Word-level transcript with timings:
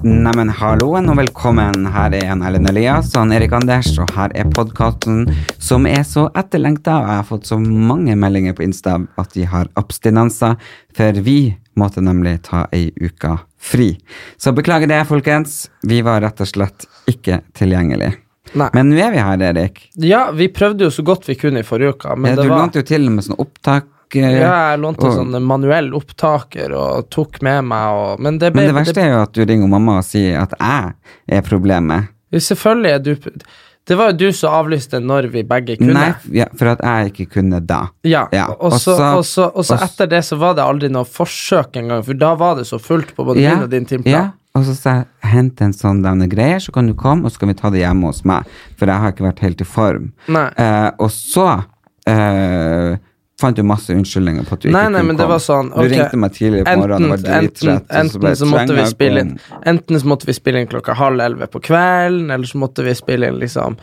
Neimen, 0.00 0.48
halloen 0.48 1.10
og 1.12 1.18
velkommen. 1.18 1.82
Her 1.92 2.14
er 2.16 2.30
en 2.32 2.40
Ellen 2.48 2.64
Elias 2.70 3.10
og 3.20 3.34
Erik 3.36 3.52
Anders, 3.52 3.90
og 4.00 4.08
her 4.16 4.32
er 4.32 4.48
podkasten 4.48 5.26
som 5.60 5.84
er 5.84 6.06
så 6.08 6.22
etterlengta. 6.40 6.94
Og 7.02 7.10
jeg 7.10 7.18
har 7.18 7.26
fått 7.28 7.50
så 7.50 7.58
mange 7.60 8.14
meldinger 8.16 8.56
på 8.56 8.64
Insta 8.64 8.96
at 9.20 9.36
de 9.36 9.44
har 9.50 9.68
abstinenser, 9.76 10.56
for 10.96 11.20
vi 11.26 11.52
måtte 11.76 12.00
nemlig 12.00 12.38
ta 12.48 12.62
ei 12.72 12.86
uke 12.96 13.34
fri. 13.60 13.90
Så 14.40 14.54
beklager 14.56 14.88
det, 14.88 15.02
folkens. 15.10 15.66
Vi 15.84 16.00
var 16.06 16.24
rett 16.24 16.40
og 16.40 16.48
slett 16.48 16.88
ikke 17.12 17.42
tilgjengelig. 17.60 18.14
Nei. 18.56 18.70
Men 18.72 18.88
nå 18.88 19.04
er 19.04 19.12
vi 19.12 19.20
her, 19.20 19.48
Erik. 19.52 19.82
Ja, 20.00 20.30
vi 20.32 20.48
prøvde 20.48 20.88
jo 20.88 20.94
så 20.94 21.04
godt 21.04 21.28
vi 21.28 21.36
kunne 21.38 21.60
i 21.60 21.66
forrige 21.66 21.98
uke, 21.98 22.16
men 22.16 22.40
du 22.40 22.46
det 22.46 22.48
var 22.48 22.64
lånte 22.64 22.80
jo 22.80 22.88
til 22.88 23.04
med 23.12 23.28
sånn 23.28 23.36
opptak. 23.36 23.92
Eh, 24.16 24.40
ja, 24.40 24.72
jeg 24.72 24.80
lånte 24.80 25.06
og- 25.06 25.14
sånn 25.16 25.42
manuell 25.42 25.92
opptaker 25.94 26.72
og 26.76 27.08
tok 27.10 27.40
med 27.42 27.64
meg 27.64 27.94
og 27.94 28.20
Men 28.20 28.38
det 28.38 28.52
ble 28.52 28.62
Men 28.66 28.74
det 28.74 28.78
verste 28.86 29.02
er 29.02 29.10
jo 29.14 29.22
at 29.22 29.32
du 29.32 29.44
ringer 29.44 29.68
mamma 29.68 29.98
og 29.98 30.04
sier 30.04 30.40
at 30.42 30.54
jeg 30.58 30.94
er 31.38 31.42
problemet. 31.42 32.08
Selvfølgelig 32.32 32.90
er 32.94 32.98
du 32.98 33.14
Det 33.86 33.96
var 33.96 34.10
jo 34.12 34.16
du 34.18 34.32
som 34.32 34.52
avlyste 34.54 35.00
når 35.02 35.30
vi 35.32 35.42
begge 35.42 35.76
kunne. 35.78 35.94
Nei, 35.94 36.12
ja, 36.36 36.44
for 36.54 36.68
at 36.68 36.78
jeg 36.84 37.12
ikke 37.12 37.30
kunne 37.32 37.58
da. 37.66 37.88
Ja, 38.04 38.28
Ja, 38.32 38.46
og 38.60 38.72
så, 38.78 38.92
og 39.16 39.24
så, 39.24 39.50
og 39.54 39.64
så 39.64 39.74
etter 39.82 40.06
det 40.06 40.20
så 40.24 40.36
var 40.38 40.54
det 40.54 40.62
aldri 40.62 40.88
noe 40.92 41.04
forsøk 41.04 41.72
engang, 41.80 42.04
for 42.04 42.14
da 42.14 42.34
var 42.36 42.54
det 42.56 42.66
så 42.66 42.78
fullt 42.78 43.16
på 43.16 43.24
både 43.24 43.36
min 43.40 43.62
og 43.64 43.70
din 43.70 43.84
timeplan. 43.86 44.12
ja. 44.12 44.30
Og 44.54 44.64
så 44.66 44.74
sa 44.74 44.90
jeg 44.98 45.06
hent 45.30 45.60
en 45.62 45.72
sånn 45.72 46.02
denne 46.02 46.28
greier, 46.28 46.58
så 46.58 46.72
kan 46.72 46.86
du 46.86 46.92
komme, 46.94 47.24
og 47.24 47.30
så 47.30 47.38
kan 47.38 47.48
vi 47.48 47.54
ta 47.54 47.70
det 47.70 47.80
hjemme 47.84 48.02
hos 48.10 48.24
meg. 48.24 48.44
For 48.76 48.86
jeg 48.86 48.98
har 48.98 49.12
ikke 49.12 49.26
vært 49.32 49.38
helt 49.46 49.60
i 49.60 49.64
form. 49.64 50.12
Eh, 50.28 50.90
og 50.98 51.08
så 51.10 51.64
eh, 52.06 52.96
fant 53.40 53.58
jo 53.58 53.64
masse 53.66 53.90
unnskyldninger 53.94 54.44
på 54.48 54.56
at 54.56 54.60
du 54.64 54.68
Nei, 54.70 54.82
ikke 54.84 54.90
nei, 54.92 55.00
kunne 55.00 55.06
men 55.10 55.16
det 55.20 55.26
komme. 55.26 55.38
sånn 55.46 55.70
Du 55.74 55.88
ringte 55.94 56.20
meg 56.22 56.32
tidlig 56.36 56.64
på 56.68 56.76
morgenen 56.80 57.04
og 57.04 57.10
var 57.10 57.40
enten, 57.40 57.50
drittrett. 57.50 57.90
og 57.90 57.96
enten 58.02 58.20
ble 58.24 58.32
så 58.40 58.48
måtte 58.50 58.76
vi 58.76 58.84
spille 58.90 59.20
inn. 59.24 59.32
Enten 59.72 60.00
så 60.00 60.06
måtte 60.12 60.26
vi 60.30 60.32
spille 60.36 60.60
inn 60.64 60.70
klokka 60.70 60.94
halv 61.00 61.20
elleve 61.26 61.46
på 61.50 61.62
kvelden, 61.70 62.30
eller 62.30 62.46
så 62.46 62.58
måtte 62.62 62.84
vi 62.86 62.94
spille 62.98 63.28
inn 63.32 63.38
liksom 63.40 63.76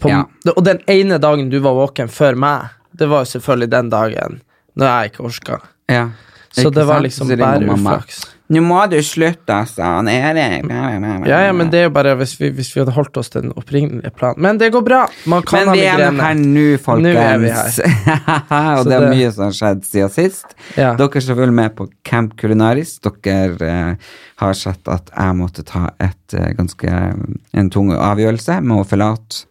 på, 0.00 0.08
Ja. 0.08 0.24
Og 0.56 0.64
den 0.64 0.80
ene 0.88 1.18
dagen 1.20 1.50
du 1.50 1.58
var 1.60 1.74
våken 1.74 2.08
før 2.08 2.34
meg, 2.36 2.70
det 2.96 3.08
var 3.08 3.24
jo 3.24 3.30
selvfølgelig 3.38 3.70
den 3.70 3.90
dagen 3.90 4.40
når 4.76 4.86
jeg 4.86 5.10
ikke 5.12 5.24
orka. 5.28 5.60
Ja. 5.88 6.08
Så 6.54 6.68
Ikke 6.68 6.74
det 6.74 6.86
var 6.86 6.94
sant? 6.94 7.02
liksom 7.04 7.26
Så 7.28 7.36
bare 7.38 7.64
uflaks. 7.74 8.20
Nå 8.52 8.60
må 8.60 8.76
du 8.92 8.98
slutte, 9.00 9.48
altså. 9.54 9.80
Han 9.82 10.08
Erik 10.12 10.66
Ja, 10.68 11.38
ja, 11.46 11.52
men 11.56 11.70
det 11.72 11.78
er 11.80 11.86
jo 11.86 11.92
bare 11.96 12.12
hvis 12.20 12.34
vi, 12.36 12.50
hvis 12.52 12.68
vi 12.74 12.82
hadde 12.82 12.92
holdt 12.92 13.16
oss 13.16 13.32
til 13.32 13.46
den 13.46 13.54
opprinnelige 13.56 14.12
planen. 14.12 14.42
Men 14.44 14.58
det 14.60 14.68
går 14.74 14.84
bra. 14.84 14.98
Man 15.32 15.46
kan 15.48 15.62
Men 15.62 15.70
ha 15.70 15.76
vi 15.78 15.86
er 15.88 16.02
migrene. 16.02 16.26
her 16.26 16.42
nå, 16.42 16.66
folkens. 16.84 17.06
Nå 17.06 17.22
er 17.22 17.40
vi 17.40 17.52
her. 17.54 18.82
og 18.82 18.90
det 18.90 18.98
er 18.98 19.06
mye 19.08 19.30
som 19.32 19.46
har 19.46 19.56
skjedd 19.56 19.88
siden 19.88 20.12
sist. 20.12 20.52
Ja. 20.76 20.92
Dere 21.00 21.24
som 21.24 21.40
følger 21.40 21.56
med 21.56 21.72
på 21.78 21.88
Camp 22.04 22.36
Culinaris, 22.40 22.98
dere 23.08 23.70
eh, 23.70 24.12
har 24.44 24.60
sett 24.60 24.92
at 24.92 25.08
jeg 25.14 25.40
måtte 25.40 25.64
ta 25.64 25.86
et 26.04 26.36
eh, 26.36 26.52
ganske 26.60 26.92
en 26.92 27.72
tung 27.72 27.94
avgjørelse 27.96 28.60
med 28.60 28.82
å 28.82 28.88
forlate 28.92 29.46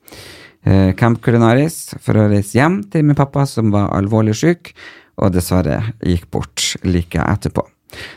eh, 0.69 0.93
Camp 1.01 1.17
Culinaris 1.25 1.95
for 1.97 2.21
å 2.21 2.29
reise 2.29 2.59
hjem 2.61 2.83
til 2.93 3.09
min 3.09 3.17
pappa 3.17 3.47
som 3.49 3.73
var 3.73 3.89
alvorlig 3.97 4.37
syk, 4.37 4.75
og 5.17 5.33
dessverre 5.33 5.81
gikk 6.05 6.29
bort 6.33 6.75
like 6.85 7.17
etterpå. 7.17 7.65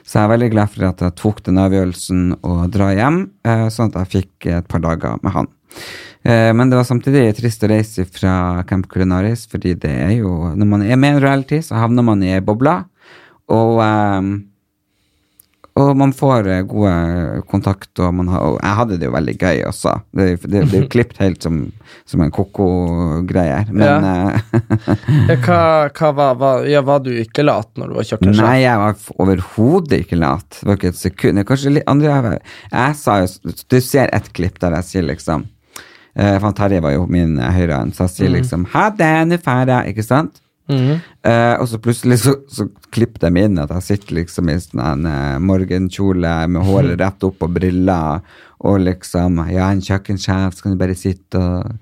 Så 0.06 0.18
jeg 0.18 0.24
er 0.24 0.32
veldig 0.34 0.50
glad 0.54 0.72
for 0.72 0.88
at 0.88 1.04
jeg 1.04 1.16
tok 1.20 1.42
den 1.46 1.60
avgjørelsen 1.62 2.24
å 2.46 2.56
dra 2.72 2.90
hjem, 2.96 3.20
eh, 3.44 3.66
sånn 3.72 3.92
at 3.92 4.00
jeg 4.04 4.12
fikk 4.16 4.50
et 4.54 4.68
par 4.68 4.80
dager 4.84 5.18
med 5.22 5.32
han. 5.32 5.48
Eh, 6.24 6.52
Men 6.56 6.70
det 6.70 6.78
var 6.78 6.88
samtidig 6.88 7.36
trist 7.36 7.62
å 7.62 7.68
reise 7.70 8.04
fra 8.08 8.62
Camp 8.66 8.88
Culinaris, 8.88 9.46
fordi 9.46 9.74
det 9.78 9.90
er 9.90 10.12
jo 10.18 10.54
Når 10.56 10.66
man 10.66 10.82
er 10.82 10.96
med 10.96 11.14
i 11.14 11.16
en 11.16 11.22
reality, 11.22 11.58
så 11.62 11.76
havner 11.76 12.02
man 12.02 12.22
i 12.22 12.32
ei 12.34 12.40
boble, 12.40 12.84
og 13.48 13.80
eh, 13.80 14.22
og 15.76 15.96
man 16.00 16.12
får 16.16 16.46
eh, 16.48 16.62
gode 16.64 16.92
kontakt, 17.50 17.90
og, 18.00 18.14
man 18.16 18.30
har, 18.32 18.44
og 18.46 18.54
jeg 18.62 18.78
hadde 18.78 18.96
det 19.00 19.08
jo 19.08 19.12
veldig 19.12 19.34
gøy 19.36 19.58
også. 19.68 19.92
Det, 20.16 20.28
det, 20.46 20.62
det 20.70 20.78
er 20.78 20.84
jo 20.86 20.90
klippet 20.94 21.20
helt 21.20 21.44
som, 21.44 21.58
som 22.08 22.22
en 22.24 22.32
koko-greier. 22.32 23.68
Men 23.72 24.06
ja. 24.08 24.14
Ja, 25.26 25.36
hva, 25.42 25.58
hva 25.90 26.12
var, 26.16 26.38
var, 26.40 26.64
ja, 26.70 26.80
var 26.86 27.02
du 27.04 27.10
ikke 27.20 27.44
lat 27.44 27.68
når 27.76 27.90
du 27.90 27.98
var 27.98 28.08
kjøkkensjef? 28.08 28.46
Nei, 28.46 28.62
jeg 28.62 28.80
var 28.80 29.20
overhodet 29.26 30.00
ikke 30.06 30.20
lat. 30.20 30.46
Det 30.56 30.70
var 30.70 30.80
ikke 30.80 30.94
et 30.94 31.00
sekund. 31.02 31.44
Kanskje 31.50 31.74
litt 31.76 31.90
andre 31.90 32.14
jeg, 32.14 32.40
jeg 32.72 32.96
sa 33.02 33.18
jo 33.22 33.54
Du 33.68 33.78
ser 33.84 34.10
et 34.16 34.32
klipp 34.36 34.58
der 34.62 34.78
jeg 34.78 34.88
sier 34.88 35.06
liksom 35.06 35.44
eh, 36.16 36.36
han 36.42 36.56
Terje 36.56 36.80
var 36.84 36.96
jo 36.96 37.04
min 37.10 37.36
eh, 37.36 37.52
høyre 37.58 37.82
hånd, 37.82 37.94
så 37.96 38.06
jeg 38.06 38.14
sier 38.14 38.34
liksom 38.38 38.68
Ha 38.72 38.88
det, 38.96 39.12
nå 39.28 39.40
drar 39.44 39.72
jeg. 39.76 39.94
Ikke 39.94 40.06
sant? 40.06 40.40
Eh, 40.70 41.54
og 41.60 41.68
så 41.70 41.78
plutselig 41.82 42.18
så, 42.24 42.34
så 42.50 42.66
klipper 42.94 43.26
de 43.26 43.44
inn 43.46 43.60
at 43.62 43.70
jeg 43.76 43.86
sitter 43.86 44.18
liksom 44.20 44.50
i 44.50 44.58
sånn 44.62 44.82
en 44.82 45.06
eh, 45.10 45.38
morgenkjole 45.42 46.34
med 46.50 46.66
håret 46.66 46.98
rett 47.04 47.26
opp 47.28 47.46
og 47.46 47.54
briller, 47.58 48.26
og 48.66 48.82
liksom 48.82 49.42
Ja, 49.52 49.70
en 49.70 49.84
kjøkkensjef, 49.84 50.56
så 50.56 50.64
kan 50.64 50.74
du 50.74 50.80
bare 50.80 50.98
sitte 50.98 51.40
og 51.40 51.80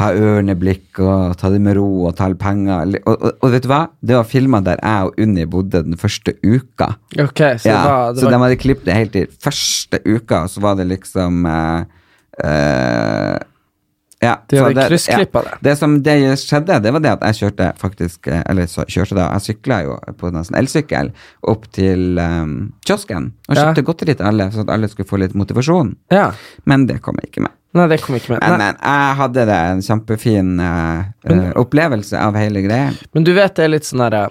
ha 0.00 0.10
ørneblikk 0.10 0.98
og 1.04 1.36
ta 1.38 1.50
det 1.54 1.60
med 1.62 1.76
ro 1.78 1.86
og 2.08 2.16
telle 2.18 2.38
penger. 2.38 2.96
Og, 3.04 3.12
og, 3.14 3.36
og 3.38 3.52
vet 3.52 3.66
du 3.66 3.70
hva? 3.70 3.84
Det 4.02 4.16
var 4.18 4.26
filma 4.26 4.60
der 4.66 4.80
jeg 4.82 5.10
og 5.10 5.20
Unni 5.22 5.46
bodde 5.50 5.84
den 5.86 5.98
første 6.00 6.34
uka. 6.42 6.94
Okay, 7.14 7.60
så 7.62 7.70
Ja, 7.70 7.76
det 7.76 7.90
var, 7.92 8.16
det 8.16 8.24
så 8.24 8.32
de 8.32 8.40
hadde 8.42 8.60
klippet 8.64 8.88
det 8.88 8.98
helt 8.98 9.14
til 9.14 9.36
første 9.46 10.00
uka, 10.02 10.44
og 10.44 10.50
så 10.50 10.64
var 10.64 10.80
det 10.80 10.88
liksom 10.90 11.46
eh, 11.46 11.84
eh, 12.42 13.36
ja, 14.24 14.34
De 14.50 14.60
hadde 14.62 14.86
kryssklippet 14.88 15.48
det. 15.50 15.56
Det 15.68 15.74
som 15.78 15.96
det 16.06 16.14
skjedde, 16.42 16.78
det 16.84 16.92
var 16.96 17.02
det 17.04 17.12
at 17.14 17.26
jeg 17.28 17.38
kjørte 17.42 17.70
faktisk 17.80 18.28
eh, 18.32 18.42
Eller 18.50 18.66
så 18.70 18.86
kjørte 18.88 19.16
da, 19.18 19.28
jeg 19.36 19.44
sykla 19.50 19.82
jo 19.86 19.98
på 20.20 20.30
en 20.30 20.40
sånn 20.46 20.58
elsykkel 20.60 21.12
opp 21.52 21.68
til 21.76 22.18
um, 22.18 22.54
kiosken 22.86 23.32
og 23.48 23.54
Ja. 23.54 23.60
kjøpte 23.68 23.84
godteri 23.90 24.14
til 24.18 24.28
alle, 24.30 24.48
så 24.54 24.64
at 24.64 24.72
alle 24.74 24.88
skulle 24.88 25.08
få 25.10 25.20
litt 25.20 25.36
motivasjon. 25.38 25.94
Ja. 26.14 26.30
Men 26.64 26.86
det 26.90 27.00
kom 27.04 27.20
jeg 27.22 27.30
ikke 27.32 27.44
med. 27.46 27.54
Nei, 27.74 27.88
det 27.90 28.00
kom 28.04 28.14
ikke 28.14 28.36
med. 28.36 28.42
Men, 28.44 28.58
men 28.60 28.76
jeg 28.78 29.14
hadde 29.18 29.44
det 29.50 29.60
en 29.74 29.80
kjempefin 29.82 30.50
eh, 30.62 31.06
eh, 31.30 31.48
opplevelse 31.58 32.18
av 32.22 32.36
hele 32.38 32.62
greia. 32.62 32.92
Men 33.12 33.26
du 33.26 33.32
vet 33.34 33.56
det 33.58 33.64
er 33.66 33.72
litt 33.74 33.88
sånn 33.88 34.04
derre 34.06 34.28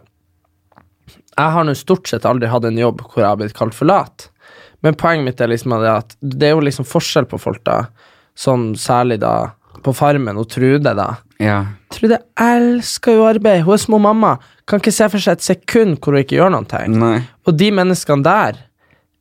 Jeg 1.34 1.52
har 1.56 1.66
nå 1.66 1.74
stort 1.76 2.08
sett 2.08 2.26
aldri 2.30 2.48
hatt 2.52 2.66
en 2.70 2.78
jobb 2.78 3.02
hvor 3.02 3.24
jeg 3.24 3.28
har 3.30 3.40
blitt 3.42 3.58
kalt 3.58 3.76
for 3.76 3.90
lat. 3.90 4.30
Men 4.84 4.96
poenget 5.00 5.26
mitt 5.26 5.42
er 5.42 5.52
liksom 5.52 5.74
at 5.80 6.16
det 6.22 6.50
er 6.50 6.56
jo 6.58 6.64
liksom 6.64 6.86
forskjell 6.88 7.26
på 7.32 7.40
folk, 7.40 7.64
da. 7.68 7.86
Sånn 8.36 8.74
særlig 8.80 9.20
da 9.24 9.54
på 9.84 9.94
Farmen 9.96 10.40
og 10.40 10.48
Trude, 10.52 10.94
da. 10.98 11.08
Ja. 11.44 11.60
Trude 11.94 12.20
elsker 12.40 13.18
jo 13.18 13.26
arbeid. 13.28 13.64
Hun 13.68 13.76
er 13.76 13.82
små 13.84 14.00
mamma. 14.02 14.36
Kan 14.70 14.82
ikke 14.82 14.94
se 14.96 15.10
for 15.12 15.24
seg 15.24 15.38
et 15.38 15.48
sekund 15.48 15.98
hvor 16.00 16.16
hun 16.16 16.24
ikke 16.24 16.40
gjør 16.40 16.54
noe. 16.56 16.84
Nei. 16.92 17.18
Og 17.48 17.58
de 17.60 17.70
menneskene 17.76 18.26
der, 18.26 18.62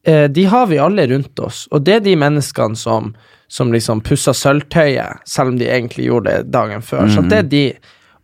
eh, 0.07 0.27
de 0.31 0.47
har 0.51 0.69
vi 0.71 0.81
alle 0.83 1.07
rundt 1.11 1.43
oss. 1.43 1.65
Og 1.73 1.85
det 1.87 1.99
er 1.99 2.05
de 2.07 2.17
menneskene 2.19 2.79
som, 2.79 3.13
som 3.51 3.73
liksom 3.75 4.05
pusser 4.07 4.37
sølvtøyet, 4.37 5.25
selv 5.29 5.55
om 5.55 5.59
de 5.61 5.71
egentlig 5.71 6.07
gjorde 6.09 6.37
det 6.37 6.53
dagen 6.55 6.85
før. 6.87 7.09
Så 7.11 7.27
det 7.27 7.43
er 7.43 7.51
de. 7.51 7.65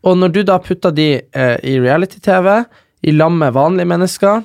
Og 0.06 0.18
når 0.18 0.34
du 0.36 0.42
da 0.46 0.60
putter 0.62 0.94
de 0.94 1.08
eh, 1.18 1.56
i 1.66 1.78
reality-TV, 1.82 2.52
i 3.02 3.14
lag 3.14 3.34
med 3.34 3.54
vanlige 3.54 3.90
mennesker, 3.90 4.42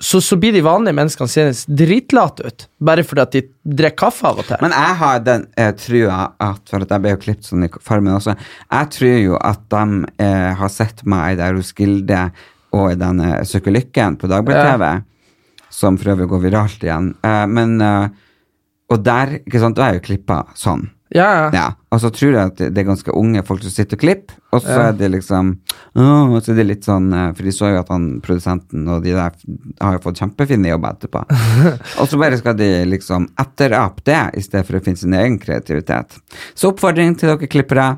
så, 0.00 0.20
så 0.24 0.36
blir 0.40 0.54
de 0.56 0.62
vanlige 0.64 0.96
menneskene 0.96 1.28
seende 1.28 1.76
dritlate 1.76 2.46
ut, 2.46 2.64
bare 2.80 3.04
fordi 3.04 3.22
at 3.22 3.34
de 3.34 3.42
drikker 3.80 3.98
kaffe 4.00 4.24
av 4.30 4.38
og 4.40 4.46
til. 4.48 4.56
Men 4.64 4.72
jeg 4.72 4.94
har 5.02 5.18
den 5.26 5.44
eh, 5.60 5.72
trua 5.76 6.20
at 6.40 6.72
For 6.72 6.86
at 6.86 6.94
jeg 6.94 7.04
ble 7.04 7.12
jo 7.12 7.20
klippet 7.26 7.50
sånn 7.50 7.66
i 7.66 7.70
Farmen 7.84 8.16
også. 8.16 8.34
Jeg 8.70 8.90
tror 8.96 9.18
jo 9.20 9.36
at 9.36 9.66
de 9.74 10.00
eh, 10.24 10.48
har 10.56 10.72
sett 10.72 11.04
meg 11.04 11.36
der 11.40 11.58
hos 11.58 11.74
Gilde 11.76 12.22
og 12.76 12.92
i 12.92 12.98
denne 12.98 13.42
lykken 13.44 14.16
på 14.16 14.30
Dagbladet-TV, 14.30 15.02
som 15.74 15.98
for 15.98 16.14
øvrig 16.14 16.30
går 16.30 16.44
viralt 16.46 16.86
igjen. 16.86 17.12
Eh, 17.26 17.46
men 17.50 17.80
eh, 17.84 18.08
Og 18.90 19.04
der, 19.06 19.36
ikke 19.46 19.60
sant, 19.62 19.76
da 19.78 19.84
er 19.86 19.92
jeg 19.94 20.00
jo 20.00 20.06
klippa 20.08 20.40
sånn. 20.58 20.88
Ja, 21.14 21.50
ja. 21.54 21.66
Og 21.90 21.98
så 22.02 22.10
tror 22.14 22.36
jeg 22.36 22.50
at 22.52 22.60
det 22.70 22.82
er 22.82 22.86
ganske 22.86 23.14
unge 23.18 23.42
folk 23.46 23.64
som 23.64 23.72
sitter 23.74 23.98
og 23.98 24.02
klipper, 24.04 24.36
og 24.54 24.62
så 24.62 24.76
er 24.78 24.92
det 24.98 25.08
liksom 25.10 25.56
og 25.98 26.36
så 26.38 26.52
er 26.52 26.60
det 26.60 26.66
litt 26.68 26.86
sånn, 26.86 27.08
eh, 27.14 27.30
For 27.34 27.46
de 27.46 27.54
så 27.54 27.70
jo 27.72 27.80
at 27.80 27.88
han 27.90 28.04
produsenten 28.22 28.86
og 28.90 29.02
de 29.02 29.14
der 29.16 29.34
har 29.80 29.96
jo 29.96 30.02
fått 30.04 30.20
kjempefine 30.22 30.70
jobber 30.70 30.94
etterpå. 30.94 31.24
og 32.00 32.10
så 32.10 32.20
bare 32.20 32.38
skal 32.38 32.54
de 32.58 32.68
liksom 32.86 33.26
etterape 33.42 34.06
det, 34.06 34.20
i 34.38 34.44
stedet 34.44 34.66
for 34.68 34.78
å 34.78 34.84
finne 34.84 35.02
sin 35.02 35.16
egen 35.18 35.40
kreativitet. 35.42 36.20
Så 36.54 36.70
oppfordring 36.70 37.18
til 37.18 37.32
dere 37.32 37.50
klippere, 37.50 37.88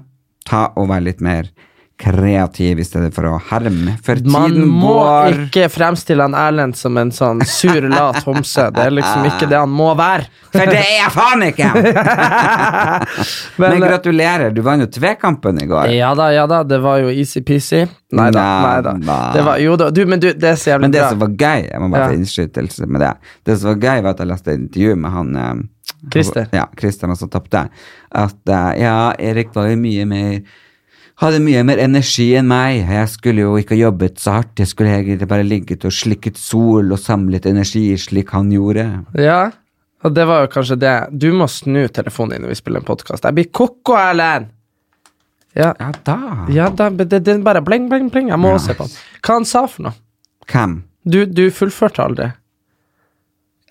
ta 0.48 0.70
og 0.80 0.88
vær 0.90 1.04
litt 1.04 1.20
mer 1.24 1.52
kreativ 2.00 2.80
i 2.80 2.84
stedet 2.84 3.12
for 3.14 3.28
å 3.30 3.36
herme. 3.50 3.92
For 4.02 4.18
Man 4.26 4.50
tiden 4.50 4.68
må 4.68 4.94
går. 4.98 5.36
ikke 5.46 5.68
fremstille 5.70 6.24
han 6.24 6.34
Erlend 6.34 6.74
som 6.76 6.96
en 6.98 7.12
sånn 7.14 7.42
sur, 7.46 7.80
lat 7.92 8.18
homse. 8.26 8.64
Det 8.74 8.86
er 8.88 8.94
liksom 8.96 9.26
ikke 9.28 9.48
det 9.52 9.58
han 9.60 9.70
må 9.70 9.92
være. 9.98 10.26
For 10.52 10.66
det 10.68 10.80
er 10.80 10.96
jeg 10.98 11.12
faen 11.14 11.44
ikke! 11.46 11.68
Men, 13.60 13.76
Men, 13.78 13.80
gratulerer, 13.86 14.50
du 14.54 14.60
vant 14.66 14.82
jo 14.84 14.88
tvekampen 14.92 15.62
i 15.62 15.66
går. 15.70 15.92
Ja 15.94 16.12
da, 16.18 16.30
ja 16.34 16.46
da, 16.50 16.62
det 16.66 16.80
var 16.82 17.02
jo 17.04 17.12
easy-peasy. 17.12 17.84
Nei 18.12 18.28
da, 18.34 18.42
Nei, 18.62 18.72
nei 18.72 18.80
da. 19.06 19.18
Det 19.36 19.44
var, 19.46 19.60
jo 19.62 19.76
da, 19.80 19.90
du, 19.94 20.02
men 20.08 20.20
du, 20.20 20.28
det 20.36 20.50
er 20.50 20.58
så 20.60 20.72
jævlig 20.74 20.88
Men 20.88 20.92
det 20.96 21.00
bra. 21.04 21.12
som 21.14 21.22
var 21.22 21.30
gøy, 21.40 21.62
jeg 21.70 21.80
må 21.80 21.88
bare 21.94 22.02
Ja. 22.02 22.08
få 22.10 22.18
innskytelse 22.18 22.86
med 22.92 23.00
det 23.00 23.12
Det 23.48 23.54
som 23.60 23.70
var 23.70 23.78
gøy, 23.86 24.02
var 24.04 24.10
at 24.16 24.20
jeg 24.24 24.30
leste 24.32 24.56
intervju 24.58 24.96
med 25.04 25.14
han 25.16 25.36
eh, 25.36 25.54
Christer. 26.12 26.48
Ja, 26.52 26.66
Christer, 26.78 27.06
han 27.08 27.16
som 27.16 27.30
tapte. 27.30 27.62
At 28.10 28.36
uh, 28.50 28.72
ja, 28.76 28.96
Erik 29.22 29.54
var 29.54 29.68
jo 29.70 29.76
mye 29.80 30.04
mer 30.10 30.40
hadde 31.22 31.40
mye 31.44 31.62
mer 31.66 31.78
energi 31.82 32.28
enn 32.38 32.48
meg. 32.50 32.82
Jeg 32.90 33.08
skulle 33.12 33.44
jo 33.44 33.56
ikke 33.60 33.76
ha 33.76 33.80
jobbet 33.84 34.20
så 34.22 34.36
hardt. 34.38 34.54
Jeg 34.62 34.70
skulle 34.72 34.92
egentlig 34.98 35.28
bare 35.30 35.46
ligget 35.46 35.84
og 35.88 35.94
slikket 35.94 36.38
sol 36.40 36.92
og 36.94 36.98
samlet 37.00 37.46
energi, 37.50 37.84
slik 38.00 38.32
han 38.34 38.50
gjorde. 38.52 38.86
Ja, 39.18 39.44
og 40.02 40.14
det 40.16 40.26
var 40.26 40.42
jo 40.44 40.50
kanskje 40.50 40.78
det. 40.82 40.96
Du 41.22 41.28
må 41.36 41.46
snu 41.50 41.84
telefonen 41.94 42.36
din 42.36 42.42
når 42.46 42.54
vi 42.56 42.58
spiller 42.58 42.82
en 42.82 42.88
podkast. 42.88 43.24
Jeg 43.28 43.38
blir 43.38 43.50
koko, 43.54 43.94
Erlend! 43.98 44.50
Ja, 45.54 45.74
Ja 45.78 45.90
da. 46.06 46.18
ja 46.48 46.70
da, 46.72 46.86
er 47.36 47.42
bare 47.44 47.60
bling, 47.62 47.88
bling, 47.90 48.08
bling. 48.10 48.30
Jeg 48.32 48.40
må 48.40 48.54
Ja. 48.54 48.58
se 48.58 48.74
på 48.74 48.86
den. 48.88 48.94
Hva 49.22 49.34
han 49.36 49.44
sa 49.44 49.66
for 49.66 49.82
noe? 49.82 49.92
Hvem? 50.48 50.78
Du, 51.04 51.24
du 51.26 51.50
fullførte 51.50 52.02
aldri. 52.02 52.30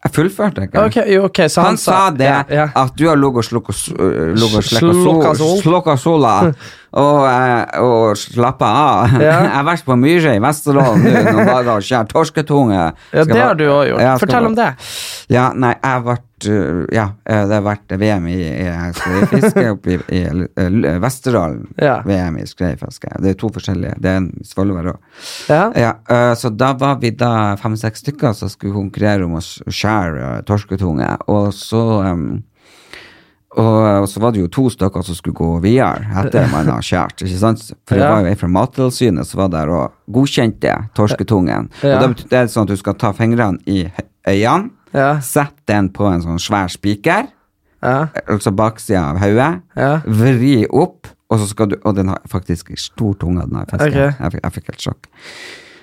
Jeg 0.01 0.13
fullførte 0.15 0.63
ikke. 0.65 0.83
Okay, 0.88 1.13
jo, 1.13 1.25
ok, 1.27 1.39
så 1.50 1.62
Han, 1.62 1.77
sa 1.77 2.09
det, 2.09 2.30
ja, 2.50 2.69
at 2.75 2.95
du 2.98 3.03
har 3.07 3.19
ligget 3.19 3.38
og 3.38 3.45
øh, 3.45 4.31
Slukka 4.38 5.33
slukka 5.62 5.98
sola 5.98 6.53
og, 6.92 7.22
eh, 7.24 7.80
og 7.80 8.18
slappa 8.20 8.68
av. 8.68 9.14
Ja. 9.22 9.38
Jeg 9.46 9.54
har 9.54 9.68
vært 9.68 9.86
på 9.88 9.96
Myre 10.00 10.36
i 10.36 10.42
Vesterålen 10.44 11.06
nå 11.06 11.22
noen 11.30 11.48
dager 11.54 11.72
og 11.78 11.88
skjært 11.88 12.12
torsketunge. 12.12 12.82
Ja, 13.16 13.24
det 13.28 13.40
har 13.40 13.56
du 13.60 13.66
òg 13.70 13.86
gjort. 13.94 14.26
Fortell 14.26 14.50
om 14.52 14.58
det. 14.58 14.74
Ja, 15.32 15.52
nei, 15.56 15.72
jeg 15.78 15.88
har 15.88 16.04
vært 16.04 16.48
øh, 16.52 16.82
Ja, 16.92 17.06
eh, 17.24 17.44
det 17.48 17.56
har 17.56 17.64
vært 17.64 17.96
VM 18.02 18.28
i, 18.34 18.38
i 18.44 18.68
skreifiske 18.98 19.66
oppe 19.72 19.96
i, 19.96 20.00
i, 20.20 20.22
i 20.26 20.94
Vesterålen. 21.06 21.64
Ja. 21.80 22.02
VM 22.08 22.42
i 22.42 22.46
skreifiske. 22.50 23.14
Det 23.24 23.36
er 23.36 23.40
to 23.40 23.52
forskjellige. 23.56 23.96
Det 24.04 24.12
er 24.12 24.22
en 24.26 24.30
Svolvær 24.48 24.92
òg. 24.92 25.02
Ja. 25.48 25.64
Ja, 25.78 25.96
så 26.36 26.52
da 26.52 26.74
var 26.78 27.00
vi 27.00 27.14
da 27.16 27.56
fem-seks 27.62 28.04
stykker 28.04 28.36
som 28.36 28.52
skulle 28.52 28.76
konkurrere 28.76 29.28
om 29.28 29.38
å 29.40 29.44
skjære 29.44 30.42
torsketunge. 30.50 31.08
Og 31.32 31.54
så 31.56 31.84
um, 32.10 32.42
og, 33.57 34.01
og 34.03 34.07
så 34.07 34.19
var 34.24 34.31
det 34.31 34.39
jo 34.42 34.48
to 34.48 34.69
stykker 34.71 35.03
som 35.03 35.15
skulle 35.18 35.36
gå 35.36 35.59
videre 35.63 36.06
etter 36.24 36.48
man 36.51 36.69
har 36.71 36.81
skåret. 36.81 37.21
ikke 37.25 37.38
sant? 37.42 37.65
For 37.88 37.95
det 38.00 38.07
var 38.07 38.21
jo 38.24 38.30
ei 38.31 38.36
fra 38.39 38.48
Mattilsynet 38.48 39.27
som 39.27 39.42
var 39.42 39.50
der 39.51 39.69
og 39.75 39.92
godkjente 40.12 40.75
torsketungen. 40.95 41.69
Ja. 41.83 42.00
Og 42.06 42.13
betyr 42.15 42.30
det 42.31 42.45
sånn 42.53 42.63
at 42.63 42.71
du 42.71 42.77
skal 42.80 42.95
ta 42.95 43.12
fingrene 43.18 43.59
i 43.68 43.83
øynene, 44.27 44.69
Ja. 44.94 45.19
sette 45.24 45.68
den 45.68 45.89
på 45.89 46.03
en 46.12 46.21
sånn 46.21 46.39
svær 46.39 46.68
spiker, 46.71 47.27
Ja. 47.83 48.07
altså 48.27 48.51
baksida 48.56 49.09
av 49.12 49.18
hodet, 49.19 49.62
Ja. 49.75 50.01
vri 50.06 50.65
opp, 50.69 51.07
og 51.30 51.39
så 51.39 51.48
skal 51.48 51.68
du 51.69 51.75
Og 51.86 51.95
den 51.95 52.07
har 52.09 52.19
faktisk 52.27 52.77
stor 52.77 53.13
tunge, 53.15 53.42
den 53.48 53.56
har 53.56 53.65
fisken. 53.65 53.88
Okay. 53.88 54.12
Jeg, 54.19 54.31
fikk- 54.31 54.44
jeg 54.44 54.51
fikk 54.53 54.65
helt 54.68 54.80
sjokk. 54.81 55.07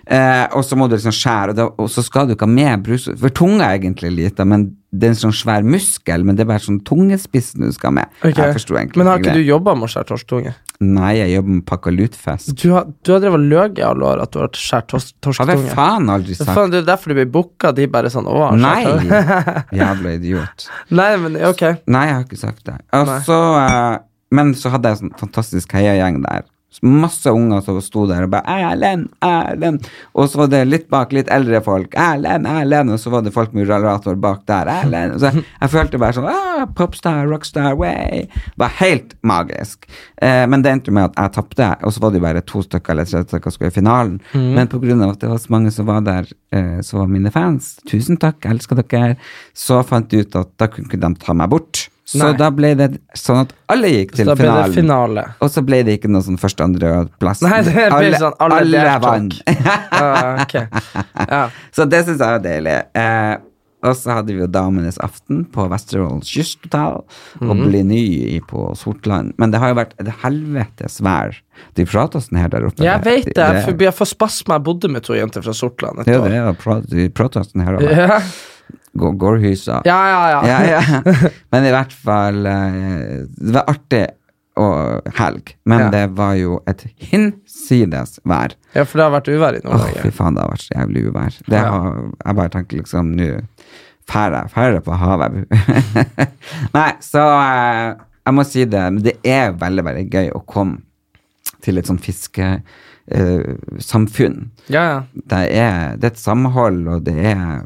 Eh, 0.08 0.44
og 0.56 0.64
så 0.64 0.76
må 0.78 0.86
du 0.88 0.94
liksom 0.96 1.12
skjære, 1.12 1.52
og, 1.52 1.56
da, 1.58 1.64
og 1.84 1.88
så 1.92 2.00
skal 2.04 2.28
du 2.28 2.32
ikke 2.32 2.46
ha 2.46 2.52
med 2.52 2.84
brus 2.86 3.10
For 3.20 3.28
tunga 3.34 3.66
er 3.66 3.76
egentlig 3.76 4.08
lita, 4.14 4.46
men 4.48 4.70
det 4.88 5.04
er 5.04 5.12
en 5.12 5.18
sånn 5.20 5.34
svær 5.36 5.66
muskel, 5.68 6.24
men 6.24 6.38
det 6.38 6.46
er 6.46 6.48
bare 6.48 6.64
sånn 6.64 6.78
tungespissen 6.88 7.66
du 7.66 7.74
skal 7.76 7.90
ha 7.90 7.96
med. 7.98 8.14
Okay. 8.24 8.56
Men 8.96 9.10
har 9.10 9.20
ikke 9.20 9.36
du 9.36 9.42
jobba 9.44 9.74
med 9.76 9.84
å 9.84 9.90
skjære 9.92 10.08
torsktunge? 10.08 10.54
Nei, 10.80 11.10
jeg 11.18 11.34
jobber 11.34 11.56
med 11.58 11.64
pakkalutfest. 11.68 12.54
Du 12.56 12.70
har, 12.72 12.88
du 13.04 13.12
har 13.12 13.20
drevet 13.20 13.44
løg 13.52 13.82
i 13.82 13.84
alle 13.84 14.08
år 14.14 14.24
at 14.24 14.32
du 14.32 14.40
har 14.40 14.52
skåret 14.56 15.12
tors 15.20 15.42
Har 15.42 15.52
jeg 15.52 15.72
faen 15.76 16.08
aldri 16.14 16.38
sagt 16.38 16.54
Faen, 16.56 16.72
det 16.72 16.84
er 16.84 16.88
derfor 16.88 17.12
du 17.12 17.18
blir 17.18 17.28
booka. 17.34 17.74
De 17.76 17.88
bare 17.92 18.12
sånn 18.14 18.30
Å, 18.30 18.52
Nei! 18.56 18.84
Jævla 19.82 20.16
idiot. 20.16 20.68
Nei, 20.94 21.10
men 21.20 21.36
ok. 21.50 21.64
Nei, 21.84 22.04
jeg 22.08 22.16
har 22.16 22.24
ikke 22.24 22.40
sagt 22.46 22.62
det. 22.70 22.78
Og 22.96 23.10
så, 23.28 23.40
eh, 23.60 23.96
men 24.38 24.56
så 24.56 24.72
hadde 24.72 24.88
jeg 24.88 25.02
en 25.02 25.02
sånn 25.04 25.18
fantastisk 25.20 25.76
heiagjeng 25.76 26.22
der. 26.24 26.48
Masse 26.84 27.30
unger 27.32 27.62
som 27.64 27.78
sto 27.82 28.04
der 28.06 28.26
og 28.26 28.30
bare 28.30 28.44
'Erlend, 28.44 29.08
Erlend'. 29.24 29.86
Og 30.14 30.28
så 30.28 30.42
var 30.42 30.50
det 30.52 30.68
litt 30.68 30.88
bak 30.92 31.12
litt 31.12 31.30
eldre 31.32 31.62
folk. 31.64 31.94
'Erlend, 31.96 32.46
Erlend'. 32.46 32.92
Og 32.92 33.00
så 33.00 33.10
var 33.10 33.22
det 33.22 33.32
folk 33.32 33.54
med 33.54 33.68
rullator 33.68 34.14
bak 34.14 34.44
der. 34.46 34.68
'Erlend'. 34.68 35.18
Så 35.18 35.32
jeg 35.32 35.70
følte 35.70 35.98
bare 35.98 36.12
sånn 36.12 36.28
ah, 36.28 36.66
'Popstar, 36.66 37.26
rockstar, 37.26 37.74
way'. 37.74 38.28
Det 38.28 38.58
var 38.58 38.68
helt 38.78 39.16
magisk. 39.22 39.88
Eh, 40.22 40.46
men 40.46 40.62
det 40.62 40.72
endte 40.72 40.92
med 40.92 41.10
at 41.10 41.16
jeg 41.16 41.32
tapte, 41.32 41.76
og 41.82 41.92
så 41.92 42.00
var 42.00 42.10
det 42.10 42.22
bare 42.22 42.40
to 42.42 42.62
stykker 42.62 42.90
eller 42.90 43.04
tre 43.04 43.24
stykker 43.24 43.50
som 43.50 43.56
skulle 43.56 43.72
i 43.72 43.78
finalen. 43.80 44.20
Men 44.34 44.68
på 44.68 44.80
grunn 44.80 45.02
av 45.02 45.16
at 45.16 45.20
det 45.20 45.30
var 45.30 45.38
så 45.38 45.50
mange 45.50 45.70
som 45.70 45.86
var 45.86 46.00
der, 46.00 46.26
eh, 46.52 46.80
så 46.82 46.98
var 46.98 47.06
mine 47.06 47.30
fans, 47.30 47.78
tusen 47.88 48.16
takk, 48.16 48.44
jeg 48.44 48.52
elsker 48.52 48.76
dere, 48.76 49.16
så 49.54 49.82
fant 49.82 50.12
jeg 50.12 50.26
ut 50.28 50.36
at 50.36 50.48
da 50.58 50.66
kunne 50.66 51.00
de 51.00 51.14
ta 51.18 51.32
meg 51.32 51.48
bort. 51.50 51.88
Så 52.08 52.22
Nei. 52.22 52.30
da 52.40 52.46
ble 52.56 52.70
det 52.78 52.86
sånn 53.20 53.42
at 53.42 53.50
alle 53.68 53.90
gikk 53.92 54.14
til 54.16 54.30
finalen. 54.38 54.72
finale. 54.72 55.24
Og 55.44 55.50
så 55.52 55.60
ble 55.66 55.82
det 55.84 55.98
ikke 55.98 56.08
noe 56.08 56.24
sånn 56.24 56.38
første, 56.40 56.64
andre 56.64 56.92
og 57.02 57.10
plass. 57.20 57.42
Nei, 57.44 57.58
det 57.66 57.74
blir 57.92 58.16
sånn 58.16 58.32
alle 58.40 58.62
alle 58.62 58.94
vant. 59.04 59.36
uh, 59.44 60.40
okay. 60.40 60.64
Ja. 61.28 61.42
så 61.76 61.84
det 61.84 62.00
syns 62.06 62.22
jeg 62.24 62.32
var 62.38 62.40
deilig. 62.46 62.78
Eh, 62.96 63.34
og 63.84 63.94
så 63.94 64.10
hadde 64.16 64.32
vi 64.34 64.40
jo 64.40 64.48
Damenes 64.50 64.96
aften 65.04 65.44
på 65.54 65.68
Vesterålen 65.70 66.24
kysthotell, 66.26 67.04
og 67.44 67.52
Mhm. 67.52 67.60
ble 67.68 67.82
ny 67.86 68.40
på 68.48 68.64
Sortland. 68.74 69.34
Men 69.38 69.52
det 69.52 69.60
har 69.60 69.68
jo 69.74 69.76
vært 69.78 69.92
et 70.00 70.08
helvetes 70.24 70.98
vær. 71.04 71.36
De 71.76 71.84
oss 72.18 72.30
her 72.32 72.48
der 72.48 72.66
oppe. 72.66 72.82
Jeg 72.82 73.04
vet 73.04 73.28
det. 73.28 73.34
det 73.36 73.64
jeg 73.92 73.94
får 74.00 74.14
spasme. 74.16 74.56
Jeg 74.56 74.64
bodde 74.64 74.88
med 74.90 75.04
to 75.04 75.12
jenter 75.14 75.44
fra 75.44 75.52
Sortland 75.54 76.00
et 76.00 76.06
ja, 76.10 76.18
år. 76.24 76.28
det 76.32 76.40
er 76.40 76.52
prat- 76.64 76.88
de 76.90 77.08
prater 77.10 77.44
sånn 77.44 77.64
her. 77.68 77.76
oppe. 77.76 77.92
Ja, 77.92 78.20
Gårdhysa. 78.98 79.82
ja, 79.86 79.98
ja. 80.10 80.42
ja, 80.46 80.58
ja. 80.74 80.82
Men 81.52 81.64
i 81.68 81.70
hvert 81.74 81.92
fall 81.94 82.46
eh, 82.46 83.26
Det 83.38 83.54
var 83.54 83.64
artig 83.74 84.06
og 84.58 85.06
helg, 85.14 85.52
men 85.70 85.78
Ja. 85.84 85.88
det 85.94 86.06
var 86.18 86.32
jo 86.34 86.56
et 86.66 86.80
hinsides 86.98 88.16
vær. 88.26 88.50
Ja, 88.74 88.82
for 88.82 88.98
det 88.98 89.04
har 89.06 89.12
vært 89.14 89.28
uvær 89.30 89.54
i 89.54 89.60
Åh, 89.62 89.62
fy 89.62 89.70
Nord-Norge. 89.70 90.10
faen, 90.16 90.34
det 90.34 90.42
har 90.42 90.50
vært 90.50 90.64
så 90.64 90.74
jævlig 90.74 91.02
uvær. 91.12 91.30
Det 91.46 91.54
Ja. 91.60 91.68
har, 91.70 91.94
jeg 92.26 92.34
bare 92.40 92.50
tenker 92.56 92.74
liksom 92.82 93.06
nå 93.14 93.28
Færre, 94.08 94.40
færre 94.48 94.80
på 94.82 94.90
havet? 94.98 95.44
Nei, 96.74 96.90
så 97.04 97.20
eh, 97.38 97.94
jeg 98.26 98.34
må 98.34 98.42
si 98.48 98.64
det, 98.64 98.82
men 98.96 99.02
det 99.04 99.14
er 99.22 99.52
veldig, 99.60 99.84
veldig 99.92 100.06
gøy 100.10 100.30
å 100.34 100.40
komme 100.48 100.80
til 101.62 101.78
et 101.78 101.86
sånt 101.86 102.00
fiskesamfunn. 102.02 104.50
Ja, 104.68 104.82
ja. 104.90 105.02
det, 105.14 105.38
er, 105.54 105.96
det 105.96 106.04
er 106.10 106.14
et 106.14 106.18
samhold, 106.20 106.86
og 106.88 107.04
det 107.06 107.14
er 107.34 107.62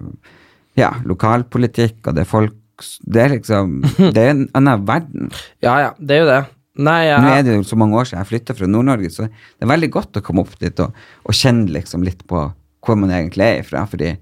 ja, 0.79 0.91
lokalpolitikk, 1.05 2.01
og 2.07 2.17
det 2.17 2.25
er 2.25 2.29
folk 2.31 2.59
Det 3.05 3.21
er 3.21 3.35
liksom 3.35 3.83
Det 4.17 4.23
er 4.23 4.31
en 4.33 4.47
annen 4.59 4.87
verden. 4.89 5.31
ja, 5.63 5.79
ja. 5.81 5.91
Det 5.99 6.17
er 6.17 6.23
jo 6.23 6.31
det. 6.31 6.43
Nei, 6.83 7.03
Nå 7.21 7.29
er 7.29 7.43
det 7.45 7.59
jo 7.59 7.65
så 7.69 7.77
mange 7.77 7.99
år 8.01 8.09
siden 8.09 8.23
jeg 8.23 8.31
flytta 8.31 8.55
fra 8.57 8.67
Nord-Norge, 8.67 9.11
så 9.13 9.27
det 9.29 9.67
er 9.67 9.69
veldig 9.75 9.91
godt 9.93 10.17
å 10.17 10.23
komme 10.25 10.41
opp 10.41 10.55
dit 10.57 10.79
og, 10.81 10.95
og 11.29 11.37
kjenne 11.37 11.69
liksom 11.75 12.07
litt 12.07 12.25
på 12.29 12.47
hvor 12.83 12.97
man 12.99 13.13
egentlig 13.13 13.45
er 13.45 13.61
ifra, 13.61 13.85
fordi 13.87 14.15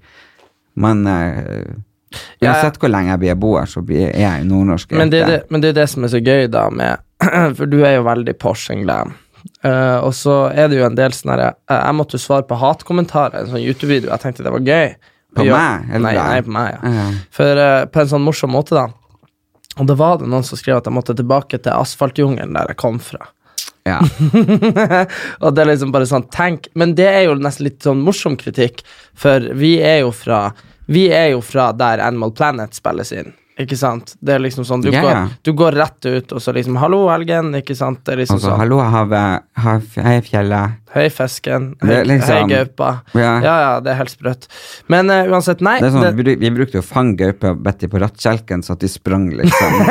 man 0.81 1.07
eh, 1.07 1.71
Ja, 2.11 2.49
ja. 2.49 2.51
Uansett 2.51 2.75
hvor 2.81 2.91
lenge 2.91 3.13
jeg 3.13 3.21
blir 3.21 3.37
bo 3.39 3.53
her, 3.55 3.69
så 3.71 3.79
blir 3.87 4.09
jeg 4.11 4.43
nordnorsk. 4.43 4.91
men, 4.99 5.13
det 5.13 5.21
det, 5.29 5.37
men 5.49 5.63
det 5.63 5.71
er 5.71 5.77
det 5.79 5.87
som 5.87 6.03
er 6.03 6.11
så 6.11 6.19
gøy, 6.19 6.49
da, 6.51 6.65
med 6.69 6.99
For 7.57 7.71
du 7.71 7.79
er 7.85 7.95
jo 7.95 8.03
veldig 8.03 8.35
Porsche 8.41 8.75
glam. 8.81 9.15
Uh, 9.63 10.03
og 10.03 10.11
så 10.13 10.35
er 10.51 10.67
det 10.69 10.77
jo 10.81 10.85
en 10.85 10.97
del 10.97 11.15
sånn 11.17 11.31
herre 11.33 11.47
eh, 11.65 11.79
Jeg 11.79 11.97
måtte 11.97 12.13
jo 12.17 12.21
svare 12.21 12.45
på 12.45 12.57
hatkommentarer 12.61 13.39
i 13.39 13.45
en 13.45 13.53
sånn 13.55 13.63
YouTube-video. 13.63 14.11
Jeg 14.11 14.21
tenkte 14.25 14.45
det 14.45 14.53
var 14.53 14.67
gøy. 14.67 14.91
På 15.35 15.45
Ja. 15.47 15.55
meg, 15.55 16.01
Nei, 16.01 16.13
nei, 16.15 16.41
på 16.43 16.51
meg, 16.51 16.73
ja. 16.75 16.89
Ja. 16.91 17.05
For 17.31 17.61
uh, 17.61 17.85
På 17.91 18.01
en 18.03 18.09
sånn 18.11 18.25
morsom 18.25 18.51
måte, 18.51 18.75
da. 18.75 18.87
Og 19.79 19.87
da 19.87 19.95
var 19.95 20.17
det 20.19 20.27
noen 20.27 20.43
som 20.43 20.59
skrev 20.59 20.81
at 20.81 20.89
jeg 20.89 20.93
måtte 20.93 21.15
tilbake 21.15 21.57
til 21.63 21.71
asfaltjungelen 21.71 22.53
der 22.57 22.73
jeg 22.73 22.79
kom 22.81 22.99
fra. 22.99 23.29
Ja. 23.87 23.97
og 25.41 25.55
det 25.55 25.63
er 25.63 25.69
liksom 25.71 25.93
bare 25.93 26.05
sånn, 26.05 26.27
tenk 26.29 26.67
Men 26.77 26.91
det 26.93 27.07
er 27.09 27.23
jo 27.25 27.37
nesten 27.41 27.65
litt 27.65 27.79
sånn 27.81 28.03
morsom 28.05 28.35
kritikk, 28.37 28.83
for 29.17 29.41
vi 29.57 29.79
er 29.81 30.03
jo 30.03 30.11
fra 30.13 30.51
Vi 30.91 31.07
er 31.09 31.31
jo 31.33 31.39
fra 31.41 31.71
der 31.73 32.03
Animal 32.03 32.33
Planet 32.35 32.75
spilles 32.77 33.13
inn. 33.15 33.31
Ikke 33.59 33.75
sant? 33.75 34.13
Det 34.23 34.31
er 34.37 34.41
liksom 34.41 34.63
sånn, 34.65 34.81
du, 34.83 34.89
ja. 34.93 35.01
går, 35.03 35.15
du 35.43 35.51
går 35.59 35.71
rett 35.75 36.05
ut, 36.07 36.31
og 36.31 36.39
så 36.41 36.53
liksom 36.55 36.77
'hallo, 36.79 37.09
Helgen', 37.11 37.51
ikke 37.59 37.75
sant? 37.75 37.99
Det 38.05 38.13
er 38.13 38.17
liksom 38.23 38.35
Altså, 38.39 38.47
sånn. 38.47 38.59
hallo, 38.61 38.77
havet, 38.79 39.43
hav, 39.59 39.81
hei, 40.05 40.21
fjellet. 40.23 40.71
Hei, 40.93 41.09
fisken. 41.11 41.75
Hei, 41.83 42.03
liksom- 42.07 42.31
hei 42.31 42.43
gaupa. 42.47 43.01
Ja. 43.13 43.33
Ja, 43.43 43.55
ja, 43.65 43.73
det 43.83 43.91
er 43.91 43.95
helt 43.99 44.09
sprøtt. 44.11 44.47
Men 44.87 45.09
uh, 45.11 45.27
uansett, 45.27 45.59
nei. 45.61 45.79
Det 45.79 45.87
er 45.89 45.93
sånn, 45.97 46.15
det- 46.15 46.39
vi, 46.39 46.49
brukte 46.49 46.75
jo 46.79 46.81
å 46.81 46.87
fange 46.87 47.17
gaupe 47.19 47.49
og 47.51 47.59
bedt 47.63 47.79
dem 47.83 47.89
på 47.91 47.99
rattkjelken, 47.99 48.63
så 48.63 48.71
at 48.73 48.79
de 48.79 48.87
sprang, 48.87 49.29
liksom. 49.29 49.71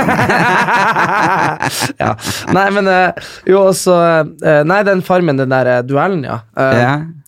ja. 2.02 2.11
Nei, 2.57 2.69
men 2.71 2.88
uh, 2.88 3.12
jo 3.47 3.59
også 3.71 3.93
uh, 4.40 4.62
Nei, 4.64 4.83
den 4.88 5.02
farmen, 5.05 5.37
den 5.37 5.49
der 5.52 5.83
duellen, 5.83 6.25
ja. 6.25 6.40
Eh, 6.57 6.81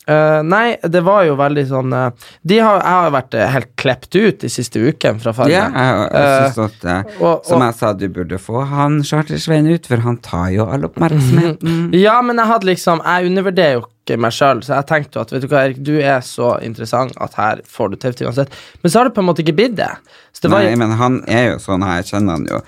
eh, 0.09 0.40
nei, 0.42 0.76
det 0.82 1.02
var 1.06 1.25
jo 1.28 1.37
veldig 1.38 1.64
sånn 1.68 1.92
uh, 1.94 2.11
De 2.42 2.59
har, 2.59 2.80
Jeg 2.82 2.90
har 2.97 3.04
jo 3.06 3.14
vært 3.14 3.35
uh, 3.38 3.44
helt 3.54 3.71
klept 3.76 4.16
ut 4.16 4.40
de 4.42 4.49
siste 4.50 4.80
ukene 4.82 5.21
fra 5.23 5.32
farmen. 5.37 5.52
Ja, 5.54 5.68
jeg, 5.71 6.11
jeg 6.12 6.52
synes 6.52 6.59
at, 6.66 7.14
og- 7.21 7.44
som 7.47 7.61
og- 7.61 7.66
jeg 7.68 7.75
sa, 7.78 7.92
du 7.92 8.09
burde 8.09 8.38
få 8.42 8.64
han 8.66 9.00
Charter-Svein 9.06 9.71
ut, 9.73 9.87
for 9.87 9.97
han 10.02 10.16
tar 10.18 10.50
jo 10.56 10.66
all 10.66 10.85
oppmerksomheten. 10.90 11.90
Ja, 12.06 12.21
men 12.23 12.37
jeg 12.40 12.47
hadde 12.50 12.66
liksom 12.73 13.02
Jeg 13.04 13.30
undervurderer 13.30 13.78
jo 13.78 13.87
ikke 14.02 14.16
meg 14.18 14.32
sjøl, 14.35 14.64
så 14.66 14.75
jeg 14.80 14.87
tenkte 14.90 15.14
jo 15.18 15.23
at 15.23 15.30
vet 15.32 15.42
du 15.44 15.47
hva, 15.52 15.61
Erik, 15.68 15.76
du 15.87 15.92
er 16.02 16.21
så 16.26 16.56
interessant 16.66 17.12
at 17.23 17.35
her 17.38 17.61
får 17.71 17.92
du 17.92 17.97
TV-tid 18.02 18.26
uansett. 18.26 18.56
Men 18.82 18.90
så 18.90 18.99
har 18.99 19.06
det 19.06 19.14
på 19.14 19.23
en 19.23 19.28
måte 19.28 19.44
ikke 19.44 19.54
blitt 19.61 19.76
det. 19.78 19.92
Så 20.35 20.42
det 20.42 20.50
var 20.50 20.64
Nei, 20.66 20.75
men 20.80 20.90
han 20.99 21.21
er 21.30 21.52
jo 21.52 21.61
sånn 21.62 21.85
her, 21.87 22.00
jeg 22.00 22.09
kjenner 22.16 22.40
han 22.40 22.49
jo. 22.50 22.59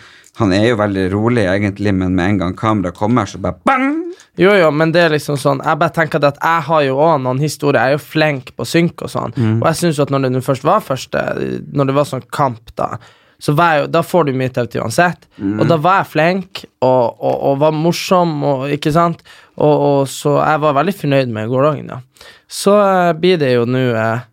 Han 0.40 0.52
er 0.52 0.64
jo 0.72 0.78
veldig 0.80 1.04
rolig, 1.12 1.44
egentlig, 1.46 1.92
men 1.94 2.16
med 2.16 2.32
en 2.32 2.38
gang 2.42 2.54
kameraet 2.58 2.98
kommer, 2.98 3.28
så 3.30 3.38
bare 3.42 3.60
bang! 3.66 3.90
Jo, 4.38 4.50
jo, 4.58 4.70
men 4.74 4.90
det 4.90 5.04
er 5.04 5.12
liksom 5.12 5.36
sånn 5.38 5.60
Jeg 5.62 5.78
bare 5.78 5.94
tenker 5.94 6.24
at 6.26 6.40
jeg 6.42 6.62
har 6.66 6.80
jo 6.82 6.96
òg 6.98 7.20
noen 7.22 7.38
historier. 7.38 7.78
Jeg 7.78 7.94
er 7.94 8.00
jo 8.00 8.02
flink 8.02 8.50
på 8.58 8.66
synk 8.66 9.04
og 9.06 9.12
sånn. 9.12 9.34
Mm. 9.36 9.60
Og 9.60 9.68
jeg 9.68 9.78
synes 9.78 10.00
jo 10.00 10.06
at 10.06 10.10
når 10.10 10.26
det 10.26 10.42
først 10.42 10.66
var 10.66 10.82
første 10.82 11.22
Når 11.70 11.90
det 11.90 11.94
var 11.94 12.08
sånn 12.10 12.26
kamp, 12.34 12.74
da 12.74 12.96
så 13.44 13.52
var 13.52 13.74
jeg 13.74 13.82
jo, 13.82 13.88
Da 13.92 14.02
får 14.06 14.24
du 14.24 14.36
mye 14.38 14.52
TV-tid 14.52 14.80
uansett. 14.82 15.26
Mm. 15.36 15.58
Og 15.58 15.68
da 15.68 15.78
var 15.80 16.00
jeg 16.00 16.10
flink 16.14 16.62
og, 16.84 17.18
og, 17.18 17.34
og 17.34 17.58
var 17.60 17.74
morsom, 17.76 18.36
og, 18.46 18.62
ikke 18.72 18.92
sant? 18.94 19.24
Og, 19.54 20.06
så 20.10 20.38
jeg 20.38 20.62
var 20.64 20.78
veldig 20.78 20.94
fornøyd 20.96 21.34
med 21.34 21.50
gårsdagen, 21.52 21.90
da. 21.92 22.30
Så 22.50 22.74
eh, 22.80 23.10
blir 23.18 23.38
det 23.42 23.52
jo 23.54 23.66
nå 23.68 23.82
eh, 23.92 24.30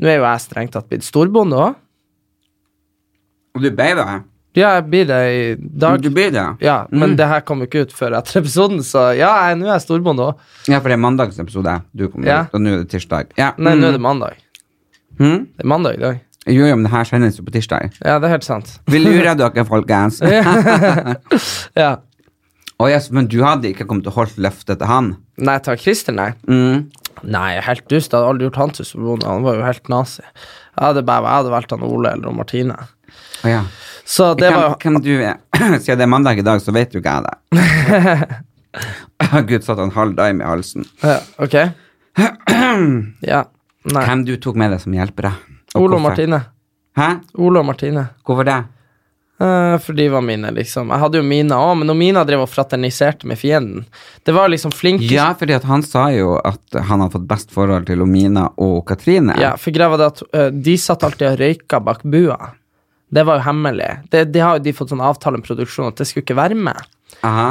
Nå 0.00 0.08
er 0.08 0.16
jo 0.16 0.24
jeg 0.24 0.40
strengt 0.40 0.72
tatt 0.72 0.86
blitt 0.88 1.04
storbonde 1.04 1.58
òg. 1.60 1.74
Og 3.52 3.60
du 3.60 3.68
ble 3.68 3.90
det? 3.98 4.06
Ja, 4.58 4.72
jeg 4.80 4.86
blir 4.90 5.04
det 5.06 5.18
i 5.30 5.42
dag. 5.60 6.00
Du 6.02 6.08
blir 6.10 6.32
det? 6.34 6.42
Ja, 6.64 6.86
men 6.90 7.10
Mm. 7.12 7.16
det 7.16 7.26
her 7.28 7.40
kommer 7.46 7.66
ikke 7.68 7.84
ut 7.86 7.92
før 7.94 8.16
etter 8.18 8.40
episoden, 8.40 8.80
så 8.82 9.16
ja, 9.16 9.54
nå 9.54 9.68
er 9.68 9.76
jeg 9.78 9.84
storbonde 9.84 10.24
òg. 10.26 10.40
Ja, 10.66 10.80
for 10.80 10.88
det 10.90 10.96
er 10.98 11.04
mandagsepisode. 11.04 11.82
Du 11.94 12.08
kommer 12.08 12.26
Ja. 12.26 12.40
ut, 12.42 12.54
og 12.54 12.60
nå 12.60 12.72
er 12.74 12.82
det 12.82 12.90
tirsdag. 12.90 13.30
Ja. 13.38 13.52
Nei, 13.58 13.74
nå 13.78 13.86
er 13.86 13.92
det 13.92 14.00
mm. 14.00 14.08
mandag. 14.08 14.34
Mm? 15.20 15.46
Det 15.56 15.64
er 15.64 15.68
mandag 15.68 15.94
i 15.94 16.00
dag. 16.00 16.20
Jo, 16.48 16.64
jo, 16.66 16.74
men 16.74 16.82
det 16.84 16.90
her 16.90 17.04
sendes 17.04 17.36
jo 17.38 17.44
på 17.44 17.52
tirsdag. 17.52 17.92
Ja, 18.04 18.18
det 18.18 18.26
er 18.26 18.32
helt 18.34 18.44
sant. 18.44 18.78
Vi 18.88 18.98
lurer 19.04 19.36
dere, 19.38 19.64
folkens. 19.68 20.18
ja. 21.76 21.96
Å, 22.80 22.88
yes, 22.88 23.10
men 23.12 23.26
du 23.28 23.42
hadde 23.44 23.68
ikke 23.70 23.84
kommet 23.86 24.06
til 24.06 24.10
å 24.14 24.16
holde 24.16 24.40
løftet 24.40 24.80
til 24.80 24.88
han? 24.88 25.10
Nei, 25.38 25.58
til 25.60 25.76
Christer, 25.76 26.16
nei. 26.16 26.30
Mm. 26.48 26.88
Nei, 27.28 27.60
helt 27.60 27.84
dust. 27.92 28.10
Jeg 28.10 28.16
hadde 28.18 28.30
aldri 28.32 28.46
gjort 28.48 28.56
han 28.62 28.70
til 28.78 28.88
storbonde. 28.88 29.28
Han 29.28 29.44
var 29.44 29.58
jo 29.58 29.66
helt 29.66 29.90
nazi. 29.92 30.22
Jeg 30.24 30.80
hadde 30.86 31.02
bare 31.04 31.26
jeg 31.28 31.42
hadde 31.42 31.52
valgt 31.52 31.74
han 31.76 31.84
Ole 31.84 32.14
eller 32.16 32.32
Martine. 32.32 32.76
Oh, 33.44 33.50
ja. 33.50 33.62
Så 34.10 34.32
det 34.34 34.50
var 34.50 34.74
hvem 34.82 34.96
du 35.04 35.12
er? 35.22 35.36
Siden 35.84 36.00
det 36.00 36.06
er 36.06 36.10
mandag 36.10 36.40
i 36.40 36.46
dag, 36.46 36.58
så 36.62 36.74
vet 36.74 36.90
du 36.90 36.98
ikke 36.98 37.12
jeg 37.14 37.28
det. 37.28 38.40
Gud 39.50 39.62
satt 39.66 39.78
en 39.82 39.92
halv 39.94 40.16
daim 40.18 40.42
i 40.42 40.48
halsen. 40.48 40.86
ja, 41.04 41.20
Ok. 41.38 41.56
Ja. 43.32 43.44
Nei. 43.90 44.02
Hvem 44.04 44.24
du 44.28 44.34
tok 44.42 44.58
med 44.60 44.74
deg 44.74 44.82
som 44.82 44.92
hjelpere? 44.92 45.30
Ole 45.78 45.96
og? 45.96 46.02
Martine. 46.04 46.42
Hæ? 46.98 47.08
Ole 47.40 47.62
og 47.62 47.66
Martine. 47.70 48.02
Hvorfor 48.26 48.44
det? 48.44 48.58
Eh, 49.40 49.76
for 49.80 49.96
de 49.96 50.08
var 50.12 50.20
mine, 50.20 50.50
liksom. 50.52 50.90
Jeg 50.92 51.00
hadde 51.00 51.20
jo 51.22 51.24
Mina 51.24 51.56
òg, 51.64 51.78
men 51.80 51.94
Mina 51.96 52.26
drev 52.28 52.42
og 52.44 52.50
fraterniserte 52.52 53.24
med 53.30 53.38
fienden 53.40 53.86
Det 54.26 54.34
var 54.36 54.50
liksom 54.52 54.74
flink 54.76 55.00
Ja, 55.08 55.30
fordi 55.38 55.56
han 55.64 55.82
sa 55.86 56.10
jo 56.12 56.34
at 56.36 56.60
han 56.76 57.00
hadde 57.00 57.14
fått 57.14 57.28
best 57.30 57.54
forhold 57.54 57.86
til 57.88 58.02
Omina 58.04 58.50
og 58.60 58.82
Katrine. 58.90 59.38
Ja, 59.40 59.54
for 59.56 59.72
greia 59.72 59.88
var 59.94 60.02
det 60.02 60.10
at 60.12 60.22
eh, 60.34 60.50
de 60.52 60.76
satt 60.76 61.06
alltid 61.08 61.30
og 61.30 61.40
røyka 61.40 61.80
bak 61.86 62.02
bua. 62.04 62.50
Det 63.10 63.24
var 63.26 63.40
jo 63.40 63.46
hemmelig. 63.48 63.90
Det, 64.10 64.24
de 64.30 64.42
har 64.42 64.58
jo 64.58 64.64
de 64.64 64.74
fått 64.76 64.92
sånn 64.92 65.02
avtale 65.02 65.40
med 65.40 65.46
produksjonen 65.48 65.90
at 65.90 66.00
det 66.00 66.06
skulle 66.08 66.24
ikke 66.26 66.38
være 66.38 66.58
med. 66.58 66.78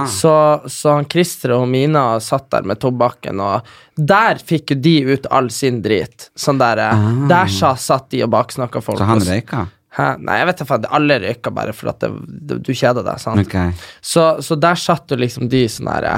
Så, 0.10 0.34
så 0.72 0.94
han 0.96 1.08
Christer 1.12 1.54
og 1.58 1.68
Mina 1.70 2.04
satt 2.24 2.48
der 2.54 2.66
med 2.66 2.80
tobakken, 2.82 3.42
og 3.44 3.68
der 3.96 4.40
fikk 4.42 4.74
jo 4.74 4.80
de 4.80 4.96
ut 5.12 5.28
all 5.36 5.52
sin 5.54 5.82
drit. 5.86 6.30
Sånn 6.40 6.62
der 6.62 6.82
eh, 6.88 7.04
Der 7.30 7.52
sa, 7.54 7.76
satt 7.78 8.10
de 8.16 8.24
og 8.26 8.32
baksnakka 8.34 8.82
folk. 8.82 9.04
Ah. 9.04 9.04
Så 9.04 9.12
han 9.12 9.28
røyka? 9.28 9.66
Hæ? 10.00 10.08
Nei, 10.24 10.40
jeg 10.40 10.48
vet 10.50 10.64
ikke, 10.64 10.80
alle 11.00 11.20
røyka 11.26 11.54
bare 11.54 11.76
for 11.76 11.92
at 11.92 12.06
det, 12.06 12.60
du 12.64 12.72
kjeda 12.72 13.04
deg, 13.04 13.22
sant. 13.22 13.44
Okay. 13.46 13.76
Så, 14.02 14.32
så 14.46 14.58
der 14.58 14.80
satt 14.80 15.12
jo 15.12 15.20
liksom 15.20 15.52
de 15.52 15.66
sånn 15.70 15.92
her 15.92 16.12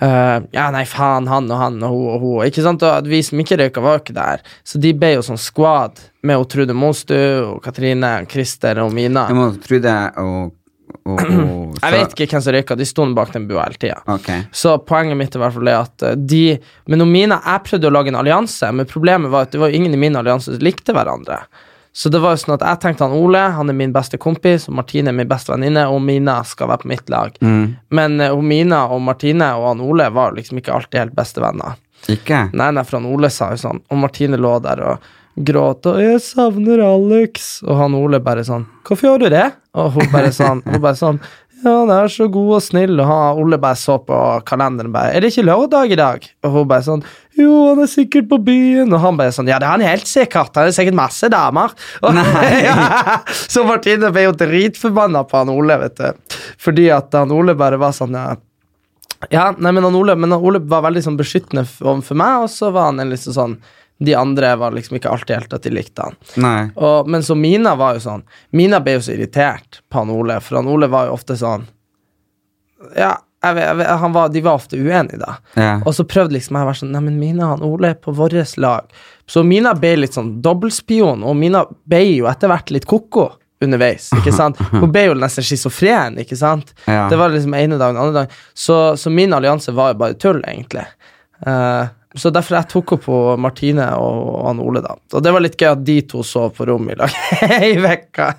eh, 0.00 0.36
Ja, 0.54 0.68
nei, 0.74 0.84
faen, 0.88 1.28
han 1.30 1.50
og 1.50 1.60
han 1.60 1.80
og 1.82 1.94
hun 1.94 2.12
og 2.12 2.22
hun. 2.24 2.36
Ikke 2.46 2.64
sant? 2.64 2.84
Og 2.86 3.08
vi 3.10 3.22
som 3.26 3.40
ikke 3.42 3.58
røyka, 3.60 3.82
var 3.84 3.98
jo 3.98 4.04
ikke 4.04 4.18
der. 4.18 4.44
Så 4.66 4.80
de 4.82 4.94
ble 4.96 5.14
jo 5.16 5.24
sånn 5.26 5.40
squad 5.40 6.00
med 6.26 6.40
og 6.40 6.48
Trude 6.52 6.76
Mostu 6.76 7.16
og 7.16 7.58
Katrine, 7.64 8.12
Christer 8.30 8.80
og 8.84 8.94
Mina. 8.96 9.26
Jeg 9.30 9.38
må 9.38 9.50
Trude 9.64 9.94
og, 10.22 10.50
og, 11.04 11.22
og 11.22 11.78
Jeg 11.84 11.94
vet 11.94 12.14
ikke 12.16 12.28
hvem 12.34 12.44
som 12.44 12.56
røyka, 12.56 12.78
de 12.78 12.88
sto 12.88 13.06
bak 13.16 13.32
den 13.36 13.48
bua 13.50 13.68
hele 13.68 13.80
tida. 13.80 14.00
Okay. 14.18 14.44
Så 14.52 14.76
poenget 14.88 15.20
mitt 15.20 15.34
er 15.34 15.42
i 15.42 15.44
hvert 15.46 15.56
fall 15.58 15.72
at 15.76 16.06
eh, 16.08 16.18
de 16.18 16.44
Men 16.90 17.02
når 17.04 17.10
Mina 17.12 17.40
Jeg 17.44 17.66
prøvde 17.70 17.90
å 17.90 17.94
lage 17.94 18.14
en 18.14 18.20
allianse, 18.20 18.72
men 18.74 18.88
problemet 18.90 19.32
var 19.32 19.48
at 19.48 19.56
det 19.56 19.62
var 19.62 19.74
ingen 19.74 19.94
i 19.94 20.00
min 20.00 20.18
allianse 20.18 20.54
som 20.54 20.64
likte 20.64 20.96
hverandre. 20.96 21.42
Så 21.98 22.12
det 22.14 22.20
var 22.22 22.36
jo 22.36 22.38
sånn 22.38 22.54
at 22.54 22.62
jeg 22.62 22.78
tenkte 22.78 23.08
han 23.08 23.16
Ole 23.18 23.40
han 23.56 23.72
er 23.72 23.74
min 23.74 23.90
beste 23.90 24.20
kompis, 24.22 24.68
og 24.70 24.76
Martine 24.78 25.10
er 25.10 25.16
min 25.18 25.26
beste 25.26 25.50
venninne, 25.50 25.82
og 25.90 25.98
Mina 26.06 26.36
skal 26.46 26.70
være 26.70 26.84
på 26.84 26.90
mitt 26.92 27.08
lag. 27.10 27.34
Mm. 27.42 27.64
Men 27.98 28.20
uh, 28.22 28.36
Mina 28.38 28.84
og 28.94 29.02
Martine 29.02 29.48
og 29.58 29.66
han 29.72 29.82
Ole 29.82 30.06
var 30.14 30.36
liksom 30.36 30.60
ikke 30.60 30.76
alltid 30.76 31.00
helt 31.02 31.16
beste 31.18 31.42
venner. 31.42 31.74
Ikke? 32.06 32.44
Nei, 32.54 32.68
nei, 32.76 32.84
for 32.86 33.00
han 33.00 33.08
Ole 33.10 33.32
sa 33.34 33.50
jo 33.50 33.58
sånn, 33.64 33.82
og 33.90 33.98
Martine 33.98 34.38
lå 34.38 34.52
der 34.62 34.84
og 34.92 35.08
gråt, 35.50 35.90
og 35.90 35.98
'jeg 35.98 36.22
savner 36.22 36.84
Alex', 36.86 37.62
og 37.66 37.82
han 37.82 37.98
Ole 37.98 38.22
bare 38.22 38.46
sånn 38.46 38.66
'hvorfor 38.86 39.10
gjør 39.10 39.18
du 39.18 39.28
det?' 39.34 39.52
Og 39.74 39.92
hun 39.98 40.08
bare 40.10 40.30
sånn, 40.34 40.62
hun 40.66 40.80
bare 40.80 40.98
sånn 40.98 41.20
'ja, 41.58 41.72
han 41.80 41.90
er 41.90 42.08
så 42.08 42.28
god 42.30 42.54
og 42.56 42.62
snill', 42.62 43.00
og 43.00 43.06
han 43.06 43.38
Ole 43.42 43.58
bare 43.58 43.76
så 43.76 43.98
på 43.98 44.18
kalenderen 44.46 44.92
bare 44.92 45.12
'er 45.12 45.20
det 45.20 45.32
ikke 45.32 45.46
lørdag 45.48 45.92
i 45.92 45.96
dag?' 45.98 46.28
Og 46.44 46.50
hun 46.50 46.68
bare 46.68 46.82
sånn 46.82 47.02
'jo, 47.36 47.68
han 47.68 47.82
er 47.82 47.86
sikkert 47.86 48.28
på 48.28 48.38
byen', 48.44 48.92
og 48.92 49.00
han 49.00 49.16
bare 49.16 49.34
sånn 49.34 49.48
'ja, 49.48 49.58
det 49.58 49.66
er 49.66 49.76
han 49.76 49.80
helt 49.80 50.06
sikkert, 50.06 50.54
han 50.54 50.68
er 50.68 50.70
sikkert 50.70 50.94
masse 50.94 51.28
damer'. 51.28 51.74
Ja, 52.68 53.20
så 53.26 53.64
Martine 53.64 54.10
ble 54.12 54.22
jo 54.28 54.32
dritforbanna 54.32 55.24
på 55.24 55.38
han 55.38 55.48
Ole, 55.48 55.78
vet 55.78 55.96
du, 55.96 56.12
fordi 56.58 56.90
at 56.90 57.12
han 57.12 57.30
Ole 57.30 57.54
bare 57.54 57.78
var 57.78 57.92
sånn 57.92 58.12
ja, 58.12 58.36
ja, 59.30 59.52
nei, 59.58 59.72
men 59.72 59.82
han 59.82 59.96
Ole, 59.98 60.14
men 60.14 60.30
han 60.30 60.40
Ole 60.40 60.60
var 60.60 60.82
veldig 60.86 61.02
sånn 61.02 61.18
beskyttende 61.18 61.66
overfor 61.82 62.14
meg, 62.14 62.44
og 62.44 62.50
så 62.50 62.70
var 62.70 62.92
han 62.92 63.00
en 63.00 63.10
liksom 63.10 63.34
sånn 63.34 63.56
De 63.98 64.14
andre 64.14 64.52
var 64.56 64.74
liksom 64.76 64.96
ikke 64.96 65.10
alltid 65.10 65.36
helt 65.36 65.54
at 65.56 65.64
de 65.66 65.70
likte 65.74 66.04
han. 66.06 66.18
Og, 66.74 67.08
men 67.10 67.24
så 67.26 67.34
Mina 67.34 67.74
var 67.78 67.96
jo 67.96 68.04
sånn 68.04 68.22
Mina 68.54 68.78
ble 68.84 68.98
jo 68.98 69.06
så 69.08 69.16
irritert 69.16 69.80
på 69.90 70.02
han 70.04 70.12
Ole, 70.14 70.36
for 70.44 70.60
han 70.60 70.70
Ole 70.70 70.86
var 70.92 71.08
jo 71.08 71.16
ofte 71.16 71.34
sånn 71.40 71.66
Ja, 72.94 73.16
jeg 73.42 73.54
vet, 73.54 73.64
jeg 73.64 73.78
vet, 73.78 73.90
han 74.02 74.14
var, 74.14 74.30
de 74.34 74.40
var 74.42 74.58
ofte 74.58 74.78
uenige, 74.78 75.18
da. 75.22 75.34
Ja. 75.54 75.74
Og 75.86 75.94
så 75.94 76.06
prøvde 76.08 76.34
liksom 76.34 76.56
jeg 76.58 76.66
å 76.66 76.68
være 76.70 76.80
sånn 76.80 76.94
Neimen, 76.94 77.18
Mina 77.20 77.52
han 77.52 77.62
Ole 77.66 77.92
er 77.92 77.98
på 78.02 78.14
vårt 78.18 78.56
lag. 78.58 78.88
Så 79.30 79.44
Mina 79.46 79.74
ble 79.78 79.92
litt 80.00 80.16
sånn 80.18 80.40
dobbeltspion, 80.42 81.22
og 81.22 81.36
Mina 81.38 81.62
ble 81.86 82.00
jo 82.16 82.26
etter 82.30 82.50
hvert 82.50 82.72
litt 82.74 82.88
ko-ko 82.90 83.28
underveis. 83.62 84.08
ikke 84.18 84.34
sant? 84.34 84.58
Hun 84.72 84.90
ble 84.94 85.08
jo 85.08 85.14
nesten 85.18 85.46
schizofren, 85.46 86.18
ikke 86.22 86.38
sant? 86.38 86.74
Ja. 86.86 87.06
Det 87.10 87.18
var 87.20 87.34
liksom 87.34 87.54
ene 87.58 87.78
dagen, 87.78 87.98
andre 88.00 88.24
dagen. 88.24 88.42
Så, 88.54 88.96
så 88.98 89.10
min 89.10 89.34
allianse 89.34 89.74
var 89.76 89.94
jo 89.94 90.00
bare 90.02 90.18
tull, 90.18 90.42
egentlig. 90.46 90.86
Eh, 91.46 91.94
så 92.16 92.30
derfor 92.32 92.56
jeg 92.56 92.68
tok 92.72 92.92
opp 92.96 93.02
på 93.04 93.16
Martine 93.36 93.84
og 94.00 94.46
han 94.46 94.60
Ole, 94.64 94.80
da. 94.80 94.94
Og 95.12 95.22
det 95.24 95.32
var 95.34 95.42
litt 95.44 95.58
gøy 95.60 95.68
at 95.74 95.82
de 95.84 95.96
to 96.08 96.22
sov 96.24 96.54
på 96.56 96.64
rom 96.70 96.86
i 96.88 96.96
lag 96.96 97.12
i 97.68 97.74
vekka. 97.84 98.30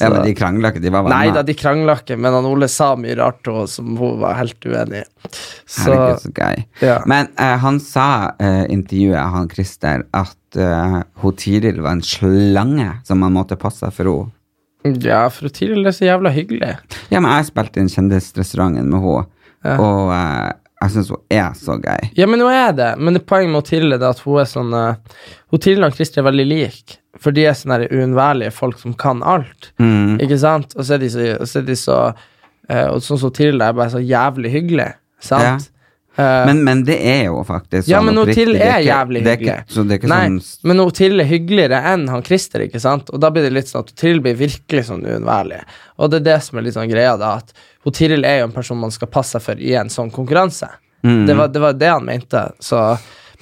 Ja, 0.00 0.08
men 0.10 0.24
de 0.26 0.32
krangla 0.36 0.70
ikke, 0.72 0.80
de 0.82 0.90
var 0.92 1.04
venner. 1.06 1.14
Nei 1.14 1.30
da, 1.34 1.42
de 1.46 1.54
krangla 1.56 1.94
ikke, 2.00 2.16
men 2.20 2.34
han 2.34 2.46
Ole 2.48 2.66
sa 2.70 2.90
mye 2.98 3.14
rart 3.18 3.46
og 3.50 3.68
som 3.70 3.94
hun 3.98 4.18
var 4.22 4.34
helt 4.40 4.66
uenig 4.66 5.02
i. 5.04 5.30
Så 5.70 5.86
Herregud, 5.92 6.22
så 6.24 6.32
gøy. 6.36 6.64
ja. 6.84 6.96
Men 7.10 7.30
uh, 7.38 7.54
han 7.62 7.78
sa 7.82 8.06
i 8.42 8.50
intervjuet, 8.74 9.20
han 9.36 9.48
Christer, 9.52 10.04
at 10.16 10.58
uh, 10.58 10.98
hun 11.22 11.36
Tiril 11.40 11.78
var 11.84 11.96
en 11.98 12.04
slange 12.04 12.90
som 13.06 13.22
man 13.22 13.36
måtte 13.38 13.58
passe 13.60 13.88
for 13.94 14.10
henne. 14.10 14.98
Ja, 15.00 15.22
for 15.32 15.48
Tiril 15.54 15.86
er 15.88 15.94
så 15.96 16.04
jævla 16.10 16.32
hyggelig. 16.34 16.74
Ja, 17.14 17.22
men 17.22 17.30
jeg 17.38 17.48
spilte 17.52 17.80
inn 17.80 17.88
Kjendisrestauranten 17.92 18.90
med 18.92 19.00
henne, 19.06 19.30
Ja. 19.64 19.78
og 19.80 20.10
eh, 20.12 20.50
jeg 20.82 20.92
syns 20.92 21.10
hun 21.14 21.22
er 21.32 21.54
så 21.56 21.76
gøy. 21.80 22.10
Ja, 22.18 22.26
men 22.28 22.42
hun 22.42 22.52
er 22.52 22.74
det. 22.76 22.90
Men 23.00 23.16
det 23.16 23.24
poenget 23.28 23.54
med 23.54 23.68
Tilde 23.68 23.96
er 23.96 24.08
at 24.10 24.20
hun 24.24 24.40
er 24.42 24.48
sånn 24.50 24.74
uh, 24.74 25.20
Hun 25.54 25.62
Tilde 25.62 25.88
og 25.88 25.96
Christer 25.96 26.20
er 26.20 26.28
veldig 26.28 26.46
like, 26.50 26.98
for 27.20 27.36
de 27.36 27.46
er 27.48 27.56
sånne 27.56 27.86
uunnværlige 27.88 28.52
folk 28.54 28.80
som 28.82 28.96
kan 28.98 29.22
alt. 29.24 29.70
Mm. 29.80 30.18
Ikke 30.24 30.38
sant? 30.42 30.74
Og 30.76 30.84
så 30.84 30.96
er 30.96 31.04
de 31.04 31.12
så, 31.14 31.28
og 31.38 31.48
så, 31.48 31.62
er 31.62 31.68
de 31.70 31.78
så 31.78 31.98
uh, 32.10 32.88
Og 32.90 33.00
sånn 33.06 33.22
som 33.22 33.32
Tilde 33.34 33.70
er 33.70 33.78
bare 33.78 33.94
så 33.94 34.02
jævlig 34.02 34.52
hyggelig. 34.58 34.90
Sant? 35.24 35.70
Eh, 36.16 36.46
Men, 36.46 36.62
men 36.64 36.84
det 36.86 36.96
er 37.02 37.24
jo 37.26 37.40
faktisk 37.44 37.88
ja, 37.90 37.98
sånn 37.98 38.06
men 38.06 38.16
hun 38.20 38.28
er, 38.28 38.50
er 38.54 38.82
jævlig 38.86 39.22
det 39.24 39.32
er 39.32 39.36
hyggelig. 39.36 39.54
ikke- 39.64 39.74
Så 39.74 39.82
det 39.88 39.96
er 40.04 40.08
Nei, 40.08 40.20
sånn 40.28 40.68
men 40.70 40.78
hun 40.78 41.20
er 41.20 41.24
hyggeligere 41.24 41.80
enn 41.92 42.08
han 42.08 42.22
Christer, 42.22 42.60
ikke 42.60 42.80
sant? 42.80 43.10
Og 43.10 43.18
da 43.20 43.30
blir 43.30 43.42
det 43.42 43.52
litt 43.52 43.66
sånn 43.66 43.82
at 43.88 44.00
hun 44.00 44.20
blir 44.22 44.34
virkelig 44.38 44.84
sånn 44.90 45.02
uunnværlig. 45.02 45.62
Og 45.98 46.10
det 46.10 46.20
er 46.20 46.24
det 46.32 46.42
som 46.42 46.58
er 46.58 46.62
litt 46.62 46.74
sånn 46.74 46.90
greia, 46.90 47.16
da, 47.18 47.36
at 47.42 47.52
hun 47.84 48.24
er 48.24 48.38
jo 48.38 48.44
en 48.44 48.52
person 48.52 48.78
man 48.78 48.90
skal 48.94 49.08
passe 49.08 49.32
seg 49.32 49.42
for 49.42 49.54
i 49.58 49.74
en 49.74 49.88
sånn 49.88 50.10
konkurranse. 50.12 50.68
Mm. 51.04 51.26
Det, 51.26 51.34
var, 51.36 51.48
det 51.48 51.60
var 51.60 51.72
det 51.72 51.90
han 51.90 52.04
mente. 52.04 52.52
Så, 52.60 52.78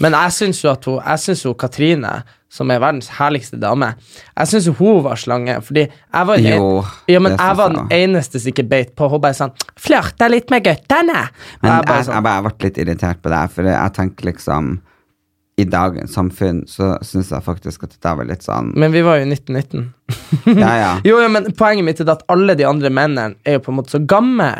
men 0.00 0.12
jeg 0.12 0.30
syns 0.32 0.62
jo 0.64 0.70
at 0.72 0.84
hun, 0.84 0.98
jeg 1.04 1.18
synes 1.18 1.44
jo 1.44 1.54
Katrine, 1.54 2.22
som 2.52 2.71
er 2.73 2.82
verdens 2.82 3.09
herligste 3.16 3.56
dame, 3.61 3.94
jeg 4.37 4.50
syns 4.50 4.68
hun 4.76 5.00
var 5.06 5.21
slange, 5.21 5.56
fordi 5.64 5.87
jeg 5.87 6.28
var 6.28 6.40
Jo, 6.42 6.85
ja, 7.09 7.21
men 7.23 7.37
jeg 7.38 7.59
var 7.59 7.73
den 7.73 7.92
eneste 7.97 8.40
som 8.42 8.52
ikke 8.52 8.66
beit 8.68 8.94
på. 8.99 9.09
Hun 9.09 9.23
bare 9.23 9.37
sånn 9.38 9.54
Flørta 9.80 10.28
litt 10.28 10.52
med 10.52 10.66
guttene! 10.66 11.26
Men 11.62 11.71
jeg 11.71 11.87
bare 11.88 12.00
jeg, 12.00 12.09
sånn, 12.09 12.16
jeg, 12.18 12.26
bare 12.28 12.42
ble 12.47 12.68
litt 12.68 12.80
irritert 12.85 13.23
på 13.25 13.32
det, 13.32 13.44
for 13.54 13.71
jeg 13.73 13.94
tenker 13.97 14.28
liksom 14.28 14.75
I 15.62 15.66
dagens 15.68 16.16
samfunn 16.18 16.62
så 16.68 16.90
syns 17.04 17.32
jeg 17.32 17.47
faktisk 17.47 17.87
at 17.88 17.97
det 17.97 18.12
var 18.18 18.28
litt 18.28 18.44
sånn 18.44 18.73
men 18.76 18.92
vi 18.92 19.02
var 19.06 19.21
jo 19.21 19.25
i 19.25 19.32
1919. 19.32 19.88
Ja, 20.52 20.73
ja. 20.76 20.92
Jo, 21.09 21.23
ja, 21.25 21.30
men 21.32 21.49
poenget 21.56 21.88
mitt 21.88 22.02
er 22.04 22.12
at 22.12 22.25
alle 22.32 22.56
de 22.59 22.66
andre 22.68 22.92
mennene 22.92 23.40
er 23.49 23.56
jo 23.56 23.64
på 23.64 23.73
en 23.73 23.78
måte 23.80 23.94
så 23.94 24.00
gamle. 24.00 24.50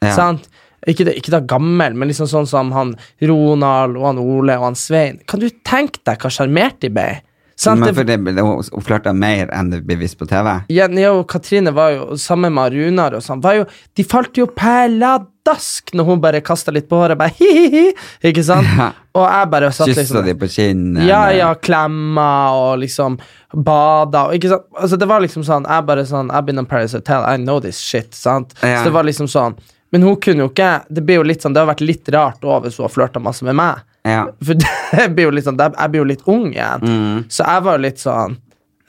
Ja. 0.00 0.14
Sant? 0.16 0.48
Ikke, 0.88 1.04
det, 1.06 1.14
ikke 1.20 1.34
da 1.34 1.42
gammel, 1.46 1.94
men 1.94 2.10
liksom 2.10 2.26
sånn 2.30 2.48
som 2.48 2.72
han 2.74 2.96
Ronald 3.22 4.00
og 4.00 4.08
han 4.08 4.22
Ole 4.22 4.56
og 4.58 4.70
han 4.70 4.78
Svein. 4.78 5.20
Kan 5.30 5.44
du 5.44 5.46
tenke 5.68 6.00
deg 6.08 6.18
hva 6.18 6.32
sjarmert 6.32 6.80
de 6.82 6.90
ble? 6.90 7.20
Sant? 7.62 7.80
Men 7.80 7.94
for 7.94 8.08
det, 8.08 8.16
hun 8.42 8.82
flørta 8.82 9.12
mer 9.14 9.50
enn 9.54 9.70
det 9.70 9.82
blir 9.86 10.00
vist 10.00 10.18
på 10.18 10.26
TV. 10.26 10.48
Jenny 10.72 11.04
og 11.06 11.26
Katrine 11.30 11.70
var 11.74 11.92
jo 11.94 12.16
sammen 12.18 12.54
med 12.56 12.74
Runar 12.74 13.14
og 13.14 13.22
sånn. 13.22 13.42
Jo, 13.54 13.66
de 13.98 14.06
falt 14.08 14.38
jo 14.40 14.48
pæladask 14.50 15.92
når 15.94 16.08
hun 16.08 16.22
bare 16.24 16.40
kasta 16.42 16.74
litt 16.74 16.88
på 16.90 16.98
håret. 16.98 17.20
Bare 17.20 17.34
hi-hi-hi. 17.38 17.92
Ikke 18.32 18.44
sant? 18.46 18.66
Ja. 18.78 18.90
Og 19.12 19.26
jeg 19.28 19.50
bare 19.52 19.68
satt 19.76 19.90
Kyssa 19.90 20.00
liksom 20.00 20.26
de 20.26 20.34
på 20.40 20.48
kinnet. 20.48 21.04
Ja, 21.06 21.22
ja, 21.36 21.52
klemma 21.54 22.30
og 22.56 22.80
liksom 22.82 23.18
bada 23.52 24.26
og 24.28 24.38
ikke 24.38 24.54
sant. 24.54 24.66
Altså, 24.80 24.98
det 24.98 25.08
var 25.10 25.20
liksom 25.20 25.44
sånn 25.44 25.68
Jeg 25.68 25.84
bare 25.84 26.06
sånn 26.08 26.32
I've 26.32 26.48
been 26.48 26.62
on 26.62 26.68
Paris 26.70 26.96
Hotel, 26.96 27.22
I 27.28 27.36
know 27.36 27.60
this 27.60 27.78
shit. 27.78 28.14
Sant? 28.16 28.56
Ja. 28.62 28.80
Så 28.80 28.88
det 28.88 28.96
var 28.96 29.04
liksom 29.04 29.28
sånn 29.28 29.58
Men 29.92 30.06
hun 30.06 30.16
kunne 30.16 30.46
jo 30.46 30.48
ikke 30.48 30.70
Det 30.88 31.04
blir 31.04 31.20
jo 31.20 31.26
litt 31.28 31.44
sånn 31.44 31.52
Det 31.52 31.60
har 31.60 31.68
vært 31.68 31.84
litt 31.84 32.08
rart 32.14 32.40
òg 32.40 32.64
hvis 32.64 32.80
hun 32.80 32.88
har 32.88 32.94
flørta 32.94 33.20
masse 33.20 33.44
med 33.44 33.58
meg. 33.60 33.84
Ja. 34.08 34.24
For 34.42 34.58
det 34.96 35.08
blir 35.14 35.28
jo 35.28 35.34
litt 35.36 35.46
sånn 35.46 35.60
Jeg 35.62 35.90
blir 35.92 36.02
jo 36.02 36.08
litt 36.10 36.24
ung 36.26 36.48
igjen. 36.50 36.82
Mm. 36.82 37.20
Så 37.30 37.44
jeg 37.46 37.62
var 37.68 37.78
jo 37.78 37.84
litt 37.84 38.02
sånn 38.02 38.34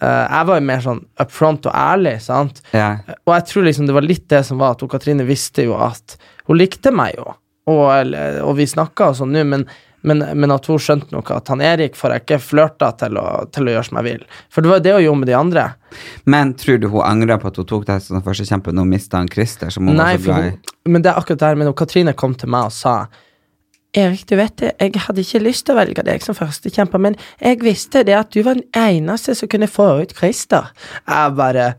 eh, 0.01 0.25
Jeg 0.25 0.47
var 0.49 0.57
jo 0.59 0.65
mer 0.71 0.81
sånn 0.87 1.03
up 1.21 1.31
front 1.31 1.69
og 1.69 1.75
ærlig, 1.77 2.15
sant. 2.25 2.63
ja. 2.73 2.89
Og 3.27 3.35
jeg 3.37 3.47
tror 3.51 3.67
liksom 3.69 3.87
det 3.89 3.95
var 3.99 4.07
litt 4.09 4.25
det 4.33 4.41
som 4.47 4.57
var 4.63 4.73
at 4.73 4.81
hun 4.81 4.89
Katrine 4.91 5.25
visste 5.27 5.67
jo 5.67 5.77
at 5.77 6.17
hun 6.49 6.57
likte 6.59 6.91
meg 6.91 7.13
jo, 7.19 7.29
og, 7.71 8.13
og 8.43 8.55
vi 8.57 8.65
snakka 8.67 9.11
og 9.13 9.19
sånn 9.21 9.31
nå, 9.31 9.43
men, 9.47 9.61
men, 10.03 10.19
men 10.35 10.51
at 10.51 10.65
hun 10.67 10.81
skjønte 10.81 11.13
nok 11.15 11.29
at 11.31 11.47
han 11.53 11.61
Erik 11.63 11.95
får 11.95 12.17
jeg 12.17 12.23
ikke 12.25 12.39
flørta 12.43 12.89
til, 12.99 13.15
til 13.55 13.69
å 13.69 13.75
gjøre 13.77 13.85
som 13.87 13.99
jeg 14.01 14.07
vil. 14.09 14.25
For 14.51 14.65
det 14.65 14.71
var 14.73 14.81
jo 14.81 14.83
det 14.89 14.95
hun 14.97 15.05
gjorde 15.05 15.21
med 15.21 15.29
de 15.31 15.37
andre. 15.39 15.63
Men 16.27 16.51
tror 16.59 16.81
du 16.83 16.89
hun 16.91 17.05
angrer 17.07 17.39
på 17.39 17.53
at 17.53 17.61
hun 17.61 17.69
tok 17.69 17.85
deg 17.87 18.03
som 18.03 18.25
førstekjempe 18.25 18.73
når 18.75 18.83
hun 18.89 18.91
mista 18.97 19.21
Christer, 19.31 19.71
som 19.71 19.87
hun 19.87 19.95
Nei, 19.95 20.17
var 20.17 20.25
så 20.25 20.27
glad 20.33 20.49
i? 20.49 20.51
hun, 20.57 20.91
men 20.97 21.05
det 21.05 21.13
er 21.13 21.21
akkurat 21.21 21.39
det 21.45 21.53
her, 21.53 21.61
men 21.61 21.71
Katrine 21.79 22.17
kom 22.19 22.35
til 22.35 22.51
meg 22.51 22.67
og 22.67 22.75
sa 22.75 22.97
Erik, 23.93 24.25
du 24.25 24.35
vet 24.39 24.55
det, 24.57 24.71
jeg 24.81 24.95
hadde 25.05 25.21
ikke 25.21 25.43
lyst 25.43 25.67
til 25.67 25.75
å 25.75 25.79
velge 25.83 26.03
deg 26.07 26.23
som 26.25 26.33
førstekjemper, 26.37 27.01
men 27.01 27.15
jeg 27.39 27.59
visste 27.61 28.01
det 28.07 28.15
at 28.17 28.31
du 28.33 28.41
var 28.41 28.57
den 28.57 28.65
eneste 28.73 29.35
som 29.37 29.51
kunne 29.51 29.69
få 29.69 30.01
ut 30.01 30.15
Christer. 30.17 30.71
Jeg 31.05 31.35
bare 31.37 31.75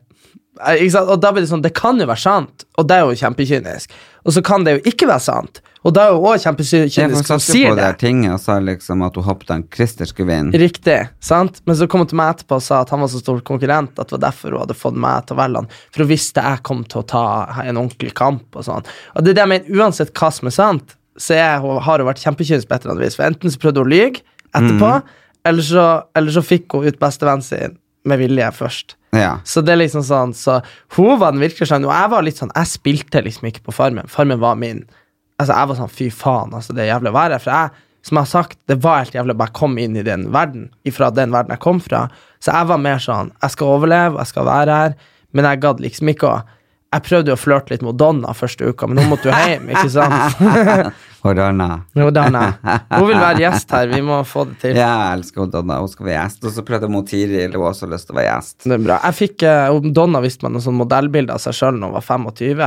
jeg- 0.60 0.82
ikke 0.86 0.92
sant? 0.92 1.08
Og 1.10 1.20
da 1.20 1.32
blir 1.32 1.42
det 1.42 1.50
sånn, 1.50 1.62
det 1.62 1.74
kan 1.74 1.98
jo 1.98 2.06
være 2.06 2.22
sant, 2.22 2.64
og 2.78 2.86
det 2.86 2.94
er 2.96 3.00
jo 3.00 3.18
kjempekynisk. 3.18 3.90
Og 4.24 4.32
så 4.32 4.44
kan 4.44 4.62
det 4.62 4.76
jo 4.76 4.90
ikke 4.92 5.08
være 5.08 5.20
sant, 5.20 5.60
og 5.84 5.92
da 5.92 6.06
er 6.06 6.12
jo 6.14 6.22
også 6.22 6.54
kjempekynisk 6.54 7.26
som 7.26 7.38
sier 7.40 7.70
på 7.70 7.74
det 7.76 7.82
det. 7.82 7.98
der 7.98 8.06
tinget 8.08 8.32
og 8.32 8.40
sa 8.40 8.60
liksom 8.60 9.04
at 9.04 9.14
hun 9.16 9.24
håpet 9.24 9.48
han 9.48 9.64
Christer 9.68 10.04
skulle 10.06 10.28
vinne. 10.30 10.52
Riktig, 10.54 11.08
sant? 11.20 11.60
Men 11.66 11.74
så 11.76 11.88
kom 11.88 12.00
hun 12.00 12.06
til 12.06 12.16
meg 12.16 12.36
etterpå 12.36 12.54
og 12.54 12.62
sa 12.62 12.80
at 12.82 12.90
han 12.90 13.00
var 13.00 13.08
så 13.08 13.18
stor 13.20 13.40
konkurrent 13.40 13.98
at 13.98 14.08
det 14.08 14.12
var 14.20 14.30
derfor 14.30 14.50
hun 14.52 14.60
hadde 14.60 14.78
fått 14.78 14.94
meg 14.94 15.26
til 15.26 15.36
å 15.36 15.42
velge 15.42 15.56
han. 15.56 15.68
For 15.90 16.04
hun 16.04 16.08
visste 16.14 16.40
jeg 16.40 16.62
kom 16.62 16.84
til 16.84 17.02
å 17.02 17.06
ta 17.06 17.62
en 17.64 17.76
ordentlig 17.76 18.14
kamp 18.14 18.54
og 18.54 18.64
sånn. 18.64 18.86
Og 19.16 19.24
det 19.24 19.30
er 19.30 19.34
det 19.34 19.42
jeg 19.42 19.48
mener, 19.48 19.82
uansett 19.82 20.14
hva 20.14 20.32
som 20.32 20.46
er 20.46 20.52
sant, 20.52 20.94
så 21.20 21.36
jeg, 21.38 21.62
har 21.62 22.02
hun 22.02 22.08
vært 22.08 22.22
kjempekynisk 22.24 22.68
på 22.68 22.76
et 22.76 22.84
eller 22.84 22.96
annet 22.96 23.06
vis. 23.06 23.16
For 23.18 23.26
enten 23.28 23.52
så 23.52 23.60
prøvde 23.62 23.82
hun 23.82 23.88
å 23.88 23.94
lyge 23.94 24.24
etterpå, 24.54 24.90
eller, 25.44 25.66
så, 25.66 25.86
eller 26.16 26.34
så 26.34 26.42
fikk 26.44 26.74
hun 26.74 26.88
ut 26.88 27.00
bestevennen 27.02 27.44
sin 27.44 27.78
med 28.08 28.20
vilje 28.20 28.50
først. 28.56 28.96
Ja. 29.14 29.38
Så 29.46 29.62
det 29.64 29.74
er 29.74 29.80
liksom 29.84 30.04
sånn, 30.04 30.34
så 30.36 30.58
hun 30.96 31.20
var 31.20 31.34
den 31.34 31.42
virkelig 31.44 31.70
sånn, 31.70 31.86
og 31.86 31.94
jeg 31.94 32.10
var 32.12 32.26
litt 32.26 32.40
sånn, 32.40 32.52
jeg 32.56 32.72
spilte 32.72 33.22
liksom 33.24 33.48
ikke 33.50 33.64
på 33.68 33.74
Farmen. 33.76 34.10
Farmen 34.10 34.42
var 34.42 34.58
min. 34.60 34.82
Altså, 35.38 35.54
jeg 35.54 35.70
var 35.70 35.78
sånn, 35.78 35.92
fy 35.92 36.10
faen, 36.14 36.54
altså, 36.56 36.74
det 36.76 36.84
er 36.84 36.92
jævlig 36.92 37.12
å 37.12 37.16
være 37.16 37.38
her. 37.38 37.44
For 37.44 37.54
jeg, 37.54 37.86
som 38.04 38.18
jeg 38.18 38.26
har 38.26 38.32
sagt, 38.32 38.58
det 38.68 38.78
var 38.84 39.00
helt 39.00 39.16
jævlig 39.16 39.36
å 39.36 39.40
bare 39.40 39.56
komme 39.56 39.86
inn 39.86 39.96
i 39.96 40.04
den 40.04 40.26
verden, 40.34 40.68
ifra 40.88 41.08
den 41.14 41.32
verden 41.34 41.54
jeg 41.54 41.62
kom 41.64 41.80
fra. 41.82 42.04
Så 42.42 42.52
jeg 42.52 42.70
var 42.70 42.82
mer 42.82 43.00
sånn, 43.02 43.32
jeg 43.40 43.54
skal 43.54 43.78
overleve, 43.78 44.20
jeg 44.20 44.32
skal 44.34 44.48
være 44.50 44.80
her, 44.82 44.98
men 45.34 45.48
jeg 45.48 45.62
gadd 45.64 45.80
liksom 45.82 46.10
ikke 46.12 46.28
å 46.28 46.42
Jeg 46.94 47.02
prøvde 47.08 47.32
jo 47.32 47.34
å 47.34 47.40
flørte 47.40 47.72
litt 47.74 47.82
med 47.82 47.96
Donna 47.98 48.30
første 48.38 48.68
uka, 48.70 48.86
men 48.86 49.00
hun 49.02 49.08
måtte 49.10 49.26
jo 49.30 49.34
hjem, 49.34 49.66
ikke 49.74 49.90
sant? 49.90 50.38
Og 51.24 51.32
Donna. 51.38 51.68
Og 51.98 52.10
Donna. 52.14 52.42
Hun 52.92 53.06
vil 53.08 53.16
være 53.18 53.40
gjest 53.40 53.70
her, 53.74 53.88
vi 53.90 54.00
må 54.04 54.18
få 54.28 54.44
det 54.50 54.58
til. 54.62 54.76
Ja, 54.78 54.90
jeg 55.08 55.18
elsker 55.22 55.48
Donna. 55.50 55.78
Hun 55.80 55.88
skal 55.90 56.06
være 56.10 56.18
gjest. 56.20 56.44
Og 56.44 56.52
så 56.54 56.64
prøvde 56.68 56.90
hun 56.92 57.06
Tiril, 57.08 57.48
hun 57.56 57.64
har 57.64 57.70
også 57.72 57.88
lyst 57.90 58.06
til 58.10 58.14
å 58.14 58.18
være 58.20 58.28
gjest. 58.28 58.56
Det 58.68 58.76
er 58.76 58.84
bra. 58.84 58.98
Jeg 59.08 59.18
fikk, 59.22 59.44
eh, 59.48 59.78
Donna 59.96 60.20
viste 60.22 60.44
meg 60.46 60.54
noen 60.54 60.66
sånn 60.68 60.76
modellbilder 60.82 61.34
av 61.38 61.42
seg 61.42 61.56
sjøl 61.56 61.78
når 61.80 61.90
hun 61.90 61.96
var 61.96 62.06
25. 62.12 62.64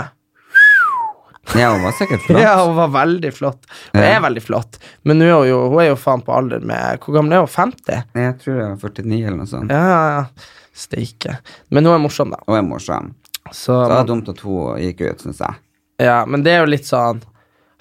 Ja, 1.55 1.69
hun 1.71 1.85
var 1.85 1.93
sikkert 1.95 2.25
flott. 2.25 2.41
Ja, 2.43 2.55
hun 2.65 2.75
var 2.75 2.89
veldig 2.97 3.31
flott. 3.37 3.69
Hun 3.93 4.01
Ja. 4.03 4.17
er 4.17 4.25
veldig 4.25 4.43
flott, 4.43 4.81
men 5.07 5.21
hun 5.21 5.29
er 5.29 5.45
jo, 5.47 5.61
hun 5.71 5.79
er 5.85 5.87
jo 5.93 5.95
faen 6.01 6.25
på 6.25 6.33
alder 6.35 6.59
med 6.59 6.99
Hvor 7.05 7.15
gammel 7.21 7.37
er 7.37 7.45
hun? 7.45 7.53
50? 7.53 8.03
Jeg 8.19 8.35
tror 8.41 8.57
hun 8.57 8.65
er 8.73 8.81
49 8.81 9.21
eller 9.21 9.37
noe 9.37 9.47
sånt. 9.53 9.71
Ja, 9.71 9.85
ja, 9.93 10.01
ja. 10.17 10.51
Steike. 10.77 11.37
Men 11.73 11.87
hun 11.87 11.95
er 11.95 12.01
morsom, 12.03 12.33
da. 12.35 12.41
Hun 12.45 12.57
er 12.59 12.65
morsom. 12.67 13.13
Så, 13.51 13.73
Så 13.73 13.81
det 13.91 13.97
er 14.01 14.07
dumt 14.09 14.29
at 14.29 14.39
hun 14.45 14.77
gikk 14.81 15.01
ut, 15.07 15.21
syns 15.25 15.39
jeg. 15.43 15.55
ja, 16.03 16.19
men 16.25 16.43
det 16.43 16.51
er 16.55 16.63
jo 16.65 16.71
litt 16.75 16.85
sånn 16.89 17.21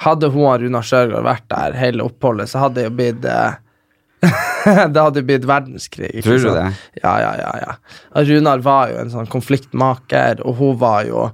Hadde 0.04 0.28
hun 0.28 0.44
og 0.44 0.60
Runar 0.60 0.84
Sjørgaard 0.84 1.24
vært 1.24 1.46
der 1.48 1.72
hele 1.80 2.04
oppholdet, 2.04 2.50
så 2.52 2.58
hadde 2.66 2.74
det 2.82 2.84
jo 2.84 2.90
blitt 2.98 3.24
eh, 3.24 3.54
Det 4.92 5.00
hadde 5.00 5.22
blitt 5.24 5.46
verdenskrig. 5.48 6.10
ikke 6.18 6.26
Tror 6.26 6.36
du 6.42 6.44
sånn? 6.48 6.58
det? 6.58 7.00
Ja, 7.02 7.14
ja, 7.22 7.32
ja. 7.40 7.52
ja. 7.62 8.22
Runar 8.28 8.60
var 8.66 8.90
jo 8.92 8.98
en 9.00 9.12
sånn 9.12 9.28
konfliktmaker, 9.32 10.42
og 10.44 10.58
hun 10.60 10.76
var 10.80 11.04
jo 11.08 11.26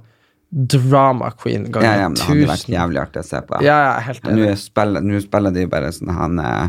drama 0.53 1.31
queen 1.31 1.65
Ja, 1.65 1.71
ganger 1.73 1.97
ja, 1.97 2.07
men 2.09 2.15
det 2.19 2.27
hadde 2.29 2.49
vært 2.51 2.69
jævlig 2.69 2.99
artig 3.01 3.23
å 3.23 3.25
se 3.25 3.39
på. 3.49 3.61
Ja, 3.65 3.77
ja, 3.87 3.93
helt 4.05 4.27
enig. 4.29 4.43
Nå 4.51 4.55
spiller, 4.61 5.01
nå 5.11 5.21
spiller 5.23 5.55
de 5.55 5.65
bare 5.71 5.89
sånn 5.95 6.11
han 6.13 6.39
eh, 6.43 6.67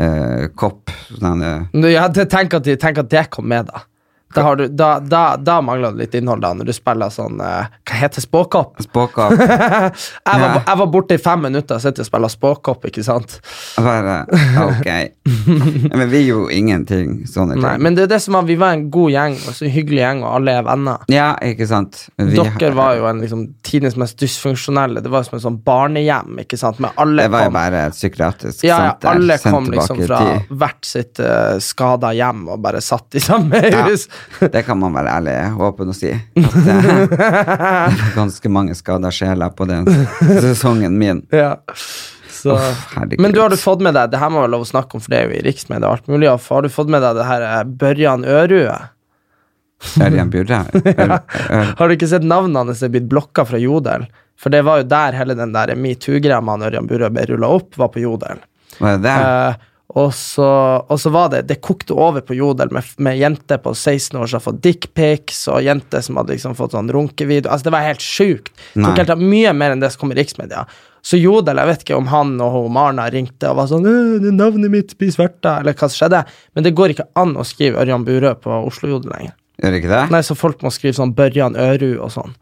eh, 0.00 0.46
kopp 0.56 0.90
sånn, 1.12 1.42
eh, 1.44 1.90
Ja, 1.92 2.06
tenk, 2.08 2.54
at, 2.56 2.64
de- 2.64 2.78
tenk 2.80 3.02
at 3.04 3.10
det 3.12 3.26
kom 3.34 3.46
med, 3.52 3.68
da. 3.68 3.84
Da, 4.34 4.42
har 4.44 4.56
du, 4.60 4.66
da, 4.68 4.98
da, 5.00 5.36
da 5.40 5.54
mangler 5.64 5.94
det 5.96 6.02
litt 6.04 6.14
innhold, 6.18 6.42
da, 6.44 6.50
når 6.52 6.68
du 6.68 6.72
spiller 6.76 7.08
sånn 7.08 7.38
eh, 7.40 7.68
Hva 7.88 7.96
heter 8.02 8.20
spåkopp? 8.20 8.74
Spåkopp. 8.84 9.32
Jeg 9.38 10.40
var, 10.42 10.42
Ja. 10.48 10.62
jeg 10.66 10.78
var 10.82 10.86
borte 10.92 11.16
i 11.16 11.20
fem 11.22 11.40
minutter 11.46 11.78
og 11.78 11.80
sitter 11.82 12.04
og 12.04 12.08
spiller 12.10 12.28
spåkopp, 12.32 12.84
ikke 12.90 13.02
sant? 13.06 13.38
Bare 13.80 14.18
ok. 14.66 14.90
Men 15.98 16.04
vi 16.12 16.20
gjorde 16.26 16.52
ingenting 16.54 17.14
sånne 17.28 17.56
ting. 17.56 17.62
Nei, 17.64 17.74
men 17.80 17.96
det 17.96 18.04
er 18.04 18.10
det 18.12 18.18
som 18.24 18.36
var, 18.36 18.44
vi 18.48 18.56
var 18.60 18.74
en 18.76 18.84
god 18.92 19.10
gjeng, 19.14 19.34
og 19.48 19.56
så 19.56 19.64
en 19.66 19.72
hyggelig 19.74 20.00
gjeng, 20.02 20.20
og 20.24 20.34
alle 20.38 20.54
er 20.60 20.66
venner. 20.66 21.04
Ja, 21.12 21.28
ikke 21.44 21.66
sant. 21.70 21.98
Vi- 22.20 22.36
Dere 22.58 22.70
var 22.76 22.96
jo 22.98 23.06
en 23.08 23.20
liksom 23.24 23.42
tidenes 23.66 23.96
mest 24.00 24.18
dysfunksjonelle. 24.20 25.02
Det 25.04 25.10
var 25.12 25.24
som 25.26 25.38
en 25.38 25.44
sånn 25.44 25.58
barnehjem, 25.64 26.36
ikke 26.44 26.58
sant? 26.60 26.80
Med 26.84 26.92
alle 27.00 27.24
Det 27.26 27.32
var 27.32 27.46
jo 27.46 27.50
kom, 27.50 27.58
bare 27.58 27.82
et 27.88 27.96
psykiatrisk 27.96 28.64
ja, 28.64 28.68
ja, 28.68 28.92
senter. 28.92 29.10
alle 29.14 29.38
sendt 29.40 29.54
kom 29.56 29.70
liksom 29.72 30.00
i 30.02 30.06
fra 30.08 30.20
tid. 30.24 30.52
hvert 30.62 30.88
sitt 30.92 31.20
uh, 31.24 31.56
skada 31.64 32.12
hjem 32.16 32.44
og 32.52 32.60
bare 32.64 32.80
satt 32.84 33.18
i 33.18 33.24
samme 33.24 33.62
hus. 33.88 34.08
Det 34.52 34.62
kan 34.66 34.78
man 34.80 34.94
være 34.96 35.12
ærlig 35.18 35.36
åpen 35.68 35.90
å 35.92 35.96
si. 35.96 36.10
At 36.14 36.56
det, 36.66 36.76
det 37.10 37.18
var 37.18 37.96
ganske 38.16 38.50
mange 38.52 38.74
skada 38.78 39.10
sjeler 39.14 39.50
på 39.58 39.66
den 39.70 39.88
sesongen 40.40 40.98
min. 41.00 41.24
Ja. 41.34 41.56
Så. 42.38 42.54
Uff. 42.54 42.92
Men 43.18 43.32
du 43.34 43.40
har 43.42 43.50
du 43.50 43.56
fått 43.58 43.80
med 43.82 43.96
deg 43.98 44.12
Det 44.12 44.18
her 44.22 44.30
må 44.30 44.44
være 44.44 44.52
lov 44.52 44.62
å 44.62 44.68
snakke 44.68 44.94
om, 44.94 45.02
for 45.02 45.10
det 45.10 45.18
er 45.18 45.24
jo 45.32 45.38
i 45.40 45.42
riksmedia 45.48 45.88
og 45.88 45.96
alt 45.96 46.06
mulig. 46.12 46.28
Har 46.30 46.62
du 46.62 46.68
fått 46.70 46.92
med 46.92 47.02
deg 47.02 47.16
det 47.18 47.26
her 47.26 47.46
eh, 47.48 47.64
Børjan 47.80 48.22
Ørue? 48.28 48.76
Ørjan 50.02 50.30
Bjurre? 50.32 50.60
Ør- 50.94 51.72
Har 51.78 51.88
du 51.90 51.94
ikke 51.96 52.08
sett 52.10 52.26
navnet 52.26 52.60
hans 52.70 52.82
er 52.86 52.92
blitt 52.94 53.08
blokka 53.10 53.44
fra 53.48 53.58
Jodel? 53.62 54.06
For 54.38 54.54
det 54.54 54.60
var 54.66 54.80
jo 54.84 54.86
der 54.90 55.16
hele 55.18 55.34
den 55.38 55.50
der 55.54 55.72
metoo-greia 55.74 56.38
med 56.46 56.62
Ørjan 56.68 56.86
Burre 56.90 57.10
ble 57.10 57.24
rulla 57.32 57.50
opp, 57.58 57.72
var 57.78 57.90
på 57.94 58.04
Jodel. 58.04 58.38
Var 58.78 58.98
det 59.00 59.02
det? 59.08 59.16
Eh, 59.18 59.67
og, 59.96 60.10
så, 60.12 60.46
og 60.84 60.98
så 61.00 61.10
var 61.14 61.30
det 61.32 61.46
Det 61.48 61.62
kokte 61.64 61.94
over 61.96 62.20
på 62.20 62.36
Jodel 62.36 62.68
med, 62.76 62.84
med 63.00 63.16
jenter 63.16 63.60
på 63.64 63.72
16 63.72 64.18
år 64.20 64.28
som 64.28 64.36
har 64.36 64.44
fått 64.44 64.60
dickpics, 64.64 65.46
og 65.48 65.64
jenter 65.64 66.04
som 66.04 66.20
hadde 66.20 66.34
liksom 66.34 66.56
fått 66.58 66.76
sånn 66.76 66.92
runkevideo. 66.92 67.48
Altså, 67.48 67.70
det 67.70 67.74
var 67.76 67.86
helt 67.86 68.04
sjukt. 68.04 68.52
Helt 68.76 69.14
mye 69.22 69.54
mer 69.56 69.72
enn 69.72 69.80
det 69.80 69.90
som 69.94 70.04
kom 70.04 70.12
i 70.12 70.18
riksmedia. 70.20 70.66
Så 71.00 71.16
Jodel, 71.16 71.56
jeg 71.62 71.70
vet 71.70 71.84
ikke 71.86 71.96
om 71.96 72.10
han 72.12 72.34
og 72.44 72.52
hun 72.52 72.74
Marna 72.74 73.06
ringte 73.12 73.48
og 73.48 73.62
var 73.62 73.68
sånn 73.70 73.86
«Øh, 73.88 74.28
'Navnet 74.28 74.72
mitt 74.72 74.96
blir 74.98 75.12
sverta', 75.14 75.60
eller 75.62 75.72
hva 75.72 75.88
som 75.88 76.02
skjedde. 76.02 76.24
Men 76.52 76.66
det 76.66 76.74
går 76.76 76.92
ikke 76.92 77.08
an 77.16 77.36
å 77.38 77.46
skrive 77.46 77.80
Ørjan 77.80 78.04
Burøe 78.04 78.34
på 78.42 78.58
Oslo-Jodel 78.68 79.14
lenger. 79.14 79.36
Gjør 79.58 79.72
det 79.72 79.80
ikke 79.80 79.94
det? 79.94 80.04
Nei, 80.14 80.20
så 80.22 80.36
folk 80.38 80.60
må 80.62 80.70
skrive 80.74 80.94
sånn 80.98 81.14
Børjan 81.18 81.56
Øru 81.58 81.96
og 82.04 82.12
sånn. 82.14 82.36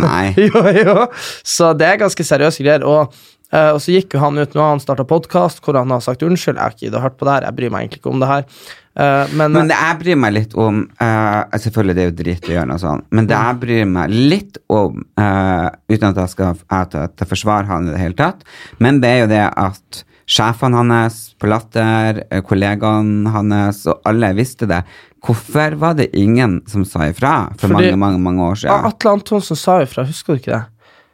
Nei. 0.00 0.30
jo, 0.46 0.62
jo. 0.72 0.94
Så 1.42 1.74
det 1.76 1.88
er 1.88 2.00
ganske 2.00 2.24
seriøse 2.24 2.64
greier. 2.64 2.86
Og 2.86 3.12
Eh, 3.50 3.72
og 3.74 3.80
så 3.82 3.94
gikk 3.96 4.14
jo 4.14 4.22
han 4.22 4.38
ut, 4.38 4.52
nå 4.54 4.62
han 4.62 4.82
starta 4.82 5.06
podkast 5.08 5.62
hvor 5.64 5.78
han 5.78 5.90
har 5.90 6.02
sagt 6.04 6.22
unnskyld. 6.26 6.56
Jeg 6.56 6.62
har 6.62 6.76
ikke 6.76 6.86
giddet 6.86 7.00
å 7.00 7.04
hørt 7.06 7.18
på 7.18 7.26
det 7.26 7.34
her, 7.36 7.48
jeg 7.48 7.58
bryr 7.58 7.72
meg 7.74 7.86
egentlig 7.86 8.02
ikke 8.02 8.12
om 8.12 8.22
det 8.22 8.30
her. 8.30 8.46
Uh, 8.90 9.24
men, 9.38 9.54
Men 9.54 9.68
det 9.70 9.78
jeg 9.78 9.98
bryr 10.00 10.16
meg 10.18 10.32
litt 10.34 10.54
om 10.58 10.80
uh, 10.98 11.58
Selvfølgelig 11.62 11.94
det 11.94 12.02
er 12.02 12.08
jo 12.08 12.14
dritt 12.18 12.48
å 12.48 12.54
gjøre 12.56 12.68
noe 12.72 12.82
sånt, 12.82 13.04
men 13.14 13.28
det 13.30 13.36
jeg 13.38 13.58
bryr 13.62 13.84
meg 13.86 14.16
litt 14.32 14.58
om, 14.66 15.04
uten 15.14 16.06
at 16.08 16.18
jeg 16.18 16.32
skal 16.32 16.58
at 16.74 16.96
jeg 16.98 17.30
forsvarer 17.30 17.70
han 17.70 17.86
i 17.86 17.94
det 17.94 18.00
hele 18.02 18.18
tatt, 18.18 18.42
men 18.82 18.98
det 19.02 19.12
er 19.12 19.22
jo 19.22 19.28
det 19.30 19.44
at 19.46 20.02
sjefene 20.30 20.82
hans 20.82 21.20
på 21.38 21.48
Latter, 21.50 22.18
kollegaene 22.46 23.30
hans, 23.30 23.84
og 23.90 24.02
alle 24.10 24.32
visste 24.38 24.66
det. 24.70 24.82
Hvorfor 25.22 25.78
var 25.78 25.94
det 25.98 26.10
ingen 26.18 26.58
som 26.70 26.82
sa 26.84 27.06
ifra 27.06 27.54
for 27.54 27.68
Fordi- 27.68 27.94
mange, 27.94 27.96
mange 28.02 28.20
mange 28.26 28.50
år 28.50 28.60
siden? 28.64 28.90
Atle 28.90 29.14
Antonsen 29.20 29.56
sa 29.56 29.80
ifra, 29.86 30.06
husker 30.06 30.34
du 30.34 30.42
ikke 30.42 30.58
det? 30.58 30.64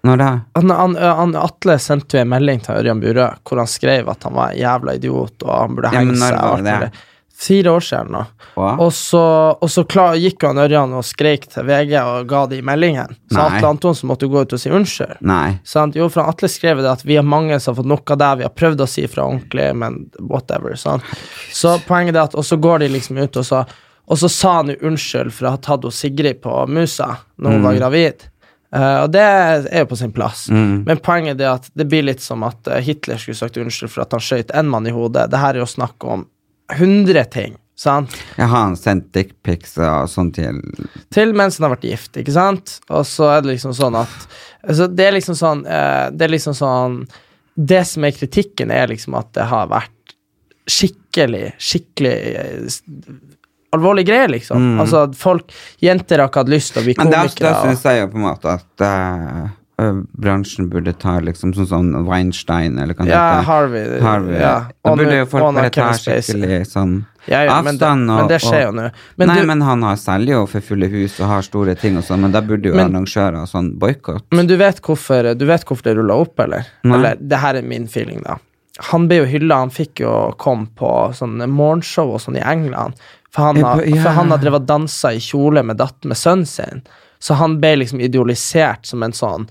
Når 0.07 0.23
da? 0.23 0.31
Han, 0.59 0.71
han, 0.71 0.97
han, 0.97 1.35
Atle 1.41 1.79
sendte 1.83 2.19
jo 2.19 2.23
en 2.23 2.31
melding 2.31 2.63
til 2.65 2.79
Ørjan 2.79 3.03
Burøe 3.03 3.29
hvor 3.43 3.63
han 3.63 3.71
skrev 3.71 4.09
at 4.13 4.25
han 4.29 4.37
var 4.37 4.55
en 4.55 4.61
jævla 4.61 4.97
idiot 4.99 5.47
og 5.47 5.53
han 5.53 5.77
burde 5.77 5.93
henge 5.95 6.17
ja, 6.21 6.57
seg. 6.63 7.05
Fire 7.37 7.71
år 7.71 7.81
siden 7.85 8.15
nå. 8.15 8.23
Og 8.57 8.93
så, 8.97 9.21
og 9.61 9.69
så 9.71 9.83
klar, 9.85 10.15
gikk 10.17 10.41
han 10.47 10.57
Ørjan 10.57 10.95
og 10.97 11.05
skreik 11.05 11.45
til 11.53 11.67
VG 11.69 11.93
og 12.01 12.31
ga 12.31 12.47
de 12.49 12.63
meldingen. 12.65 13.13
Så 13.29 13.37
Nei. 13.37 13.49
Atle 13.59 13.73
Antonsen 13.75 14.09
måtte 14.09 14.29
gå 14.33 14.41
ut 14.41 14.55
og 14.57 14.63
si 14.63 14.73
unnskyld. 14.73 15.19
Nei. 15.21 15.59
Sant? 15.69 15.99
Jo, 16.01 16.09
for 16.13 16.25
Atle 16.25 16.49
skrev 16.49 16.81
det 16.81 16.89
at 16.95 17.05
vi 17.05 17.19
har 17.21 17.27
mange 17.29 17.59
som 17.61 17.75
har 17.75 17.83
fått 17.83 17.91
nok 17.93 18.15
av 18.15 18.23
det, 18.23 18.31
vi 18.41 18.47
har 18.49 18.55
prøvd 18.57 18.87
å 18.87 18.89
si 18.89 19.05
fra 19.13 19.27
ordentlig, 19.29 19.67
men 19.77 19.99
whatever. 20.17 20.79
Sant? 20.81 21.05
Så 21.53 21.75
poenget 21.85 22.17
er 22.17 22.23
at, 22.25 22.39
og 22.39 22.47
så 22.49 22.57
går 22.57 22.87
de 22.87 22.89
liksom 22.95 23.21
ut, 23.21 23.37
og 23.37 23.45
så, 23.45 23.67
og 24.09 24.23
så 24.23 24.33
sa 24.33 24.55
han 24.63 24.73
jo 24.73 24.79
unnskyld 24.89 25.35
for 25.37 25.51
å 25.51 25.55
ha 25.59 25.61
tatt 25.69 25.85
Sigrid 25.93 26.41
på 26.47 26.63
musa 26.73 27.13
når 27.37 27.59
hun 27.59 27.69
var 27.69 27.81
gravid. 27.83 28.27
Eh, 28.75 28.99
og 29.03 29.11
det 29.15 29.23
er 29.23 29.85
jo 29.85 29.91
på 29.91 29.99
sin 30.01 30.15
plass. 30.15 30.47
Men 30.51 31.03
poenget 31.05 31.41
er 31.41 31.55
at 31.55 31.69
det 31.75 31.87
blir 31.91 32.07
litt 32.07 32.25
som 32.25 32.45
at 32.47 32.67
eh, 32.71 32.83
Hitler 32.85 33.21
skulle 33.21 33.39
sagt 33.39 33.61
unnskyld 33.61 33.93
for 33.93 34.07
at 34.07 34.17
han 34.17 34.25
skøyt 34.25 34.51
en 34.57 34.71
mann 34.73 34.89
i 34.89 34.95
hodet. 34.95 35.29
Det 35.33 35.43
her 35.43 35.55
er 35.55 35.65
jo 35.65 35.71
snakk 35.71 36.07
om 36.07 36.27
hundre 36.79 37.25
ting. 37.31 37.57
Sant? 37.77 38.15
Jeg 38.39 38.49
har 38.49 38.75
sendt 38.81 39.11
dickpics 39.13 39.75
og 39.85 40.09
sånn 40.09 40.31
til 40.33 40.63
til 41.13 41.35
mens 41.37 41.59
han 41.59 41.67
har 41.67 41.75
vært 41.75 41.85
gift, 41.85 42.17
ikke 42.17 42.33
sant? 42.33 42.79
Og 42.89 43.05
så 43.05 43.29
er 43.35 43.43
det 43.45 43.51
liksom 43.51 43.75
sånn 43.77 43.99
at 44.01 44.15
altså 44.65 44.87
Det 44.89 45.05
er 45.05 45.13
liksom 45.13 45.37
sånn 45.37 45.61
uh, 45.69 46.09
Det 46.09 46.25
er 46.25 46.33
liksom 46.33 46.57
sånn 46.57 46.97
Det 47.53 47.83
som 47.85 48.07
er 48.09 48.17
kritikken, 48.17 48.73
er 48.73 48.89
liksom 48.89 49.19
at 49.21 49.29
det 49.37 49.45
har 49.53 49.69
vært 49.69 50.17
skikkelig, 50.73 51.53
skikkelig 51.61 52.17
alvorlig 53.73 54.07
greie, 54.07 54.29
liksom. 54.29 54.79
Altså 54.81 55.05
at 55.09 55.17
folk 55.17 55.51
Jenter 55.83 56.19
har 56.23 56.29
ikke 56.31 56.45
hatt 56.45 56.49
lyst 56.53 56.73
til 56.75 56.83
å 56.83 56.85
bli 56.87 56.95
komikere. 56.95 57.29
Men 57.41 57.53
da, 57.53 57.63
syns 57.65 57.83
jeg 57.85 58.01
jo 58.03 58.09
på 58.13 58.21
en 58.21 58.27
måte 58.29 58.55
at 58.57 58.87
uh, 58.87 59.49
bransjen 60.17 60.71
burde 60.73 60.95
ta 60.97 61.19
liksom 61.21 61.53
sånn 61.57 61.67
som 61.69 61.91
Weinstein, 62.07 62.79
eller 62.79 62.95
det 62.95 63.11
Ja. 63.13 63.43
Harvey. 63.45 64.01
Harvey. 64.01 64.39
ja. 64.41 64.55
Da 64.85 64.95
burde 64.97 65.19
jo 65.19 65.27
folk 65.27 65.55
bare 65.55 65.71
ta 65.71 65.91
skikkelig 65.93 66.63
sånn 66.71 67.05
ja, 67.29 67.43
ja, 67.43 67.61
men, 67.61 67.77
det, 67.77 67.83
avstand. 67.83 68.11
og- 68.11 68.17
men 68.21 68.29
det 68.29 68.39
skjer 68.41 68.63
jo 68.63 68.71
nå. 68.73 68.91
Men 69.19 69.29
Nei, 69.29 69.41
du, 69.41 69.47
men 69.47 69.61
han 69.61 69.83
har 69.83 69.97
selger 69.97 70.33
jo 70.33 70.47
for 70.47 70.61
fulle 70.61 70.87
hus 70.89 71.19
og 71.21 71.27
har 71.27 71.43
store 71.43 71.75
ting 71.75 71.97
og 71.99 72.05
sånn, 72.05 72.21
men 72.21 72.31
da 72.33 72.41
burde 72.41 72.71
jo 72.71 72.75
Men- 72.75 72.95
arrangører 72.95 73.43
og 73.43 73.49
sånn 73.49 73.77
boikott. 73.79 74.23
Men 74.33 74.47
du 74.47 74.57
vet 74.57 74.81
hvorfor, 74.81 75.35
du 75.37 75.45
vet 75.45 75.65
hvorfor 75.65 75.83
det 75.83 75.97
rulla 75.97 76.15
opp, 76.15 76.39
eller? 76.41 76.65
Nei. 76.85 76.97
Eller, 76.99 77.17
det 77.21 77.39
her 77.39 77.57
er 77.57 77.63
min 77.63 77.87
feeling, 77.89 78.23
da. 78.23 78.39
Han 78.91 79.07
ble 79.09 79.23
jo 79.23 79.29
hylla, 79.31 79.63
han 79.65 79.71
fikk 79.73 80.01
jo 80.05 80.13
komme 80.39 80.67
på 80.77 80.91
sånne 81.17 81.47
morgenshow 81.49 82.15
og 82.17 82.21
sånn 82.21 82.37
i 82.37 82.45
England. 82.45 82.99
For 83.33 83.43
han, 83.51 83.61
har, 83.65 83.83
yeah. 83.85 84.03
for 84.03 84.17
han 84.17 84.31
har 84.33 84.41
drevet 84.43 84.65
og 84.65 84.69
dansa 84.69 85.13
i 85.17 85.21
kjole 85.21 85.63
med 85.65 85.77
datteren 85.81 86.13
med 86.13 86.21
sønnen 86.21 86.47
sin. 86.49 86.83
Så 87.19 87.37
han 87.41 87.59
ble 87.61 87.77
liksom 87.83 88.01
idealisert 88.05 88.87
som 88.87 89.03
en 89.03 89.13
sånn 89.17 89.49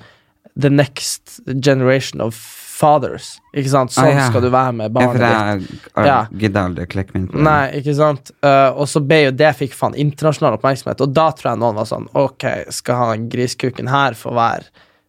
The 0.55 0.69
next 0.69 1.39
generation 1.59 2.21
of 2.23 2.37
fathers. 2.75 3.33
Ikke 3.55 3.71
sant? 3.73 3.91
Sånn 3.91 4.07
Ah, 4.07 4.13
ja. 4.15 4.27
skal 4.29 4.41
du 4.45 4.49
være 4.53 4.71
med 4.77 4.93
barnet 4.95 5.61
ditt. 5.65 5.81
jeg 5.95 6.05
Ja. 6.05 6.27
gidder 6.31 6.69
aldri 6.69 6.85
klikke 6.87 7.13
meg 7.13 7.21
inn 7.21 7.27
på 7.27 7.37
det. 7.37 7.43
Nei, 7.43 7.67
ikke 7.81 7.95
sant? 7.95 8.31
Uh, 8.43 8.71
og 8.75 8.87
så 8.87 9.01
ble 9.05 9.19
jo 9.25 9.31
det 9.31 9.51
fikk 9.59 9.73
faen 9.75 9.95
internasjonal 9.95 10.57
oppmerksomhet, 10.57 11.01
og 11.01 11.13
da 11.13 11.29
tror 11.31 11.51
jeg 11.51 11.59
noen 11.59 11.75
var 11.75 11.85
sånn 11.85 12.07
Ok, 12.15 12.45
skal 12.69 12.95
han 12.95 13.29
griskuken 13.29 13.87
her 13.91 14.13
få 14.13 14.33
være 14.35 14.63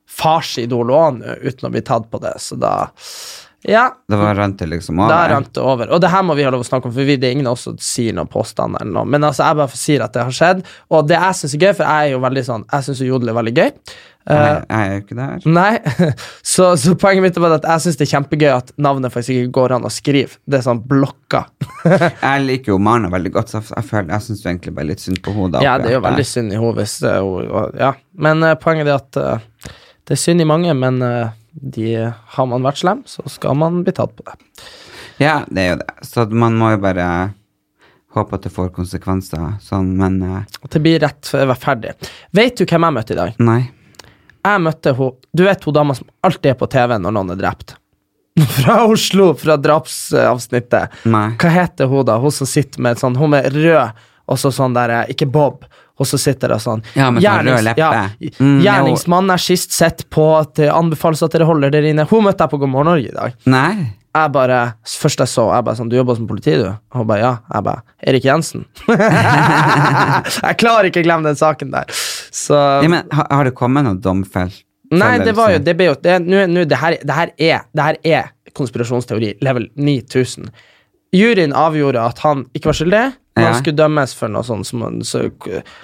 farsidol 0.07 0.91
òg 0.95 1.19
nå, 1.21 1.37
uten 1.43 1.69
å 1.69 1.73
bli 1.75 1.83
tatt 1.83 2.11
på 2.11 2.21
det? 2.23 2.35
Så 2.43 2.59
da 2.59 2.89
Ja, 3.67 3.89
Det 4.09 4.17
var 4.21 4.35
rant 4.39 4.59
det 4.63 4.69
liksom 4.71 5.01
over. 5.03 5.11
da 5.11 5.35
rant 5.35 5.53
det 5.57 5.63
over. 5.63 5.91
Og 5.91 6.01
det 6.01 6.11
her 6.13 6.23
må 6.23 6.37
vi 6.39 6.45
ha 6.47 6.51
lov 6.55 6.63
å 6.63 6.69
snakke 6.69 6.87
om, 6.87 6.93
for 6.95 7.03
vi, 7.09 7.17
det 7.19 7.29
er 7.31 7.35
ingen 7.35 7.49
av 7.51 7.57
oss 7.59 7.65
som 7.67 7.79
sier 7.83 8.15
noen 8.15 8.29
påstander 8.31 8.81
eller 8.85 8.95
noe. 9.01 9.05
Men 9.11 9.27
altså, 9.27 9.43
jeg 9.49 9.59
bare 9.59 9.81
sier 9.81 10.05
at 10.07 10.13
det 10.15 10.23
har 10.29 10.37
skjedd, 10.41 10.61
og 10.95 11.09
det 11.11 11.17
jeg 11.19 11.39
syns 11.41 11.55
er 11.57 11.65
gøy, 11.65 11.73
for 11.81 11.85
jeg 11.91 12.11
er 12.11 12.13
jo 12.15 12.21
veldig 12.23 12.45
sånn 12.47 12.65
Jeg 12.73 12.87
syns 12.87 13.01
jodel 13.09 13.33
er 13.33 13.39
veldig 13.41 13.55
gøy. 13.59 13.73
Eh, 14.27 14.37
Jeg, 14.37 14.63
er 14.75 14.93
jo 14.93 15.03
ikke 15.03 15.17
der. 15.19 15.45
Nei, 15.47 16.13
så, 16.55 16.69
så 16.83 16.95
poenget 16.99 17.23
mitt 17.27 17.37
er 17.39 17.45
bare 17.45 17.59
at 17.61 17.67
jeg 17.71 17.85
syns 17.85 17.99
det 18.01 18.07
er 18.09 18.13
kjempegøy 18.17 18.49
at 18.57 18.73
navnet 18.83 19.15
faktisk 19.15 19.35
ikke 19.35 19.53
går 19.59 19.75
an 19.77 19.87
å 19.87 19.93
skrive. 19.95 20.39
Det 20.47 20.59
er 20.61 20.65
sånn 20.67 20.83
blokka. 20.87 21.45
Jeg 22.27 22.43
liker 22.47 22.73
jo 22.75 22.79
Marna 22.83 23.11
veldig 23.13 23.33
godt, 23.35 23.51
så 23.55 23.61
jeg, 23.63 23.85
føler, 23.87 24.11
jeg 24.15 24.25
syns 24.27 24.43
egentlig 24.47 24.75
bare 24.79 24.89
litt 24.91 25.03
synd 25.03 25.21
på 25.23 25.35
hodet. 25.37 25.63
Ja, 25.67 25.77
det 25.83 25.91
er 25.93 25.99
jo 25.99 26.05
veldig 26.07 26.27
synd 26.27 26.55
i 26.55 26.59
hodet 26.63 26.87
hun- 27.03 27.75
Ja, 27.79 27.93
men 28.19 28.43
uh, 28.43 28.55
poenget 28.59 28.91
er 28.91 28.99
at 28.99 29.19
uh, 29.23 29.73
det 30.07 30.15
er 30.17 30.21
synd 30.23 30.43
i 30.43 30.47
mange, 30.47 30.75
men 30.79 31.01
eh, 31.03 31.31
de, 31.57 32.13
har 32.37 32.47
man 32.51 32.67
vært 32.67 32.83
slem, 32.83 33.03
så 33.09 33.25
skal 33.33 33.57
man 33.59 33.83
bli 33.87 33.95
tatt 33.97 34.13
på 34.17 34.27
det. 34.27 34.37
Ja, 35.23 35.39
det 35.49 35.63
er 35.63 35.71
jo 35.73 35.79
det. 35.81 35.95
Så 36.05 36.27
man 36.29 36.59
må 36.61 36.75
jo 36.75 36.81
bare 36.83 37.07
håpe 38.17 38.37
at 38.37 38.45
det 38.45 38.53
får 38.53 38.71
konsekvenser, 38.77 39.57
sånn, 39.65 39.95
men 39.97 40.21
eh, 40.25 40.45
At 40.65 40.73
det 40.77 40.83
blir 40.85 41.05
ferdig. 41.61 41.95
Vet 42.37 42.61
du 42.61 42.65
hvem 42.69 42.87
jeg 42.89 42.97
møtte 42.99 43.17
i 43.17 43.21
dag? 43.23 43.41
nei. 43.41 43.63
Jeg 44.47 44.63
møtte 44.63 44.93
ho, 44.95 45.09
Du 45.35 45.43
vet 45.43 45.65
hun 45.67 45.75
dama 45.75 45.95
som 45.99 46.07
alltid 46.23 46.53
er 46.53 46.59
på 46.61 46.69
TV 46.71 46.93
når 47.03 47.15
noen 47.17 47.33
er 47.35 47.39
drept? 47.41 47.73
Fra 48.61 48.77
Oslo, 48.87 49.33
fra 49.35 49.57
drapsavsnittet. 49.59 50.93
Nei. 51.09 51.33
Hva 51.41 51.51
heter 51.51 51.89
hun, 51.91 52.05
da? 52.07 52.19
Hun 52.23 52.31
som 52.35 52.47
sitter 52.47 52.85
med 52.85 53.01
sånn 53.01 53.17
Hun 53.19 53.33
med 53.33 53.49
rød, 53.55 53.97
og 54.29 54.39
så 54.39 54.53
sånn 54.55 54.77
der 54.77 54.93
eh, 55.01 55.11
Ikke 55.17 55.27
Bob. 55.27 55.65
Og 55.97 56.09
så 56.09 56.19
sitter 56.21 56.53
det 56.53 56.59
sånn 56.61 56.83
Ja, 56.95 57.11
leppe. 57.11 57.81
Ja, 57.81 57.91
Mm, 58.17 58.61
Gjerningsmannen 58.61 58.65
Gjerningsmann 58.65 59.31
er 59.33 59.43
sist 59.43 59.73
sett 59.73 60.05
på 60.13 60.25
at 60.39 60.55
det 60.61 60.69
anbefales 60.73 61.23
at 61.25 61.33
dere 61.33 61.47
holder 61.49 61.73
dere 61.73 61.93
inne. 61.93 62.05
Hun 62.11 62.27
møtte 62.27 62.45
jeg 62.45 62.53
på 62.53 62.61
God 62.61 62.73
morgen 62.73 62.91
Norge 62.93 63.09
i 63.09 63.15
dag. 63.17 63.33
Nei. 63.49 63.93
Jeg 64.17 64.33
bare, 64.33 64.59
Først 64.89 65.21
jeg 65.21 65.29
så, 65.29 65.45
jeg 65.53 65.65
bare 65.67 65.77
sånn 65.77 65.91
Du 65.93 65.97
jobber 65.99 66.17
som 66.17 66.29
politi, 66.29 66.55
du? 66.57 66.69
Og 66.71 67.01
hun 67.03 67.09
bare 67.09 67.21
ja. 67.21 67.33
Jeg 67.53 67.67
bare 67.67 67.83
Erik 68.13 68.25
Jensen. 68.25 68.65
jeg 70.47 70.57
klarer 70.61 70.89
ikke 70.91 71.03
å 71.03 71.07
glemme 71.09 71.29
den 71.29 71.39
saken 71.39 71.75
der. 71.75 71.91
Så 72.33 72.57
Ja, 72.57 72.89
men 72.93 73.09
har, 73.13 73.29
har 73.31 73.49
det 73.49 73.57
kommet 73.59 73.87
noe 73.87 73.99
domfelt? 74.01 74.63
Nei, 74.95 75.17
det 75.19 75.35
var 75.35 75.51
jo? 75.51 75.59
Det 75.67 75.75
ble 75.75 75.89
jo 75.89 75.97
det, 75.99 76.21
nu, 76.23 76.37
nu, 76.47 76.61
det, 76.69 76.79
her, 76.79 76.95
det, 77.03 77.15
her 77.17 77.33
er, 77.35 77.65
det 77.75 77.87
her 77.89 77.97
er 78.07 78.29
konspirasjonsteori 78.57 79.33
level 79.43 79.67
9000. 79.75 80.47
Juryen 81.17 81.55
avgjorde 81.57 82.05
at 82.07 82.23
han 82.23 82.45
ikke 82.55 82.71
var 82.71 82.79
skyldig. 82.79 83.05
Han 83.37 83.59
skulle 83.59 83.77
dømmes 83.77 84.15
for 84.17 84.33
noe 84.33 84.45
sånt 84.47 84.67
som 84.69 84.85
så, 85.05 85.27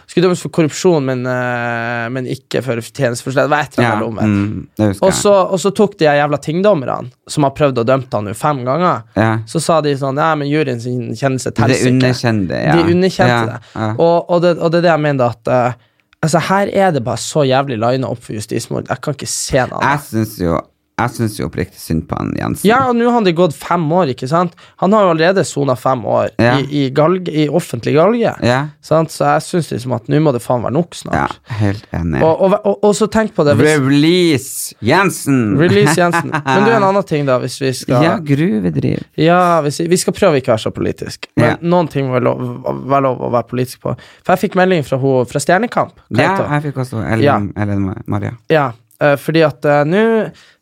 Skulle 0.08 0.24
dømmes 0.24 0.40
for 0.40 0.52
korrupsjon, 0.56 1.04
men, 1.04 1.26
eh, 1.28 2.06
men 2.14 2.28
ikke 2.32 2.62
for 2.64 2.80
tjenesteforslag. 2.80 3.44
Det 3.44 3.52
var 3.52 3.66
et 3.66 3.78
eller 3.78 3.90
annet 3.90 4.08
om 4.08 4.16
mm, 4.16 4.96
Og 5.04 5.12
så, 5.60 5.74
tok 5.76 5.98
de 6.00 6.08
jævla 6.08 6.40
tingdommerne, 6.42 7.12
som 7.28 7.44
har 7.44 7.54
prøvd 7.56 7.82
å 7.82 7.86
dømme 7.88 8.08
han 8.12 8.28
nå 8.28 8.34
fem 8.38 8.64
ganger. 8.64 9.04
Ja. 9.16 9.30
så 9.46 9.60
sa 9.60 9.80
de 9.84 9.92
sånn 9.98 10.16
Ja, 10.20 10.32
men 10.38 10.48
juryen 10.48 10.80
sin 10.80 11.12
kjennelse 11.12 11.52
Det 11.52 11.60
teller 11.60 11.76
ikke. 11.76 11.92
underkjente, 11.92 12.64
ja. 12.64 12.76
De 12.76 12.96
underkjente 12.96 13.36
ja, 13.36 13.46
det. 13.52 13.88
Og, 14.00 14.30
og 14.30 14.42
det. 14.44 14.56
Og 14.58 14.72
det 14.72 14.80
er 14.82 14.88
det 14.88 14.94
jeg 14.94 15.04
mener 15.10 15.36
at 15.36 15.52
uh, 15.52 15.88
Altså, 16.22 16.38
her 16.38 16.68
er 16.70 16.92
det 16.94 17.00
bare 17.02 17.18
så 17.18 17.42
jævlig 17.42 17.80
lina 17.82 18.06
opp 18.06 18.20
for 18.22 18.36
justismord. 18.36 18.86
Jeg 18.86 19.02
kan 19.02 19.16
ikke 19.16 19.26
se 19.26 19.64
noe 19.66 19.80
Jeg 19.82 19.88
annet. 19.88 20.04
syns 20.06 20.36
jo 20.38 20.60
jeg 21.00 21.10
synes 21.16 21.38
jo 21.40 21.46
oppriktig 21.48 21.80
synd 21.80 22.02
på 22.06 22.14
han 22.18 22.34
Jensen. 22.38 22.66
Ja, 22.68 22.82
og 22.90 22.94
nå 22.98 23.08
har 23.10 23.24
det 23.26 23.32
gått 23.34 23.54
fem 23.56 23.84
år, 23.96 24.10
ikke 24.12 24.28
sant? 24.30 24.52
Han 24.82 24.92
har 24.94 25.06
jo 25.06 25.12
allerede 25.14 25.42
sona 25.48 25.74
fem 25.74 26.04
år 26.06 26.28
Ja. 26.38 26.58
i, 26.60 26.66
i, 26.84 26.90
galge, 26.94 27.32
i 27.32 27.48
offentlig 27.48 27.94
galge. 27.96 28.34
Ja, 28.44 28.58
Sant? 28.84 29.10
Så 29.10 29.24
jeg 29.24 29.42
syns 29.46 29.70
liksom 29.72 29.94
at 29.96 30.06
nå 30.12 30.20
må 30.22 30.32
det 30.36 30.42
faen 30.44 30.62
være 30.62 30.76
nok 30.76 30.94
snart. 30.94 31.16
ja 31.48 31.56
helt 31.62 31.86
enig. 31.96 32.20
Og, 32.22 32.40
og, 32.44 32.54
og, 32.68 32.76
og 32.84 32.94
så 32.98 33.08
tenk 33.10 33.32
på 33.34 33.44
det 33.48 33.56
hvis, 33.58 33.80
Release 33.82 34.74
Jensen! 34.84 35.40
Release 35.58 35.96
Jensen. 35.98 36.30
Men 36.46 36.64
du, 36.66 36.70
en 36.76 36.86
annen 36.90 37.08
ting, 37.08 37.26
da, 37.26 37.38
hvis 37.42 37.58
vi 37.62 37.72
skal 37.76 38.04
Ja, 38.06 38.14
gruvedriv. 38.18 39.02
Ja, 39.18 39.40
hvis 39.64 39.80
vi, 39.80 39.88
vi 39.92 39.96
skal 40.00 40.14
prøve 40.16 40.38
ikke 40.42 40.52
å 40.52 40.56
være 40.56 40.66
så 40.68 40.74
politisk. 40.76 41.26
Men 41.40 41.56
noen 41.62 41.88
ting 41.92 42.06
må 42.10 42.18
være 42.18 42.26
lov, 42.28 42.44
være 42.92 43.04
lov 43.08 43.24
å 43.26 43.32
være 43.32 43.48
politisk 43.50 43.82
på. 43.88 43.96
For 44.22 44.34
jeg 44.36 44.44
fikk 44.46 44.60
melding 44.60 44.84
fra, 44.86 45.00
hun, 45.02 45.26
fra 45.30 45.42
Stjernekamp. 45.42 45.96
Ja, 46.14 46.36
jeg 46.56 46.68
fikk 46.68 46.82
også 46.84 47.02
Ellen. 47.02 47.50
Ellen 47.56 47.90
Maria. 48.06 48.36
Ja, 48.52 48.70
fordi 49.18 49.42
at 49.46 49.64
eh, 49.68 49.82
nå 49.88 50.02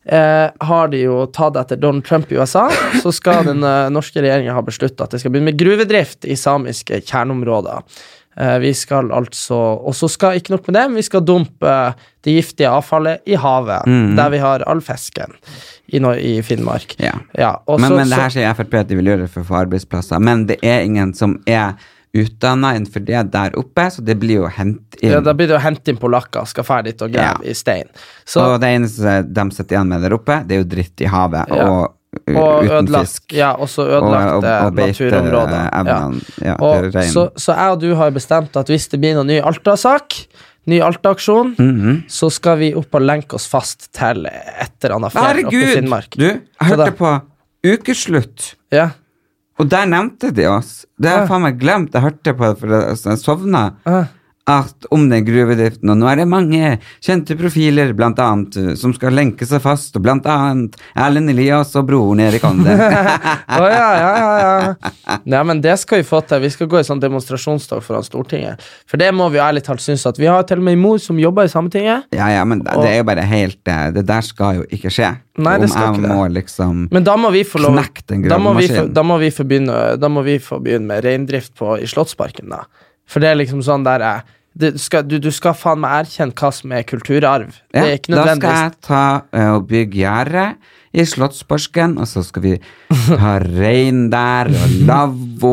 eh, 0.05 0.47
har 0.69 0.87
de 0.93 1.03
jo 1.05 1.25
tatt 1.35 1.59
etter 1.61 1.79
Donald 1.81 2.05
Trump 2.07 2.31
i 2.31 2.39
USA, 2.39 2.67
så 3.03 3.11
skal 3.15 3.45
den 3.51 3.63
eh, 3.67 3.89
norske 3.93 4.23
regjeringa 4.23 4.55
ha 4.57 4.63
beslutta 4.65 5.05
at 5.07 5.13
det 5.15 5.21
skal 5.23 5.33
begynne 5.35 5.51
med 5.51 5.59
gruvedrift 5.61 6.25
i 6.25 6.37
samiske 6.39 7.01
kjerneområder. 7.05 7.83
Eh, 8.39 8.57
vi 8.63 8.69
skal 8.73 9.09
altså 9.11 9.57
Og 9.83 9.91
så 9.97 10.07
skal 10.07 10.37
ikke 10.39 10.53
nok 10.53 10.67
med 10.69 10.77
det, 10.77 10.85
men 10.87 10.95
vi 11.01 11.07
skal 11.09 11.25
dumpe 11.27 11.67
eh, 11.67 12.07
det 12.23 12.37
giftige 12.37 12.69
avfallet 12.71 13.25
i 13.27 13.35
havet, 13.35 13.89
der 14.15 14.29
vi 14.31 14.39
har 14.39 14.63
all 14.69 14.79
fisken 14.85 15.33
i, 15.91 15.99
i 15.99 16.35
Finnmark. 16.45 16.93
Ja. 17.01 17.15
Ja, 17.35 17.49
Men, 17.67 17.89
så- 17.89 17.95
men 17.97 18.09
det 18.13 18.19
her 18.21 18.29
sier 18.37 18.53
Frp 18.55 18.77
at 18.79 18.87
de 18.87 18.95
vil 19.01 19.09
gjøre 19.11 19.25
det 19.25 19.31
for 19.33 19.41
å 19.43 19.49
få 19.49 19.57
arbeidsplasser. 19.65 20.21
Men 20.23 20.45
det 20.47 20.59
er 20.63 20.85
ingen 20.87 21.11
som 21.17 21.39
er 21.49 21.73
utdanna 22.13 22.73
innenfor 22.75 22.99
det 23.07 23.21
der 23.31 23.53
oppe, 23.59 23.85
så 23.91 24.01
det 24.03 24.17
blir 24.19 24.41
jo 24.41 24.47
hent 24.51 24.97
inn. 25.01 25.11
Ja, 25.13 25.21
da 25.23 25.31
blir 25.33 25.47
det 25.47 25.55
å 25.55 25.61
hente 25.63 25.87
inn 25.93 25.97
polakker, 26.01 26.43
skal 26.45 26.63
ferdig 26.67 26.93
dit 26.93 27.01
og 27.01 27.11
grave 27.13 27.39
Ja. 27.45 27.49
i 27.51 27.53
stein. 27.55 27.87
Så, 28.25 28.41
og 28.43 28.59
det 28.59 28.67
eneste 28.67 29.21
de 29.31 29.45
sitter 29.51 29.77
igjen 29.77 29.87
med 29.87 30.01
der 30.03 30.13
oppe, 30.17 30.41
det 30.45 30.57
er 30.57 30.63
jo 30.63 30.67
dritt 30.75 31.01
i 31.01 31.05
havet 31.07 31.47
Ja. 31.49 31.69
og 31.69 31.97
og 32.27 32.65
uten 32.65 32.87
ødelagt, 32.87 33.07
fisk. 33.07 33.33
ja, 33.33 33.53
også 33.55 33.85
ødelagte 33.87 34.73
naturområder. 34.75 35.61
Ja. 35.71 35.83
beiteevnene, 35.83 36.21
ja, 36.43 36.55
Og, 36.59 36.83
reinen. 36.93 37.13
så, 37.13 37.31
så 37.39 37.55
jeg 37.55 37.71
og 37.71 37.79
du 37.79 37.95
har 37.95 38.11
bestemt 38.11 38.57
at 38.59 38.67
hvis 38.67 38.89
det 38.91 38.99
blir 38.99 39.15
noen 39.15 39.27
ny 39.27 39.39
Alta-sak, 39.39 40.17
ny 40.67 40.81
Alta-aksjon, 40.81 41.55
Mhm. 41.57 42.03
så 42.09 42.29
skal 42.29 42.57
vi 42.57 42.73
opp 42.75 42.93
og 42.93 43.01
lenke 43.01 43.33
oss 43.35 43.47
fast 43.47 43.87
til 43.93 44.25
et 44.27 44.83
eller 44.83 44.95
annet 44.97 45.11
fjell 45.13 45.45
oppe 45.45 45.55
i 45.55 45.65
Finnmark. 45.75 46.17
Herregud! 46.17 46.17
Du, 46.17 46.41
jeg 46.59 46.77
hørte 46.77 46.91
på 46.97 47.21
Ukeslutt. 47.63 48.55
Ja. 48.73 48.89
Og 49.61 49.69
der 49.69 49.85
nevnte 49.89 50.31
de 50.33 50.47
oss. 50.49 50.87
Det 50.97 51.11
har 51.11 51.21
jeg 51.21 51.29
faen 51.29 51.43
meg 51.45 51.59
glemt. 51.61 51.93
Jeg 51.93 52.01
hørte 52.07 52.33
på 52.37 52.47
det 52.49 52.57
for 52.57 52.73
jeg 52.73 53.21
sovna. 53.21 53.63
At 54.51 54.87
om 54.91 55.05
den 55.11 55.23
gruvedriften, 55.27 55.91
og 55.93 55.99
nå 56.01 56.09
er 56.11 56.21
det 56.21 56.27
mange 56.29 56.73
kjente 57.03 57.37
profiler, 57.39 57.93
blant 57.97 58.19
annet, 58.19 58.57
uh, 58.59 58.71
som 58.79 58.93
skal 58.95 59.15
lenke 59.15 59.47
seg 59.47 59.61
fast, 59.63 59.95
og 59.95 60.03
blant 60.05 60.27
annet 60.29 60.75
Erlend 60.99 61.31
Elias 61.31 61.71
og 61.79 61.87
broren 61.87 62.23
Erik 62.25 62.43
Ande. 62.47 62.75
Å 63.61 63.69
ja, 63.71 63.89
ja, 64.01 64.11
ja, 64.17 64.33
ja. 64.41 65.17
Nei, 65.23 65.43
men 65.47 65.63
det 65.63 65.77
skal 65.81 66.01
vi 66.01 66.07
få 66.07 66.21
til. 66.27 66.43
Vi 66.43 66.51
skal 66.53 66.69
gå 66.71 66.81
i 66.81 66.87
sånn 66.87 67.01
demonstrasjonstog 67.03 67.83
foran 67.85 68.05
Stortinget. 68.05 68.61
For 68.89 69.01
det 69.01 69.11
må 69.15 69.29
vi 69.31 69.39
jo 69.39 69.45
ærlig 69.45 69.63
talt 69.67 69.83
synes 69.83 70.05
at 70.09 70.19
vi 70.19 70.29
har 70.29 70.43
til 70.49 70.61
og 70.61 70.67
med 70.67 70.77
en 70.77 70.83
mor 70.83 71.01
som 71.01 71.19
jobber 71.21 71.47
i 71.47 71.53
Sametinget. 71.53 72.11
ja, 72.15 72.31
ja, 72.35 72.45
men 72.47 72.63
det, 72.65 72.75
det 72.81 72.93
er 72.93 73.01
jo 73.01 73.09
bare 73.11 73.25
helt 73.27 73.61
uh, 73.69 73.89
Det 73.95 74.05
der 74.07 74.25
skal 74.25 74.61
jo 74.61 74.67
ikke 74.73 74.91
skje. 74.93 75.15
Nei, 75.41 75.55
det 75.61 75.69
skal 75.71 75.95
ikke 75.95 76.11
det. 76.11 76.29
liksom 76.35 76.85
Men 76.91 77.07
da 77.07 77.15
må 77.19 77.31
vi 77.31 77.45
få 77.47 77.61
lov 77.63 77.77
da 78.27 78.37
må, 78.41 78.53
vi 78.57 78.67
for, 78.67 78.89
da, 78.91 79.03
må 79.07 79.17
vi 79.21 79.31
få 79.31 79.45
begynne, 79.47 79.79
da 79.99 80.09
må 80.11 80.23
vi 80.25 80.37
få 80.43 80.59
begynne 80.63 80.89
med 80.89 81.05
reindrift 81.05 81.53
på, 81.57 81.77
i 81.79 81.87
Slottsparken, 81.87 82.51
da. 82.51 82.65
For 83.09 83.23
det 83.23 83.31
er 83.31 83.39
liksom 83.39 83.63
sånn 83.65 83.85
der 83.87 84.03
eh, 84.05 84.27
det 84.53 84.73
skal, 84.83 85.05
du, 85.07 85.15
du 85.23 85.31
skal 85.31 85.55
faen 85.55 85.79
meg 85.79 86.01
erkjenne 86.05 86.35
hva 86.35 86.51
som 86.51 86.71
er 86.75 86.83
kulturarv. 86.83 87.53
ja, 87.73 87.81
det 87.81 87.87
er 87.87 87.97
ikke 88.01 88.15
Da 88.17 88.35
skal 88.35 88.57
jeg 88.57 88.77
ta 88.83 89.03
uh, 89.31 89.55
og 89.55 89.67
bygge 89.69 90.01
gjerde 90.03 90.53
i 90.91 91.05
Slottsparken, 91.07 91.93
og 92.03 92.07
så 92.11 92.19
skal 92.19 92.43
vi 92.43 92.49
ha 93.23 93.37
rein 93.39 94.09
der, 94.11 94.49
og 94.51 94.73
lavvo, 94.89 95.51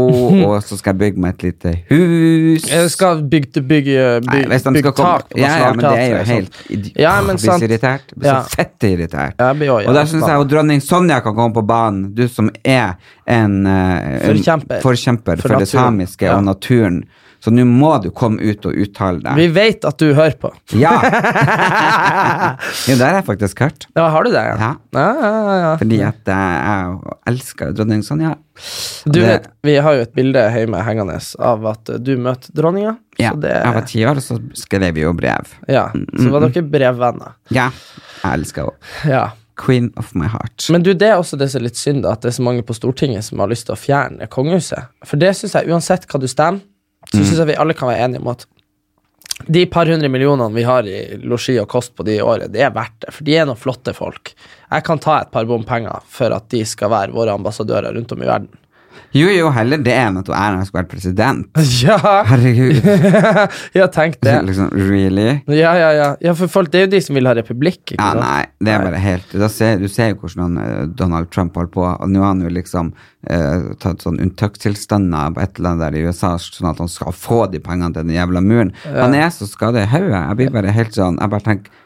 og 0.48 0.56
så 0.66 0.74
skal 0.80 0.96
jeg 0.96 0.98
bygge 1.04 1.22
meg 1.22 1.36
et 1.36 1.44
lite 1.46 1.74
hus. 1.92 2.64
Jeg 2.66 2.88
skal 2.90 3.22
bygge, 3.22 3.62
bygge, 3.62 4.00
bygge, 4.26 4.48
Nei, 4.50 4.58
bygge 4.80 4.92
tak 4.98 5.28
på 5.30 5.38
ja, 5.38 5.52
ja, 5.62 5.68
men 5.76 5.84
det 5.86 5.92
er 5.94 6.08
jo 6.10 6.24
helt 6.32 6.58
sånn. 6.58 6.74
idi- 6.74 6.92
Ja, 6.98 7.12
men 7.22 7.38
blir 7.38 7.52
så 7.52 7.68
irritert. 7.68 8.10
Blir 8.16 8.32
Ja. 8.32 8.40
så 8.42 8.56
fette 8.58 8.90
irritert. 8.96 9.38
Ja, 9.38 9.52
blir 9.54 9.70
og 9.70 9.78
der 9.86 10.00
jævlig 10.00 10.08
syns 10.10 10.26
jeg 10.26 10.42
jo 10.42 10.48
dronning 10.56 10.82
Sonja 10.82 11.20
kan 11.22 11.38
komme 11.38 11.54
på 11.54 11.62
banen, 11.70 12.14
du 12.18 12.26
som 12.26 12.50
er 12.64 12.96
en, 13.26 13.64
eh, 13.66 13.70
en 13.70 14.20
Forkjemper. 14.34 14.82
forkjemper 14.82 15.36
For 15.40 15.48
for, 15.54 15.58
det 15.62 15.68
samiske 15.68 16.34
og 16.34 16.44
naturen. 16.50 17.04
Så 17.44 17.52
nå 17.54 17.62
må 17.68 17.92
du 18.02 18.08
komme 18.10 18.42
ut 18.42 18.64
og 18.66 18.74
uttale 18.74 19.22
deg. 19.22 19.36
Vi 19.38 19.46
vet 19.54 19.84
at 19.86 20.00
du 20.02 20.08
hører 20.10 20.34
på. 20.42 20.50
Ja! 20.74 20.96
jo, 22.88 22.96
det 22.98 23.04
har 23.04 23.18
jeg 23.20 23.26
faktisk 23.28 23.62
hørt. 23.62 23.86
Ja, 23.94 24.08
har 24.10 24.26
du 24.26 24.32
det? 24.34 24.42
Ja. 24.42 24.70
ja, 24.98 25.06
ja. 25.62 25.72
Fordi 25.78 26.00
at 26.08 26.30
jeg 26.32 27.16
elsker 27.30 27.74
dronning 27.78 28.02
Sonja. 28.06 28.34
Du 29.06 29.20
vet, 29.22 29.46
vi 29.62 29.76
har 29.78 29.98
jo 29.98 30.06
et 30.06 30.14
bilde 30.16 30.42
hjemme 30.54 30.82
hengende 30.82 31.18
av 31.46 31.66
at 31.70 31.92
du 32.02 32.14
møter 32.18 32.54
dronninga. 32.58 32.96
Ja, 33.18 33.32
Så 33.34 33.42
det, 33.42 33.54
jeg 33.54 33.74
var 33.74 33.86
ti 33.90 34.04
år, 34.06 34.20
og 34.20 34.24
så 34.26 34.38
skrev 34.58 34.88
vi 34.94 35.02
jo 35.06 35.12
brev. 35.18 35.54
ja, 35.70 35.88
så 35.94 36.30
var 36.34 36.46
dere 36.46 36.62
brevvenner. 36.70 37.36
Ja, 37.54 37.68
jeg 38.22 38.32
elsker 38.40 38.70
henne. 38.70 39.12
Ja. 39.14 39.26
Queen 39.58 39.88
of 39.98 40.12
my 40.14 40.28
heart. 40.30 40.68
Men 40.70 40.84
du, 40.86 40.92
det 40.94 41.08
er 41.10 41.16
også 41.18 41.34
det 41.38 41.48
som 41.50 41.58
er 41.58 41.64
litt 41.66 41.78
synd, 41.78 42.04
at 42.06 42.22
det 42.22 42.30
er 42.30 42.36
så 42.36 42.44
mange 42.46 42.62
på 42.62 42.76
Stortinget 42.78 43.26
som 43.26 43.40
har 43.42 43.50
lyst 43.50 43.66
til 43.66 43.74
å 43.74 43.78
fjerne 43.80 44.28
kongehuset. 44.30 44.86
For 45.02 45.18
det 45.18 45.32
syns 45.34 45.56
jeg, 45.58 45.66
uansett 45.72 46.06
hva 46.06 46.20
du 46.22 46.28
stemmer, 46.30 46.62
så 47.12 47.22
syns 47.22 47.38
jeg 47.40 47.50
vi 47.50 47.58
alle 47.60 47.76
kan 47.76 47.90
være 47.90 48.06
enige 48.06 48.22
om 48.24 48.32
at 48.34 48.46
de 49.46 49.62
par 49.70 49.86
hundre 49.86 50.08
millionene 50.10 50.54
vi 50.54 50.64
har 50.66 50.86
i 50.88 51.16
losji 51.22 51.54
og 51.62 51.68
kost 51.70 51.94
på 51.96 52.04
de 52.06 52.16
i 52.18 52.22
året, 52.24 52.50
det 52.52 52.64
er 52.66 52.74
verdt 52.74 52.96
det, 53.04 53.12
for 53.14 53.26
de 53.26 53.36
er 53.38 53.46
noen 53.46 53.60
flotte 53.60 53.94
folk. 53.94 54.32
Jeg 54.68 54.84
kan 54.84 55.00
ta 55.02 55.20
et 55.22 55.30
par 55.32 55.46
bompenger 55.48 56.02
for 56.10 56.34
at 56.34 56.48
de 56.52 56.64
skal 56.66 56.90
være 56.92 57.14
våre 57.14 57.36
ambassadører 57.38 57.94
rundt 57.94 58.12
om 58.16 58.24
i 58.24 58.28
verden. 58.28 58.50
Jo, 59.16 59.28
jo, 59.32 59.48
heller 59.54 59.80
det 59.82 59.94
enn 59.96 60.18
at 60.20 60.28
hun 60.30 60.36
Erna 60.36 60.64
skulle 60.66 60.84
vært 60.84 60.92
president. 60.92 61.48
Ja, 61.78 61.98
Herregud. 62.26 62.82
ja 63.78 63.86
tenk 63.92 64.18
det. 64.24 64.34
liksom, 64.48 64.70
really? 64.74 65.40
Ja, 65.46 65.74
ja, 65.78 65.90
ja. 65.94 66.08
ja, 66.24 66.34
for 66.38 66.50
folk, 66.50 66.72
det 66.72 66.80
er 66.80 66.86
jo 66.86 66.92
de 66.96 67.00
som 67.04 67.18
vil 67.18 67.28
ha 67.30 67.34
republikk. 67.38 67.94
Ja, 67.94 68.10
sant? 68.10 68.22
nei, 68.24 68.42
det 68.64 68.74
er 68.74 68.84
bare 68.84 69.02
helt 69.02 69.36
ser, 69.54 69.78
Du 69.78 69.88
ser 69.92 70.12
jo 70.12 70.20
hvordan 70.24 70.58
eh, 70.62 70.82
Donald 70.98 71.30
Trump 71.34 71.56
holder 71.56 71.72
på, 71.74 71.86
og 71.88 72.12
nå 72.12 72.24
har 72.24 72.32
han 72.34 72.44
jo 72.44 72.52
liksom 72.52 72.92
eh, 73.30 73.68
tatt 73.82 74.04
sånn 74.04 74.20
unntakstilstander 74.24 75.34
på 75.36 75.44
et 75.44 75.58
eller 75.58 75.74
annet 75.74 75.86
der 75.86 75.98
i 75.98 76.06
USA, 76.08 76.34
sånn 76.42 76.70
at 76.72 76.82
han 76.82 76.90
skal 76.92 77.14
få 77.16 77.44
de 77.52 77.62
pengene 77.62 77.94
til 77.94 78.06
den 78.06 78.16
jævla 78.16 78.42
muren. 78.44 78.72
Han 78.86 79.16
er 79.16 79.30
så 79.34 79.48
skadet 79.48 79.86
i 79.86 79.92
hodet. 79.92 80.16
Jeg 80.18 80.40
blir 80.40 80.54
bare 80.54 80.74
helt 80.74 80.96
sånn 80.96 81.18
Jeg 81.20 81.32
bare 81.32 81.46
tenker 81.46 81.76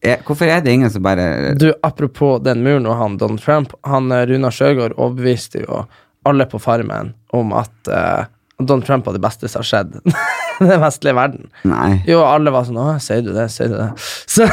eh, 0.00 0.18
Hvorfor 0.26 0.50
er 0.50 0.60
det 0.64 0.74
ingen 0.74 0.90
som 0.90 1.04
bare 1.04 1.54
Du, 1.58 1.70
Apropos 1.86 2.42
den 2.44 2.62
muren 2.66 2.86
og 2.88 2.98
han 3.00 3.16
Donald 3.20 3.42
Trump, 3.44 3.74
han 3.86 4.12
eh, 4.12 4.26
Runar 4.30 4.54
Sjøgaard 4.54 4.96
overbeviste 4.96 5.64
jo 5.64 5.84
alle 6.26 6.46
på 6.50 6.58
Farmen 6.62 7.12
om 7.36 7.52
at 7.56 7.90
uh, 7.92 8.24
Donald 8.58 8.86
Trump 8.86 9.06
var 9.06 9.12
det 9.14 9.22
beste 9.22 9.48
som 9.48 9.60
har 9.62 9.68
skjedd 9.68 9.98
den 10.58 10.80
vestlige 10.82 11.14
verden. 11.14 11.50
Nei. 11.68 12.00
Jo, 12.08 12.24
alle 12.26 12.50
var 12.50 12.66
sånn 12.66 12.80
'Å, 12.80 12.96
sier 13.02 13.22
du 13.22 13.30
det? 13.36 13.46
Sier 13.54 13.70
du 13.70 13.76
det?' 13.78 13.92
Så, 14.34 14.48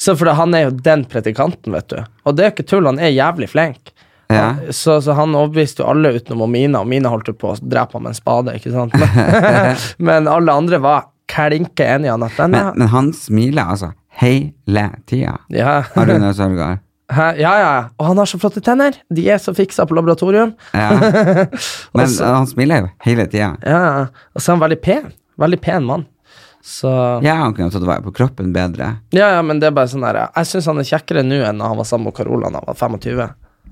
så 0.00 0.16
for 0.16 0.32
han 0.38 0.54
er 0.56 0.68
jo 0.68 0.76
den 0.78 1.04
predikanten, 1.04 1.74
vet 1.76 1.90
du. 1.92 2.00
Og 2.24 2.36
det 2.38 2.46
er 2.46 2.54
ikke 2.54 2.68
tull, 2.68 2.88
han 2.88 2.98
er 3.02 3.12
jævlig 3.12 3.50
flink. 3.52 3.92
Ja. 4.32 4.56
Så, 4.74 4.96
så 5.04 5.14
han 5.14 5.36
overbeviste 5.38 5.84
jo 5.84 5.90
alle 5.92 6.16
utenom 6.16 6.50
Mina, 6.50 6.80
og 6.82 6.88
Mina 6.90 7.12
holdt 7.12 7.28
jo 7.30 7.36
på 7.38 7.52
å 7.52 7.58
drepe 7.62 7.94
ham 7.94 8.08
med 8.08 8.14
en 8.14 8.18
spade, 8.18 8.56
ikke 8.58 8.72
sant? 8.74 8.96
Men, 8.98 9.84
men 10.02 10.26
alle 10.30 10.56
andre 10.56 10.80
var 10.82 11.06
klinke 11.30 11.86
enige 11.86 12.14
om 12.14 12.24
at 12.26 12.34
den 12.38 12.50
Men, 12.54 12.72
men 12.78 12.90
han 12.90 13.12
smiler 13.14 13.70
altså 13.74 13.92
hele 14.22 14.88
tida. 15.06 15.36
ja. 15.52 15.78
Noe 15.94 16.32
sørger? 16.34 16.80
Hæ? 17.12 17.26
Ja, 17.38 17.52
ja. 17.62 17.72
Og 18.00 18.06
han 18.08 18.18
har 18.18 18.26
så 18.26 18.38
flotte 18.42 18.60
tenner. 18.64 18.96
De 19.14 19.28
er 19.30 19.38
så 19.38 19.52
fiksa 19.54 19.84
på 19.86 19.94
laboratorium. 19.94 20.54
Ja. 20.74 20.88
Men 21.94 22.08
så- 22.10 22.32
han 22.34 22.46
smiler 22.50 22.80
jo 22.86 22.88
hele 23.06 23.26
tida. 23.30 23.52
Ja, 23.62 23.78
ja. 23.86 24.06
Og 24.34 24.42
så 24.42 24.50
er 24.52 24.56
han 24.56 24.64
veldig 24.64 24.80
pen. 24.82 25.12
Veldig 25.38 25.60
pen 25.62 25.84
mann. 25.86 26.06
Så 26.66 26.90
Ja, 27.22 27.36
han 27.38 27.54
kunne 27.54 27.70
tatt 27.70 27.84
vare 27.86 28.02
på 28.02 28.10
kroppen 28.16 28.48
bedre. 28.52 28.96
Ja, 29.14 29.28
ja, 29.36 29.42
men 29.46 29.60
det 29.62 29.68
er 29.68 29.74
bare 29.76 29.86
sånn 29.86 30.02
der 30.02 30.16
Jeg 30.34 30.48
syns 30.50 30.66
han 30.66 30.80
er 30.82 30.88
kjekkere 30.88 31.22
nå 31.22 31.38
enn 31.46 31.60
da 31.62 31.68
han 31.70 31.78
var 31.78 31.86
sammen 31.86 32.08
med 32.10 32.16
Carola 32.16 32.50
da 32.50 32.58
han 32.58 32.66
var 32.66 32.74
25. 32.74 33.28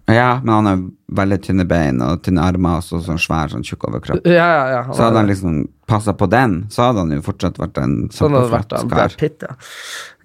Ja, 0.06 0.40
men 0.44 0.54
han 0.54 0.66
har 0.68 0.80
veldig 1.16 1.38
tynne 1.46 1.64
bein 1.68 2.02
og 2.04 2.20
tynne 2.26 2.42
armer 2.44 2.82
og 2.82 2.84
så 2.84 2.98
sånn 3.04 3.20
svær, 3.20 3.48
sånn 3.52 3.64
tjukk 3.64 3.86
overkropp. 3.88 4.26
Ja, 4.28 4.48
ja, 4.52 4.64
ja. 4.68 4.80
Så 4.92 5.06
hadde 5.06 5.22
han 5.22 5.30
liksom 5.30 5.62
passa 5.88 6.12
på 6.16 6.28
den, 6.28 6.58
så 6.72 6.90
hadde 6.90 7.04
han 7.06 7.14
jo 7.14 7.22
fortsatt 7.24 7.60
vært 7.60 7.80
en 7.80 7.94
Sånn 8.12 8.36
Brad 8.36 8.74
kar. 8.90 9.16
Pitt, 9.20 9.44
ja. 9.46 9.56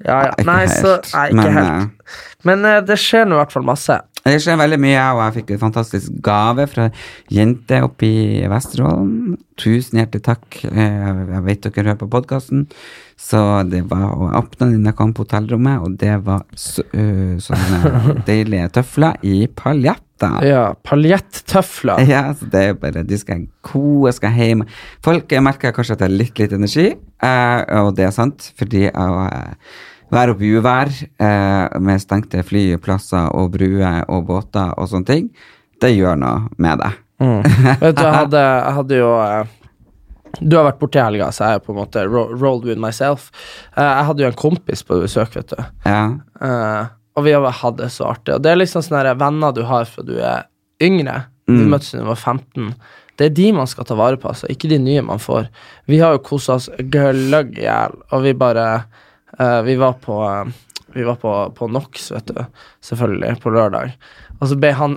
Ja, 0.03 0.17
ja. 0.27 0.33
Ikke 0.33 0.47
Nei, 0.49 0.59
så 0.71 0.97
Nei, 1.13 1.25
ikke 1.31 1.45
men, 1.45 1.59
helt. 1.59 2.17
Men 2.47 2.67
uh, 2.67 2.75
det 2.83 2.99
skjer 2.99 3.27
nå 3.27 3.37
i 3.37 3.41
hvert 3.41 3.55
fall 3.55 3.67
masse. 3.67 3.97
Det 4.25 4.35
skjer 4.43 4.57
veldig 4.59 4.79
mye, 4.83 5.03
og 5.15 5.21
jeg 5.23 5.35
fikk 5.37 5.53
en 5.55 5.61
fantastisk 5.61 6.15
gave 6.23 6.65
fra 6.69 6.89
jente 7.31 7.79
oppe 7.85 8.07
i 8.07 8.47
Vesterålen. 8.51 9.37
Tusen 9.59 10.01
hjertelig 10.01 10.25
takk. 10.27 10.57
Jeg 10.65 11.43
vet 11.45 11.63
dere 11.63 11.85
hører 11.85 11.99
på 12.01 12.09
podkasten, 12.11 12.65
så 13.19 13.63
det 13.67 13.85
var 13.91 14.11
å 14.11 14.29
åpne 14.41 14.73
den 14.73 14.89
jeg 14.89 14.97
kom 14.99 15.13
på 15.15 15.23
hotellrommet, 15.25 15.85
og 15.85 15.95
det 16.01 16.17
var 16.27 16.43
så, 16.51 16.83
uh, 16.91 17.39
sånne 17.43 18.19
deilige 18.29 18.69
tøfler 18.79 19.19
i 19.23 19.41
paljetter. 19.47 20.43
Ja, 20.43 20.63
Paljettøfler. 20.83 22.03
Ja, 22.11 22.25
så 22.35 22.47
det 22.51 22.63
er 22.67 22.73
bare 22.79 23.05
De 23.07 23.15
skal 23.19 23.45
ko, 23.63 24.09
jeg 24.09 24.17
skal 24.17 24.35
hjem. 24.35 24.65
Folk 25.05 25.31
merker 25.45 25.71
kanskje 25.75 25.95
at 25.95 26.03
jeg 26.03 26.11
har 26.11 26.17
litt 26.17 26.43
litt 26.43 26.57
energi, 26.59 26.89
uh, 27.23 27.61
og 27.85 27.95
det 27.95 28.09
er 28.09 28.15
sant, 28.15 28.51
fordi 28.59 28.89
jeg 28.89 28.91
eh, 28.91 29.79
være 30.13 30.33
oppe 30.33 30.45
i 30.47 30.51
uvær 30.57 30.89
eh, 30.89 31.79
med 31.83 32.01
stengte 32.01 32.43
flyplasser 32.45 33.31
og 33.37 33.53
bruer 33.55 34.03
og 34.07 34.25
båter 34.29 34.73
og 34.77 34.89
sånne 34.91 35.09
ting, 35.09 35.29
det 35.79 35.93
gjør 35.95 36.19
noe 36.19 36.49
med 36.61 36.81
deg. 36.83 36.99
Vet 37.19 37.97
du, 37.97 38.03
jeg 38.05 38.15
hadde, 38.15 38.43
jeg 38.43 38.75
hadde 38.77 38.99
jo 39.01 39.09
eh, 39.19 39.49
Du 40.39 40.53
har 40.55 40.69
vært 40.69 40.77
borte 40.79 41.01
i 41.01 41.03
helga, 41.03 41.31
så 41.35 41.49
jeg 41.49 41.59
er 41.59 41.65
på 41.65 41.73
en 41.73 41.79
måte 41.81 42.05
ro 42.07 42.27
rolled 42.31 42.69
with 42.69 42.79
myself. 42.79 43.27
Eh, 43.75 43.83
jeg 43.83 44.07
hadde 44.11 44.23
jo 44.23 44.29
en 44.29 44.39
kompis 44.39 44.85
på 44.87 45.01
besøk, 45.01 45.35
vet 45.35 45.51
du. 45.51 45.59
Ja. 45.85 46.05
Eh, 46.39 46.95
og 47.19 47.25
vi 47.25 47.35
har 47.35 47.59
hatt 47.63 47.79
det 47.81 47.89
så 47.91 48.07
artig. 48.13 48.37
Og 48.37 48.45
det 48.45 48.53
er 48.53 48.61
liksom 48.61 48.85
sånne 48.85 49.17
venner 49.19 49.51
du 49.55 49.65
har 49.67 49.89
fra 49.89 50.05
du 50.07 50.15
er 50.21 50.47
yngre. 50.83 51.25
Vi 51.49 51.65
møttes 51.65 51.91
da 51.95 52.03
du 52.03 52.07
var 52.11 52.19
15. 52.21 52.73
Det 53.19 53.27
er 53.27 53.35
de 53.35 53.49
man 53.51 53.67
skal 53.67 53.87
ta 53.89 53.97
vare 53.99 54.19
på, 54.21 54.29
altså, 54.31 54.47
ikke 54.47 54.69
de 54.71 54.77
nye 54.79 55.01
man 55.03 55.19
får. 55.19 55.49
Vi 55.91 55.97
har 55.99 56.13
jo 56.15 56.21
kosa 56.23 56.55
oss 56.55 56.69
gløgg 56.93 57.57
i 57.57 57.65
hjel, 57.65 57.97
og 58.15 58.23
vi 58.23 58.31
bare 58.37 58.67
eh, 59.39 59.61
Vi 59.67 59.75
var 59.79 59.97
på 60.03 60.21
uh, 60.23 60.47
vi 60.93 61.03
var 61.03 61.15
på, 61.15 61.53
på 61.57 61.67
NOx, 61.67 62.11
vet 62.11 62.27
du, 62.27 62.45
selvfølgelig, 62.81 63.35
på 63.43 63.49
lørdag. 63.53 63.93
Og 64.39 64.47
så 64.49 64.55
ble 64.55 64.71
han 64.73 64.95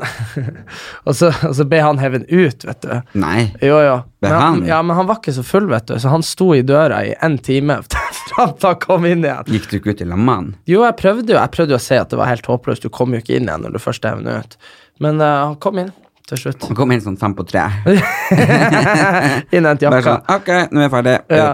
Og 1.08 1.16
så, 1.18 1.32
og 1.48 1.54
så 1.58 1.64
ble 1.68 1.80
han 1.82 1.98
hevet 2.00 2.28
ut, 2.30 2.64
vet 2.64 2.84
du. 2.84 2.92
Nei. 3.18 3.50
Jo, 3.60 3.80
jo. 3.82 3.96
Men 4.24 4.36
han, 4.38 4.60
ja, 4.68 4.78
men 4.86 4.96
han 4.96 5.08
var 5.10 5.18
ikke 5.20 5.34
så 5.36 5.44
full, 5.46 5.66
vet 5.70 5.88
du, 5.90 5.96
så 6.00 6.12
han 6.14 6.24
sto 6.26 6.52
i 6.56 6.62
døra 6.66 7.02
i 7.04 7.14
en 7.20 7.36
time 7.42 7.80
fram 8.32 8.54
til 8.54 8.70
han 8.70 8.78
kom 8.82 9.08
inn 9.08 9.26
igjen. 9.26 9.50
Gikk 9.56 9.68
du 9.70 9.78
ikke 9.80 9.96
ut 9.96 10.04
i 10.04 10.08
lag 10.08 10.22
med 10.22 10.34
han? 10.34 10.52
Jo, 10.70 10.84
jeg 10.86 10.96
prøvde 11.00 11.34
jo 11.34 11.40
Jeg 11.40 11.54
prøvde 11.58 11.76
å 11.76 11.82
si 11.82 11.98
at 11.98 12.12
det 12.12 12.20
var 12.20 12.30
helt 12.30 12.48
håpløst. 12.48 12.86
Du 12.86 12.94
kom 12.94 13.12
jo 13.12 13.20
ikke 13.22 13.36
inn 13.36 13.50
igjen 13.50 13.66
når 13.66 13.76
du 13.76 13.82
først 13.82 14.06
er 14.06 14.16
hevet 14.16 14.46
ut. 14.46 14.72
Men 15.02 15.20
uh, 15.20 15.28
han 15.50 15.58
kom 15.62 15.82
inn 15.82 15.92
til 16.30 16.38
slutt. 16.38 16.64
Han 16.70 16.78
kom 16.78 16.94
inn 16.94 17.02
sånn 17.04 17.18
fem 17.20 17.34
på 17.36 17.44
tre. 17.44 17.66
Innhent 19.56 19.82
Bare 19.82 19.98
jakka. 19.98 20.04
sånn, 20.06 20.28
ok, 20.38 20.52
nå 20.70 20.80
er 20.80 20.86
jeg 20.86 20.92
ferdig. 20.94 21.16
Ja. 21.34 21.48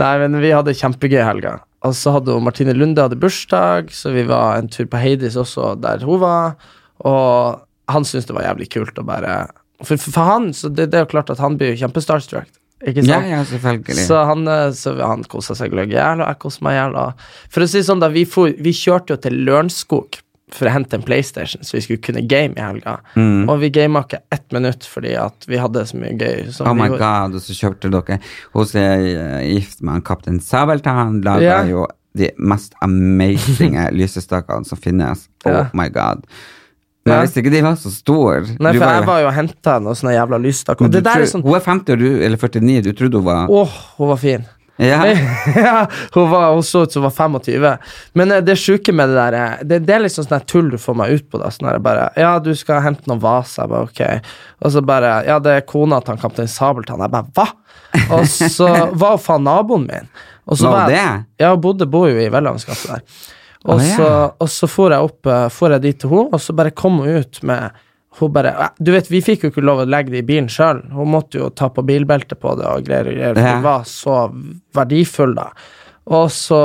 Nei, 0.00 0.14
men 0.24 0.40
vi 0.42 0.54
hadde 0.56 0.74
kjempegøy 0.80 1.20
helga. 1.22 1.58
Og 1.86 1.96
så 1.96 2.12
hadde 2.12 2.34
hun 2.36 2.44
Martine 2.44 2.74
Lunde 2.76 3.06
hadde 3.06 3.18
bursdag, 3.20 3.92
så 3.96 4.12
vi 4.12 4.26
var 4.28 4.58
en 4.58 4.68
tur 4.68 4.88
på 4.90 5.00
Heidis 5.00 5.38
også, 5.40 5.72
der 5.80 6.04
hun 6.04 6.20
var. 6.20 6.58
Og 7.08 7.60
han 7.90 8.06
syntes 8.06 8.28
det 8.28 8.36
var 8.36 8.50
jævlig 8.50 8.68
kult 8.74 8.98
å 9.00 9.06
bare 9.06 9.42
For, 9.80 9.96
for, 9.96 10.20
han, 10.28 10.50
så 10.52 10.68
det, 10.68 10.90
det 10.92 10.98
er 10.98 11.06
jo 11.06 11.12
klart 11.14 11.30
at 11.32 11.40
han 11.40 11.56
blir 11.56 11.72
jo 11.72 11.86
kjempestarstruck. 11.86 12.50
Ikke 12.80 13.04
sant? 13.04 13.28
Ja, 13.28 13.38
ja, 13.38 13.44
selvfølgelig. 13.48 14.04
Så 14.08 14.18
han, 14.28 14.44
eh, 14.48 14.66
så 14.76 14.92
han 15.00 15.24
kosa 15.28 15.56
seg 15.56 15.72
gløgg 15.72 15.92
jævla, 15.92 16.28
jeg 16.28 16.40
kosa 16.40 16.64
meg 16.64 16.76
jævla. 16.76 17.04
For 17.52 17.64
å 17.64 17.68
si 17.68 17.82
sånn, 17.84 18.00
da, 18.00 18.08
vi, 18.12 18.26
for, 18.28 18.52
vi 18.52 18.72
kjørte 18.76 19.16
jo 19.16 19.20
til 19.24 19.40
Lørenskog 19.48 20.20
for 20.54 20.66
å 20.66 20.72
hente 20.74 20.96
en 20.98 21.02
PlayStation, 21.06 21.62
så 21.64 21.76
vi 21.76 21.80
skulle 21.84 22.02
kunne 22.02 22.22
game 22.28 22.54
i 22.56 22.60
helga. 22.64 22.98
Mm. 23.16 23.48
Og 23.48 23.60
vi 23.62 23.70
gama 23.70 24.02
ikke 24.04 24.20
ett 24.34 24.52
minutt 24.52 24.84
fordi 24.88 25.14
at 25.20 25.46
vi 25.48 25.56
hadde 25.62 25.84
så 25.86 25.96
mye 26.00 26.16
gøy. 26.18 26.52
som 26.52 26.66
Oh 26.66 26.74
my 26.74 26.88
gjorde. 26.88 26.98
god, 26.98 27.34
og 27.38 27.44
så 27.46 27.56
kjøpte 27.58 27.90
dere 27.94 28.20
hos 28.54 28.74
er 28.74 29.06
eh, 29.14 29.48
gift 29.54 29.80
med 29.82 29.94
en 30.00 30.02
kaptein 30.02 30.40
Sabeltann, 30.40 31.20
laga 31.26 31.40
yeah. 31.42 31.68
jo 31.70 31.86
de 32.18 32.30
mest 32.38 32.72
amazinge 32.82 33.88
lysestakene 33.98 34.66
som 34.66 34.78
finnes. 34.78 35.28
Oh 35.46 35.52
yeah. 35.52 35.68
my 35.74 35.88
god. 35.88 36.24
Men 37.06 37.14
jeg 37.16 37.24
visste 37.28 37.40
ikke 37.40 37.52
de 37.54 37.60
var 37.64 37.76
så 37.80 37.90
store. 37.94 38.40
Nei, 38.60 38.72
for 38.74 38.82
for 38.82 38.90
jeg 38.92 39.00
jo- 39.00 39.06
var 39.08 39.20
jo 39.22 39.28
og 39.30 39.34
henta 39.34 39.76
noen 39.80 39.96
sånne 39.96 40.12
jævla 40.18 40.38
lysstaker. 40.44 40.84
Men 40.84 40.90
Og 40.90 40.92
det 40.92 41.00
du 41.00 41.06
der 41.08 41.14
tror- 41.14 41.22
er 41.22 41.30
sånn 41.32 41.42
Hun 41.46 41.54
er 41.56 41.64
50 41.64 42.24
eller 42.26 42.36
49, 42.36 42.82
du 42.84 42.92
trodde 42.92 43.14
hun 43.22 43.24
var 43.24 43.48
Åh, 43.48 43.76
hun 43.96 44.08
var 44.10 44.16
fin. 44.20 44.44
Ja. 44.80 45.00
ja, 45.56 45.86
hun, 46.14 46.30
var, 46.30 46.52
hun 46.54 46.62
så 46.62 46.82
ut 46.82 46.92
som 46.92 47.02
hun 47.02 47.10
var 47.10 47.16
25. 47.40 47.66
Men 48.12 48.32
eh, 48.32 48.42
det 48.44 48.56
sjuke 48.56 48.92
med 48.96 49.12
det 49.12 49.18
der 49.18 49.36
eh, 49.36 49.64
det, 49.68 49.78
det 49.84 49.96
er 49.96 50.04
liksom 50.06 50.24
sånn 50.24 50.46
tull 50.48 50.70
du 50.72 50.78
får 50.80 50.96
meg 50.96 51.16
ut 51.16 51.26
på. 51.28 51.40
da 51.42 51.50
Sånn 51.52 51.68
bare 51.84 52.08
Ja, 52.16 52.32
du 52.40 52.52
skal 52.56 52.80
hente 52.86 53.10
noen 53.10 53.20
vaser. 53.22 53.66
Jeg 53.66 53.72
bare, 53.74 53.90
ok. 53.90 54.32
Og 54.64 54.74
så 54.74 54.84
bare 54.84 55.12
Ja, 55.28 55.36
det 55.42 55.56
er 55.58 55.66
kona 55.68 56.00
til 56.04 56.20
kaptein 56.22 56.48
Sabeltann. 56.50 57.04
Jeg 57.04 57.12
bare 57.12 57.28
Hva?! 57.36 57.50
Og 58.16 58.24
så 58.30 58.70
var 59.02 59.18
hun 59.18 59.22
faen 59.22 59.44
naboen 59.44 59.86
min. 59.90 60.08
Og 60.50 60.58
så 60.58 60.72
Var 60.72 60.88
det? 60.90 61.04
Ja, 61.42 61.52
hun 61.52 61.62
bodde 61.62 61.88
bor 61.90 62.08
jo 62.08 62.16
i 62.16 62.30
Vellandsgata 62.32 62.96
der. 62.96 63.04
Og, 63.66 63.76
oh, 63.76 63.84
ja. 63.84 63.96
så, 63.96 64.08
og 64.40 64.48
så 64.48 64.66
for 64.72 64.94
jeg 64.94 65.04
opp 65.04 65.28
eh, 65.28 65.46
For 65.52 65.74
jeg 65.74 65.84
dit 65.84 65.98
til 66.00 66.14
henne, 66.14 66.30
og 66.32 66.40
så 66.40 66.56
bare 66.56 66.72
kom 66.72 67.02
hun 67.04 67.20
ut 67.20 67.42
med 67.44 67.76
hun 68.26 68.32
bare, 68.32 68.70
du 68.78 68.92
vet, 68.92 69.10
Vi 69.10 69.20
fikk 69.24 69.44
jo 69.44 69.50
ikke 69.50 69.64
lov 69.64 69.82
å 69.84 69.88
legge 69.88 70.12
det 70.14 70.22
i 70.24 70.26
bilen 70.28 70.48
sjøl. 70.52 70.82
Hun 70.92 71.10
måtte 71.14 71.38
jo 71.40 71.50
ta 71.50 71.68
på 71.72 71.84
bilbeltet 71.86 72.38
på 72.40 72.56
det 72.58 72.66
og 72.66 72.84
greier. 72.86 73.08
og 73.08 73.14
greier, 73.16 73.34
For 73.34 73.42
Ja. 73.42 73.54
Hun 73.56 73.62
var 73.62 73.84
så 73.88 74.16
verdifull, 74.74 75.34
da. 75.34 75.50
Og 76.10 76.30
så 76.34 76.58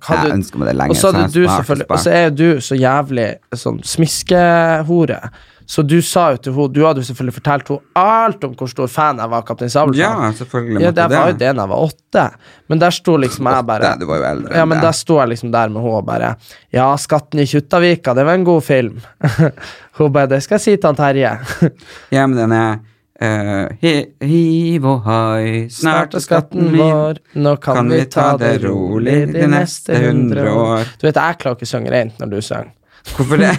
hadde 0.00 0.28
Jeg 0.28 0.38
ønsker 0.38 0.58
meg 0.58 0.68
det 0.70 0.76
lenge, 0.76 0.90
Og 0.90 0.96
så 0.96 1.12
hadde 1.12 1.28
så 1.28 1.34
du 1.34 1.46
selvfølgelig. 1.46 1.90
Og 1.90 1.98
så 1.98 2.10
er 2.10 2.24
jo 2.28 2.30
du 2.30 2.60
så 2.60 2.78
jævlig 2.78 3.28
sånn 3.54 3.80
smiskehore. 3.84 5.20
Så 5.68 5.82
du 5.84 5.98
sa 6.00 6.30
jo 6.32 6.38
til 6.40 6.54
henne 6.56 6.72
Du 6.72 6.78
hadde 6.86 7.02
jo 7.02 7.06
selvfølgelig 7.10 7.34
fortalt 7.36 7.68
henne 7.68 7.80
alt 8.00 8.44
om 8.46 8.54
hvor 8.56 8.70
stor 8.72 8.88
fan 8.88 9.18
jeg 9.20 9.28
var 9.28 9.42
av 9.42 9.46
Kaptein 9.50 9.68
Sabeltann. 9.72 10.00
Ja, 10.00 10.30
selvfølgelig 10.38 10.80
Ja, 10.86 10.92
det 10.96 11.08
var 11.12 11.28
jo 11.28 11.36
det 11.42 11.50
da 11.52 11.66
jeg 11.66 11.72
var 11.74 11.82
åtte. 11.90 12.24
Men 12.72 12.80
der 12.80 12.96
sto 12.96 13.16
liksom 13.20 13.50
jeg 13.52 13.66
bare 13.68 13.90
Åtte, 13.90 14.00
du 14.00 14.06
var 14.08 14.22
jo 14.22 14.28
eldre 14.30 14.56
Ja, 14.56 14.64
men 14.72 14.80
der 14.80 14.96
sto 14.96 15.18
jeg 15.20 15.28
liksom 15.34 15.52
der 15.52 15.68
med 15.74 15.82
henne 15.84 16.00
og 16.00 16.06
bare 16.08 16.34
Ja, 16.72 16.88
'Skatten 16.96 17.40
i 17.44 17.46
Kjuttaviga', 17.52 18.14
det 18.16 18.24
var 18.24 18.34
en 18.34 18.44
god 18.48 18.62
film. 18.64 19.00
hun 19.98 20.12
bare 20.12 20.26
'Det 20.26 20.42
skal 20.42 20.54
jeg 20.56 20.60
si 20.60 20.76
til 20.76 20.88
han 20.88 20.96
Terje'. 20.96 21.72
Ja, 22.16 22.26
men 22.26 22.38
den 22.38 22.52
er 22.52 22.78
Uh, 23.20 23.66
hi- 23.82 24.06
Hiv 24.22 24.84
og 24.86 25.00
hai, 25.02 25.66
snart 25.74 26.14
er 26.14 26.22
skatten 26.22 26.68
vår, 26.78 27.18
nå 27.34 27.56
kan, 27.58 27.88
vi 27.90 28.04
ta 28.06 28.36
det 28.38 28.62
rolig 28.62 29.32
de 29.34 29.42
neste 29.50 29.98
hundre 30.06 30.44
år. 30.52 30.84
Du 31.00 31.06
vet, 31.08 31.16
jeg 31.18 31.38
klarer 31.40 31.56
ikke 31.58 31.66
å 31.66 31.72
synge 31.72 31.90
rent 31.90 32.20
når 32.22 32.30
du 32.30 32.36
synger. 32.38 32.70
Hvorfor 33.14 33.40
det? 33.40 33.52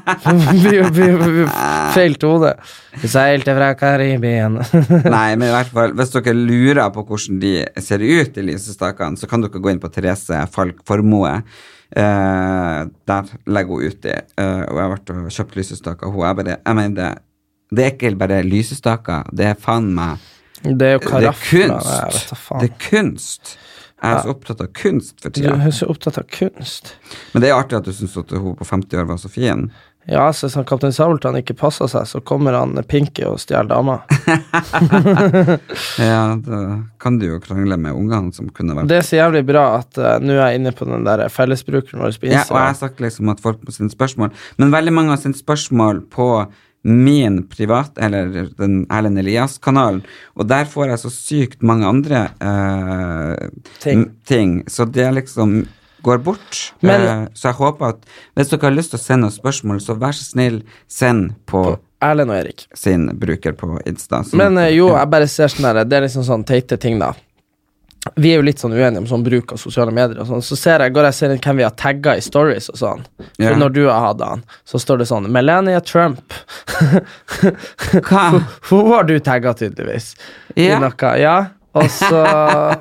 Vi- 0.62 0.82
vi- 0.94 1.16
vi-. 1.18 1.48
Seilte 3.08 3.54
fra 3.56 3.72
Karibien. 3.78 4.58
Nei, 5.16 5.34
men 5.36 5.48
i 5.48 5.52
hvert 5.54 5.72
fall, 5.74 5.94
hvis 5.98 6.12
dere 6.14 6.34
lurer 6.36 6.90
på 6.94 7.04
hvordan 7.08 7.40
de 7.42 7.52
ser 7.82 8.04
ut, 8.04 8.32
de 8.36 8.44
lysestakene, 8.46 9.18
så 9.18 9.28
kan 9.30 9.42
dere 9.44 9.62
gå 9.62 9.72
inn 9.72 9.80
på 9.82 9.90
Therese 9.92 10.42
Falk 10.54 10.82
Formoe. 10.88 11.38
Eh, 11.92 12.78
der 13.08 13.32
legger 13.52 13.74
hun 13.74 13.88
ut 13.90 13.98
det. 14.04 14.18
Eh, 14.40 14.62
og 14.68 14.76
jeg 14.78 14.84
har 14.86 14.94
vært 14.94 15.10
og 15.12 15.32
kjøpt 15.38 15.58
lysestaker. 15.60 16.12
Hun 16.14 16.24
er 16.28 16.38
bare 16.38 16.54
Jeg 16.64 16.78
mener, 16.78 16.94
det, 16.96 17.10
det 17.76 17.84
er 17.84 17.92
ikke 17.96 18.14
bare 18.22 18.42
lysestaker, 18.46 19.28
det 19.32 19.50
er 19.50 19.58
faen 19.60 19.90
meg 19.96 20.22
Det 20.62 20.88
er 20.88 20.92
jo 20.94 21.02
Det 21.02 21.06
er 21.06 21.10
karafler. 21.10 21.34
jeg 21.50 21.74
vet 21.74 22.30
kunst. 22.30 22.34
Det 22.62 22.70
er 22.70 22.76
kunst. 22.90 23.56
Jeg 24.02 24.16
er 24.18 24.24
så 24.24 24.34
opptatt 24.34 24.60
av 24.64 24.72
kunst 24.74 25.20
for 25.22 25.30
Du 25.30 25.40
tida. 25.40 25.54
er 25.62 25.70
så 25.70 25.86
opptatt 25.92 26.18
av 26.18 26.26
kunst. 26.26 26.94
Men 27.32 27.44
det 27.44 27.50
er 27.52 27.58
artig 27.60 27.78
at 27.78 27.86
du 27.86 27.92
syns 27.94 28.16
at 28.18 28.34
hun 28.34 28.56
på 28.58 28.66
50 28.66 28.98
år 28.98 29.06
var 29.12 29.20
så 29.22 29.30
fin. 29.30 29.68
Ja, 30.10 30.24
så 30.34 30.48
hvis 30.48 30.56
han 30.58 30.64
Kaptein 30.66 30.90
Sabeltann 30.94 31.36
ikke 31.38 31.54
passer 31.54 31.86
seg, 31.86 32.08
så 32.10 32.18
kommer 32.26 32.56
han 32.58 32.74
Pinky 32.90 33.22
og 33.28 33.38
stjeler 33.38 33.70
dama. 33.70 34.00
Ja, 36.02 36.34
da 36.42 36.58
kan 37.02 37.18
du 37.20 37.26
jo 37.28 37.38
krangle 37.42 37.76
med 37.78 37.94
ungene 37.94 38.32
som 38.34 38.48
kunne 38.54 38.74
vært 38.76 38.90
Det 38.90 38.98
er 38.98 39.06
så 39.06 39.18
jævlig 39.20 39.44
bra 39.46 39.64
at 39.78 39.98
uh, 40.00 40.16
nå 40.22 40.34
er 40.34 40.52
jeg 40.52 40.60
inne 40.60 40.72
på 40.76 40.88
den 40.88 41.06
der 41.06 41.22
fellesbrukeren 41.32 42.02
vår 42.02 42.18
på 42.18 42.30
Ja, 42.30 42.42
og 42.48 42.58
jeg 42.58 42.72
har 42.72 42.78
sagt 42.78 43.02
liksom 43.04 43.30
at 43.32 43.42
folk 43.44 43.62
må 43.62 43.74
sende 43.74 43.94
spørsmål, 43.94 44.32
men 44.58 44.74
veldig 44.74 44.94
mange 44.96 45.14
har 45.14 45.22
sendt 45.22 45.38
spørsmål 45.40 46.02
på 46.12 46.28
min 46.84 47.42
privat, 47.46 47.92
eller 48.02 48.48
den 48.58 48.86
Erlend 48.90 49.18
Elias-kanalen, 49.18 50.00
og 50.36 50.48
der 50.50 50.64
får 50.66 50.88
jeg 50.88 50.98
så 50.98 51.10
sykt 51.14 51.62
mange 51.62 51.86
andre 51.86 52.24
eh, 52.42 53.48
Ting. 53.80 54.08
ting, 54.26 54.64
så 54.66 54.84
det 54.90 55.06
liksom 55.14 55.66
går 56.02 56.18
bort. 56.24 56.72
Men- 56.82 57.00
Eh, 57.00 57.26
så 57.34 57.48
jeg 57.52 57.54
håper 57.60 57.88
at 57.88 57.98
hvis 58.34 58.48
dere 58.50 58.60
har 58.70 58.76
lyst 58.76 58.90
til 58.90 58.98
å 58.98 59.02
sende 59.02 59.26
oss 59.26 59.38
spørsmål, 59.38 59.78
så 59.80 59.94
vær 59.98 60.10
så 60.12 60.24
snill, 60.32 60.62
send 60.88 61.34
på 61.46 61.78
Erlend 62.02 62.30
og 62.30 62.36
Erik. 62.36 62.66
sin 62.74 63.06
bruker 63.16 63.52
på 63.52 63.78
Insta. 63.86 64.24
Men 64.34 64.58
eh, 64.58 64.74
jo, 64.74 64.88
jeg 64.96 65.10
bare 65.10 65.28
ser 65.28 65.46
sånn 65.46 65.64
her, 65.72 65.84
det 65.84 65.92
er 65.96 66.02
liksom 66.08 66.24
sånn 66.26 66.44
teite 66.44 66.76
ting, 66.80 66.98
da. 66.98 67.12
Vi 68.18 68.32
er 68.32 68.40
jo 68.40 68.44
litt 68.44 68.58
sånn 68.58 68.72
uenige 68.74 68.98
om 68.98 69.06
sånn 69.06 69.22
bruk 69.22 69.52
av 69.54 69.60
sosiale 69.62 69.92
medier 69.94 70.18
og 70.18 70.26
sånn. 70.26 70.42
Så 70.42 70.56
ser 70.58 70.82
jeg, 70.82 70.90
går 70.96 71.06
jeg 71.06 71.16
ser 71.20 71.34
inn 71.34 71.42
hvem 71.44 71.60
vi 71.60 71.66
har 71.68 71.74
tagga 71.78 72.16
i 72.18 72.24
stories 72.24 72.66
og 72.72 72.80
sånn. 72.80 73.04
Ja. 73.38 73.52
når 73.56 73.74
du 73.76 73.82
har 73.86 74.00
hatt 74.08 74.22
han, 74.26 74.42
så 74.66 74.80
står 74.82 75.04
det 75.04 75.06
sånn 75.10 75.28
Melania 75.30 75.80
Trump. 75.86 76.34
Hva? 78.10 78.24
Hun 78.70 78.88
var 78.90 79.06
du 79.06 79.14
tagga, 79.22 79.54
tydeligvis. 79.54 80.16
Ja. 80.56 80.80
I 80.80 80.80
noe. 80.82 81.12
Ja. 81.22 81.36
Og 81.72 81.86
så 81.88 82.18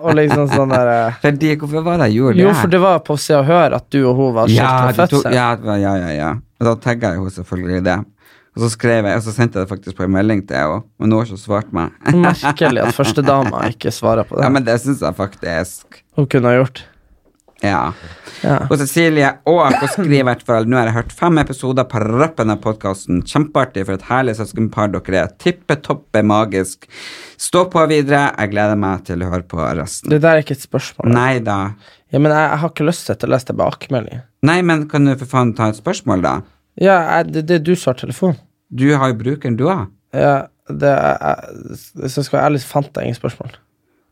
Og 0.04 0.10
liksom 0.18 0.50
sånn 0.52 0.74
der 0.74 0.90
eh, 0.92 1.20
Fordi, 1.24 1.54
hvorfor 1.62 1.86
var 1.86 2.02
det 2.02 2.10
jeg 2.10 2.18
gjorde 2.18 2.36
det? 2.36 2.42
Jo, 2.44 2.56
for 2.58 2.74
det 2.74 2.82
var 2.84 2.98
på 3.08 3.16
Se 3.24 3.38
og 3.38 3.46
Hør 3.48 3.78
at 3.78 3.86
du 3.94 4.02
og 4.02 4.18
hun 4.18 4.34
var 4.36 4.52
skilt 4.52 4.68
ved 4.68 4.90
de 4.90 4.98
fødsel. 4.98 5.38
ja, 5.38 5.46
ja, 5.80 5.94
ja, 6.02 6.10
ja. 6.18 6.32
Og 6.60 6.68
da 6.68 6.74
tagga 6.84 7.14
jeg 7.14 7.22
henne 7.22 7.32
selvfølgelig 7.38 7.86
det. 7.88 7.96
Og 8.52 8.66
så 8.66 8.70
skrev 8.74 9.08
jeg, 9.08 9.16
og 9.16 9.24
så 9.24 9.32
sendte 9.32 9.60
jeg 9.60 9.68
det 9.68 9.72
faktisk 9.72 9.96
på 9.96 10.04
en 10.04 10.12
melding 10.12 10.42
til 10.48 10.60
henne, 10.60 10.82
men 11.00 11.14
hun 11.14 11.22
har 11.22 11.30
ikke 11.30 11.40
svart 11.40 11.70
meg. 11.76 11.94
Merkelig 12.26 12.84
at 12.84 12.98
førstedama 12.98 13.66
ikke 13.72 13.94
svarer 13.96 14.28
på 14.28 14.36
det. 14.36 14.44
Ja, 14.44 14.52
men 14.52 14.66
det 14.68 14.76
syns 14.84 15.04
jeg 15.06 15.16
faktisk. 15.20 16.02
Hun 16.20 16.28
kunne 16.28 16.52
ha 16.52 16.60
gjort. 16.60 16.84
Ja. 17.62 17.94
Ja. 18.42 18.56
Og 18.66 18.80
Cecilie 18.82 19.28
Aak 19.46 19.84
skriver 19.94 20.16
i 20.18 20.24
hvert 20.26 20.48
Nå 20.66 20.80
har 20.80 20.90
jeg 20.90 20.96
hørt 20.96 21.12
fem 21.14 21.38
episoder 21.38 21.86
på 21.90 22.02
rappen 22.02 22.50
av 22.50 22.58
podkasten. 22.64 23.22
Kjempeartig 23.22 23.86
for 23.86 24.00
et 24.00 24.08
herlig 24.10 24.34
søskenpar 24.40 24.90
dere 24.96 25.20
er. 25.22 25.34
Tippe 25.42 25.78
toppe 25.86 26.24
magisk. 26.26 26.90
Stå 27.42 27.68
på 27.72 27.86
videre. 27.92 28.32
Jeg 28.34 28.54
gleder 28.56 28.80
meg 28.82 29.06
til 29.08 29.22
å 29.22 29.30
høre 29.30 29.46
på 29.46 29.62
resten. 29.62 30.10
Det 30.12 30.24
der 30.26 30.40
er 30.40 30.46
ikke 30.46 30.58
et 30.58 30.66
spørsmål. 30.66 31.14
Nei 31.14 31.36
da. 31.46 31.60
Ja, 32.12 32.20
men 32.20 32.34
jeg, 32.34 32.48
jeg 32.50 32.64
har 32.64 32.74
ikke 32.74 32.90
lyst 32.90 33.08
til 33.08 33.30
å 33.30 33.32
lese 33.36 33.52
tilbakemelding. 33.52 34.26
Nei, 34.50 34.58
men 34.66 34.88
kan 34.90 35.06
du 35.06 35.14
for 35.14 35.30
faen 35.30 35.54
ta 35.56 35.70
et 35.70 35.78
spørsmål, 35.80 36.26
da? 36.26 36.34
Ja, 36.80 36.98
jeg, 37.18 37.34
det, 37.34 37.44
det 37.50 37.60
er 37.60 37.66
du 37.66 37.74
som 37.76 37.92
har 37.92 38.00
telefon. 38.00 38.38
Du 38.72 38.88
har 38.96 39.12
jo 39.12 39.18
brukeren, 39.20 39.58
du 39.60 39.66
òg. 39.68 39.90
Ja, 40.16 40.48
det 40.72 40.88
er, 40.88 41.18
jeg, 41.20 41.78
hvis 42.00 42.18
jeg 42.18 42.26
skal 42.28 42.38
være 42.38 42.46
ærlig, 42.52 42.64
fant 42.68 42.96
jeg 42.96 43.10
ingen 43.12 43.20
spørsmål. 43.20 43.54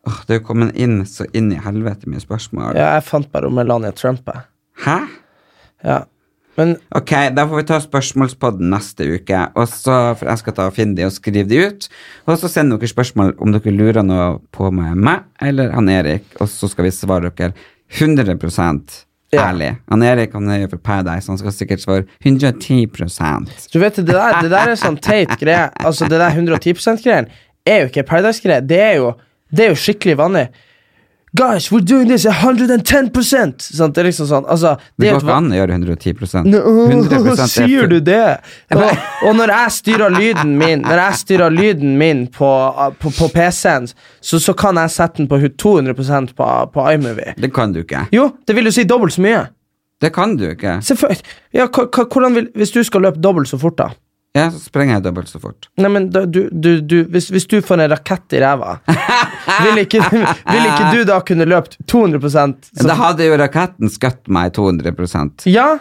Åh, 0.08 0.20
det 0.28 0.36
er 0.36 0.40
jo 0.42 0.46
kommet 0.48 0.76
inn 0.80 1.02
så 1.08 1.26
inn 1.36 1.52
i 1.56 1.60
helvete 1.64 2.10
mye 2.12 2.24
spørsmål. 2.24 2.76
Ja, 2.76 2.94
jeg 2.98 3.08
fant 3.08 3.32
bare 3.32 3.48
om 3.52 3.56
Melania 3.60 3.92
Trump. 3.96 4.28
jeg. 4.28 4.48
Hæ? 4.86 4.98
Ja. 5.88 6.00
Men 6.60 6.76
Ok, 6.96 7.12
da 7.36 7.46
får 7.48 7.62
vi 7.62 7.66
ta 7.70 7.78
spørsmålspodden 7.80 8.72
neste 8.74 9.06
uke, 9.08 9.46
og 9.56 9.68
så, 9.72 10.16
for 10.20 10.28
jeg 10.28 10.42
skal 10.42 10.56
ta 10.58 10.66
og 10.68 10.76
finne 10.76 10.98
de 10.98 11.06
og 11.08 11.14
skrive 11.16 11.48
de 11.48 11.60
ut. 11.68 11.88
Og 12.28 12.40
så 12.42 12.50
send 12.52 12.74
dere 12.74 12.90
spørsmål 12.92 13.36
om 13.40 13.54
dere 13.56 13.72
lurer 13.76 14.04
noe 14.04 14.26
på 14.56 14.72
meg, 14.76 14.98
meg 15.00 15.24
eller 15.46 15.72
han 15.76 15.92
Erik, 15.94 16.28
og 16.40 16.50
så 16.52 16.68
skal 16.72 16.90
vi 16.90 16.96
svare 16.96 17.32
dere 17.32 17.54
100 17.96 18.36
Ja. 19.34 19.44
ærlig. 19.50 19.76
Han 19.92 20.04
Erik 20.04 20.34
han 20.34 20.50
er 20.50 20.64
jo 20.64 20.70
for 20.72 20.82
Paradise, 20.82 21.30
han 21.30 21.38
skal 21.38 21.54
sikkert 21.54 21.84
svare 21.84 22.04
110% 22.26 23.70
du 23.74 23.80
vet, 23.80 23.96
det 23.96 24.08
der, 24.08 24.40
det 24.42 24.50
der 24.50 24.72
er 24.72 24.80
sånn 24.80 24.98
teit 24.98 25.36
greie. 25.38 25.68
Altså, 25.86 26.08
det 26.10 26.18
der 26.18 26.34
110 26.34 26.74
%-greien 26.74 27.30
er 27.68 27.84
jo 27.84 27.92
ikke 27.92 28.04
Paradise-greie. 28.10 28.62
Det, 28.66 28.80
det 29.54 29.66
er 29.66 29.70
jo 29.74 29.78
skikkelig 29.78 30.18
vanlig. 30.18 30.48
Guys, 31.38 31.72
we're 31.72 31.86
doing 31.86 32.08
this 32.10 32.26
110 32.26 33.12
sånn, 33.62 33.92
Det 33.94 34.02
er 34.02 34.08
liksom 34.08 34.28
sånn 34.30 34.48
altså, 34.50 34.72
Det 34.98 35.12
går 35.12 35.22
ikke 35.22 35.36
an 35.36 35.52
å 35.54 35.60
gjøre 35.60 35.76
110 35.78 36.48
Nå, 36.50 36.62
100% 36.90 37.44
er 37.44 37.52
Sier 37.54 37.92
du 37.92 38.00
det? 38.02 38.40
Og, 38.80 39.04
og 39.28 39.38
når 39.38 39.54
jeg 39.54 39.76
styrer 39.78 40.16
lyden 40.16 40.56
min 40.58 40.82
Når 40.88 41.04
jeg 41.04 41.22
styrer 41.22 41.54
lyden 41.54 41.96
min 42.02 42.26
på, 42.34 42.50
på, 43.02 43.14
på 43.14 43.30
PC-en, 43.36 43.86
så, 44.22 44.42
så 44.42 44.56
kan 44.58 44.82
jeg 44.82 44.96
sette 44.96 45.22
den 45.22 45.30
på 45.30 45.38
200% 45.38 46.34
på, 46.38 46.50
på 46.74 46.90
iMovie. 46.94 47.34
Det 47.38 47.52
kan 47.54 47.74
du 47.74 47.82
ikke. 47.84 48.08
Jo, 48.16 48.30
det 48.48 48.56
vil 48.58 48.70
jo 48.70 48.74
si 48.74 48.86
dobbelt 48.90 49.14
så 49.16 49.24
mye. 49.26 49.46
Det 50.02 50.12
kan 50.16 50.36
du 50.40 50.46
ikke. 50.52 50.78
Ja, 51.56 51.68
hvordan 51.70 52.38
vil, 52.38 52.48
hvis 52.56 52.72
du 52.74 52.82
skal 52.88 53.04
løpe 53.06 53.22
dobbelt 53.22 53.52
så 53.52 53.60
fort, 53.62 53.78
da? 53.80 53.90
Ja, 54.38 54.52
så 54.52 54.60
sprenger 54.62 55.00
jeg 55.00 55.06
dobbelt 55.08 55.30
så 55.32 55.40
fort. 55.42 55.68
Nei, 55.82 55.90
men 55.90 56.10
da, 56.14 56.22
du, 56.30 56.44
du, 56.52 56.76
du, 56.86 57.00
hvis, 57.10 57.32
hvis 57.34 57.48
du 57.50 57.58
får 57.66 57.82
en 57.82 57.90
rakett 57.96 58.38
i 58.38 58.42
ræva, 58.44 58.76
vil, 59.66 59.82
ikke, 59.82 60.04
vil 60.06 60.66
ikke 60.68 60.90
du 60.94 61.04
da 61.10 61.18
kunne 61.26 61.48
løpt 61.50 61.80
200 61.90 62.30
så, 62.30 62.50
Da 62.86 62.98
hadde 63.00 63.26
jo 63.26 63.38
raketten 63.42 63.90
skutt 63.90 64.30
meg 64.30 64.54
200% 64.54 65.48
Ja, 65.50 65.80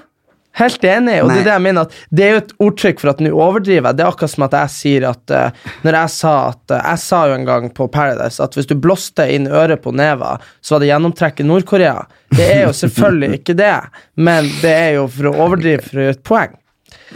helt 0.57 0.84
enig. 0.84 1.18
Og 1.22 1.28
det 1.28 1.42
er 1.42 1.49
det 1.51 1.53
jeg 1.59 1.64
mener 1.66 1.84
at 1.84 1.99
det 2.09 2.24
er 2.24 2.32
jo 2.32 2.40
et 2.40 2.55
ordtrykk 2.68 3.03
for 3.03 3.12
at 3.12 3.20
nå 3.20 3.32
overdriver 3.36 3.90
jeg. 3.90 3.99
Det 3.99 4.07
er 4.07 4.12
akkurat 4.14 4.32
som 4.32 4.46
at 4.46 4.57
jeg 4.57 4.72
sier 4.74 5.07
at 5.11 5.34
uh, 5.34 5.66
Når 5.84 5.99
jeg 5.99 6.12
sa 6.14 6.32
at 6.49 6.72
uh, 6.72 6.78
Jeg 6.78 7.03
sa 7.03 7.20
jo 7.28 7.36
en 7.36 7.44
gang 7.51 7.68
på 7.76 7.88
Paradise 7.92 8.42
at 8.42 8.57
hvis 8.57 8.70
du 8.70 8.74
blåste 8.80 9.26
inn 9.34 9.51
øret 9.51 9.84
på 9.84 9.92
Neva, 9.92 10.38
så 10.64 10.74
var 10.74 10.86
det 10.86 10.88
gjennomtrekk 10.88 11.44
i 11.44 11.46
Nord-Korea. 11.51 11.99
Det 12.32 12.49
er 12.49 12.64
jo 12.64 12.72
selvfølgelig 12.80 13.42
ikke 13.42 13.59
det, 13.61 13.76
men 14.16 14.49
det 14.62 14.72
er 14.72 14.90
jo 14.96 15.05
for 15.12 15.28
å 15.28 15.36
overdrive 15.44 15.84
for 15.84 16.01
å 16.01 16.09
gjøre 16.09 16.16
et 16.16 16.24
poeng. 16.32 16.57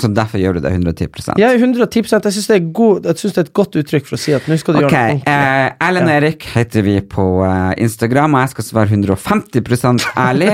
Så 0.00 0.08
derfor 0.08 0.40
gjør 0.40 0.56
du 0.56 0.60
det 0.64 0.70
110 0.72 1.36
Jeg 1.36 1.44
er 1.48 1.58
110 1.58 2.00
Jeg 2.00 2.32
syns 2.32 2.46
det, 2.48 2.58
det 2.62 3.36
er 3.36 3.44
et 3.44 3.52
godt 3.52 3.76
uttrykk 3.76 4.06
for 4.08 4.16
å 4.16 4.20
si 4.20 4.32
at 4.32 4.46
nå 4.48 4.56
skal 4.60 4.78
du 4.78 4.86
okay. 4.86 4.88
gjøre 4.88 5.02
noe 5.02 5.18
ordentlig. 5.18 5.34
eh, 5.76 5.88
Ellen 5.88 6.08
Erik 6.08 6.46
heter 6.54 6.86
vi 6.86 6.94
på 7.04 7.26
eh, 7.44 7.72
Instagram, 7.84 8.34
og 8.38 8.44
jeg 8.44 8.52
skal 8.54 8.66
svare 8.70 8.88
150% 8.96 10.06
ærlig. 10.16 10.50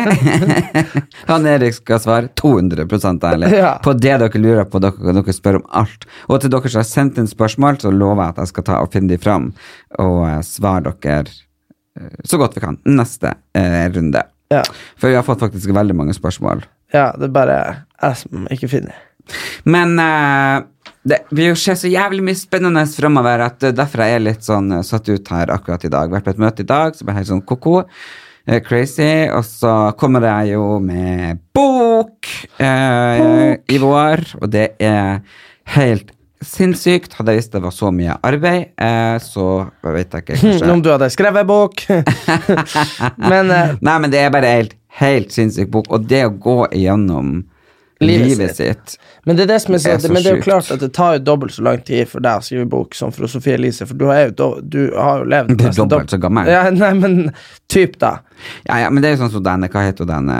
Han 1.31 1.47
Erik 1.47 1.77
skal 1.79 2.01
svare 2.03 2.33
200 2.39 2.87
ærlig 3.31 3.53
Ja. 3.55 3.75
på 3.85 3.95
det 3.95 4.17
dere 4.25 4.43
lurer 4.43 4.65
på. 4.69 4.81
Dere, 4.83 5.15
dere 5.21 5.37
spør 5.37 5.61
om 5.61 5.67
alt. 5.83 6.09
Og 6.29 6.41
til 6.43 6.51
dere 6.53 6.69
som 6.73 6.83
har 6.83 6.89
sendt 6.91 7.19
inn 7.23 7.31
spørsmål, 7.31 7.79
så 7.83 7.93
lover 7.95 8.25
jeg 8.25 8.35
at 8.35 8.43
jeg 8.43 8.53
skal 8.55 8.67
ta 8.71 8.81
og 8.83 8.93
finne 8.95 9.13
de 9.15 9.21
fram 9.23 9.53
og 9.99 10.23
eh, 10.29 10.41
svare 10.47 10.95
dere 11.03 11.27
eh, 11.99 12.15
så 12.25 12.41
godt 12.41 12.59
vi 12.59 12.65
kan 12.65 12.81
neste 12.89 13.37
eh, 13.55 13.87
runde. 13.95 14.25
Ja. 14.53 14.63
For 14.97 15.11
vi 15.13 15.19
har 15.19 15.27
fått 15.27 15.43
faktisk 15.45 15.71
veldig 15.77 15.95
mange 15.97 16.15
spørsmål. 16.17 16.65
ja, 16.95 17.11
det 17.21 17.29
er 17.29 17.35
bare 17.37 17.59
jeg 18.01 18.17
som 18.23 18.47
ikke 18.51 18.71
finner. 18.73 18.97
Men 19.69 19.97
uh, 20.01 20.63
det 21.09 21.23
vil 21.33 21.51
jo 21.51 21.59
skje 21.59 21.77
så 21.83 21.91
jævlig 21.91 22.25
mye 22.27 22.39
spennende 22.39 22.85
fremover 22.93 23.45
at 23.49 23.69
uh, 23.69 23.75
derfor 23.75 24.05
er 24.05 24.15
jeg 24.17 24.27
litt 24.27 24.47
sånn 24.47 24.73
uh, 24.79 24.85
satt 24.87 25.11
ut 25.11 25.35
her 25.35 25.53
akkurat 25.55 25.85
i 25.85 25.93
dag. 25.93 26.15
Vært 26.15 26.31
på 26.31 26.37
et 26.37 26.43
møte 26.47 26.65
i 26.65 26.71
dag, 26.71 26.97
så 26.97 27.05
ble 27.05 27.17
jeg 27.17 27.23
helt 27.23 27.35
sånn 27.35 27.45
ko-ko. 27.49 27.83
Crazy. 28.65 29.29
Og 29.29 29.43
så 29.45 29.73
kommer 30.01 30.25
jeg 30.25 30.55
jo 30.55 30.79
med 30.81 31.43
bok 31.53 31.89
bok. 31.99 32.31
i 33.69 33.79
vår, 33.81 34.25
og 34.41 34.51
det 34.53 34.69
er 34.83 35.21
helt 35.75 36.15
sinnssykt. 36.45 37.17
Hadde 37.19 37.35
jeg 37.35 37.43
visst 37.43 37.55
det 37.57 37.63
var 37.65 37.75
så 37.75 37.91
mye 37.95 38.17
arbeid, 38.27 38.75
så 39.25 39.49
vet 39.83 40.15
jeg 40.15 40.25
ikke. 40.25 40.39
Kanskje 40.43 40.73
Om 40.73 40.83
du 40.85 40.91
hadde 40.95 41.11
skrevet 41.15 41.49
bok. 41.49 41.85
men 43.33 43.53
Nei, 43.81 43.97
men 43.99 44.11
det 44.13 44.23
er 44.23 44.35
bare 44.35 44.55
helt, 44.59 44.77
helt 45.01 45.35
sinnssyk 45.35 45.71
bok. 45.75 45.91
Og 45.95 46.07
det 46.11 46.25
å 46.29 46.35
gå 46.35 46.61
igjennom 46.79 47.41
Livet 48.01 48.27
livet, 48.29 48.57
sitt 48.57 48.93
Men 49.27 49.37
det 49.37 49.43
er 49.43 49.49
det 49.51 49.57
som 49.65 49.75
er 49.75 49.81
så, 49.83 49.89
Det 49.89 49.95
er 49.97 50.03
så 50.05 50.13
men 50.13 50.23
det 50.23 50.31
er 50.31 50.37
jo 50.37 50.43
klart 50.45 50.71
at 50.71 50.79
det 50.85 50.93
tar 50.95 51.17
jo 51.17 51.23
dobbelt 51.27 51.55
så 51.57 51.65
lang 51.67 51.81
tid 51.83 52.07
for 52.07 52.23
deg 52.23 52.39
å 52.39 52.45
skrive 52.47 52.69
bok 52.71 52.95
som 52.95 53.11
for 53.15 53.27
Sofie 53.27 53.57
Elise, 53.59 53.89
for 53.91 53.99
du, 53.99 54.05
har 54.07 54.29
jo, 54.29 54.51
du 54.63 54.79
har 54.95 55.25
jo 55.25 55.27
levd 55.33 55.55
Du 55.59 55.65
er 55.67 55.75
dobbelt 55.81 56.15
så 56.15 56.21
gammel. 56.23 56.47
Ja, 56.47 56.69
nei, 56.71 56.93
men 56.95 57.19
typ, 57.67 57.99
da. 57.99 58.21
Ja, 58.69 58.85
ja, 58.85 58.93
men 58.93 59.03
det 59.03 59.11
er 59.11 59.17
jo 59.17 59.25
sånn 59.25 59.35
som 59.35 59.43
denne, 59.47 59.71
hva 59.73 59.83
heter 59.89 60.07
denne 60.07 60.39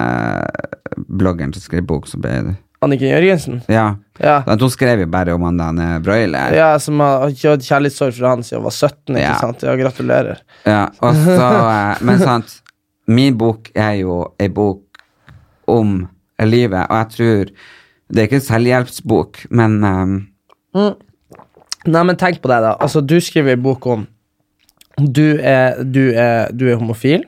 bloggeren 1.09 1.53
som 1.57 1.65
skrev 1.65 1.87
bok, 1.89 2.07
som 2.11 2.23
ble 2.23 2.55
Anniken 2.85 3.11
Jørgensen. 3.11 3.57
Ja. 3.67 3.97
Ja. 4.23 4.37
Hun 4.47 4.71
skrev 4.71 5.01
jo 5.03 5.07
bare 5.11 5.35
om 5.35 5.43
han 5.43 5.59
denne 5.59 5.87
broiler. 6.03 6.55
Ja, 6.55 6.69
som 6.79 7.01
har 7.03 7.25
hatt 7.27 7.67
kjærlighetssorg 7.67 8.15
fra 8.15 8.37
han 8.37 8.45
siden 8.47 8.61
hun 8.63 8.69
var 8.69 8.77
17, 8.77 9.17
ikke 9.17 9.25
Ja. 9.25 9.33
sant? 9.43 9.65
Ja, 9.67 9.75
gratulerer. 9.79 10.39
Ja, 10.63 10.85
og 11.03 11.19
så, 11.19 11.49
eh, 11.75 12.05
men 12.07 12.23
sant, 12.23 12.61
min 13.11 13.35
bok 13.39 13.73
er 13.75 13.97
jo 14.05 14.21
ei 14.39 14.47
bok 14.55 14.85
om 15.67 16.05
livet, 16.47 16.87
og 16.91 16.97
jeg 16.97 17.09
tror 17.17 17.51
Det 18.09 18.19
er 18.19 18.23
ikke 18.29 18.37
en 18.37 18.41
selvhjelpsbok, 18.41 19.39
men 19.51 19.85
eh, 19.85 20.93
Nei, 21.89 22.03
men 22.05 22.17
tenk 22.17 22.41
på 22.43 22.49
det, 22.51 22.61
da. 22.65 22.77
Altså, 22.81 23.01
du 23.01 23.19
skriver 23.21 23.53
en 23.57 23.63
bok 23.63 23.87
om 23.87 24.07
Du 24.99 25.39
er, 25.41 25.83
du 25.85 26.11
er, 26.15 26.51
du 26.53 26.67
er 26.69 26.77
homofil. 26.77 27.25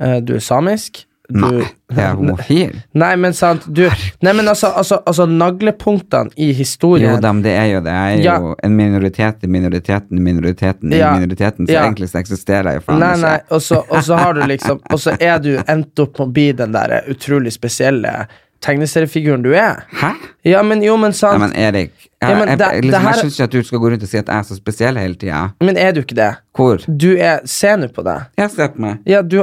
eh, 0.00 0.20
Du 0.20 0.34
er 0.34 0.38
samisk. 0.40 1.04
Du, 1.28 1.40
Nei, 1.42 1.58
jeg 1.92 2.00
er 2.00 2.14
homofil. 2.16 2.70
Nei, 2.96 3.10
men 3.20 3.34
sant 3.36 3.66
du, 3.76 3.82
Nei, 4.24 4.32
men 4.32 4.46
altså, 4.48 4.70
altså, 4.80 4.96
altså 5.04 5.26
Naglepunktene 5.28 6.32
i 6.40 6.54
historien 6.56 7.10
Jo 7.12 7.18
da, 7.20 7.34
men 7.36 7.42
det 7.44 7.52
er 7.52 7.66
jo 7.74 7.82
det. 7.84 7.92
Jeg 7.92 8.14
er 8.20 8.24
Ja. 8.24 8.36
jo 8.40 8.54
en 8.64 8.76
minoritet 8.78 9.44
i 9.44 9.50
minoriteten 9.52 10.16
i 10.16 10.22
minoriteten 10.24 10.90
i 10.92 10.96
Ja. 11.02 11.12
minoriteten, 11.18 11.66
så 11.68 11.72
Ja. 11.74 11.82
egentlig 11.84 12.08
så 12.08 12.18
eksisterer 12.22 12.64
jeg 12.72 12.80
jo 12.80 12.80
faen 12.86 12.98
Nei, 13.00 13.12
ikke. 13.12 13.20
nei, 13.28 13.40
og 13.50 13.60
så, 13.60 13.84
og 13.90 14.02
så 14.08 14.16
har 14.16 14.32
du 14.34 14.40
liksom 14.40 14.80
Og 14.90 14.98
så 14.98 15.16
er 15.20 15.38
du 15.38 15.58
endt 15.68 15.98
opp 16.00 16.18
med 16.18 16.28
å 16.28 16.32
bli 16.32 16.52
den 16.52 16.72
der 16.72 17.02
utrolig 17.12 17.52
spesielle 17.52 18.26
tegneseriefiguren 18.64 19.42
du 19.44 19.52
er. 19.54 19.84
Hæ? 20.00 20.10
Ja, 20.48 20.62
men 20.66 20.82
jo, 20.82 20.96
men 20.98 21.12
sant 21.14 21.38
Nei, 21.38 21.46
men 21.46 21.56
Erik, 21.58 21.92
jeg, 22.00 22.08
Ja, 22.22 22.30
men 22.38 22.48
jeg, 22.48 22.58
det- 22.58 22.68
jeg, 22.74 22.84
liksom, 22.84 23.04
jeg 23.06 23.18
syns 23.20 23.34
ikke 23.36 23.44
at 23.44 23.52
du 23.54 23.62
skal 23.68 23.78
gå 23.78 23.90
rundt 23.92 24.02
og 24.02 24.08
si 24.10 24.18
at 24.18 24.26
jeg 24.32 24.38
er 24.38 24.46
så 24.48 24.56
spesiell 24.58 24.98
hele 24.98 25.14
tida. 25.14 25.40
Men 25.62 25.76
er 25.78 25.92
du 25.94 26.00
ikke 26.02 26.16
det? 26.18 26.30
Hvor? 26.58 26.82
Du 26.88 27.10
er 27.16 27.40
Se 27.46 27.74
nå 27.78 27.88
på 27.94 28.02
deg. 28.06 28.24
Jeg 28.40 28.50
ser 28.50 28.72
på 28.74 28.82
meg. 28.82 28.98
Ja, 29.06 29.20
du, 29.22 29.36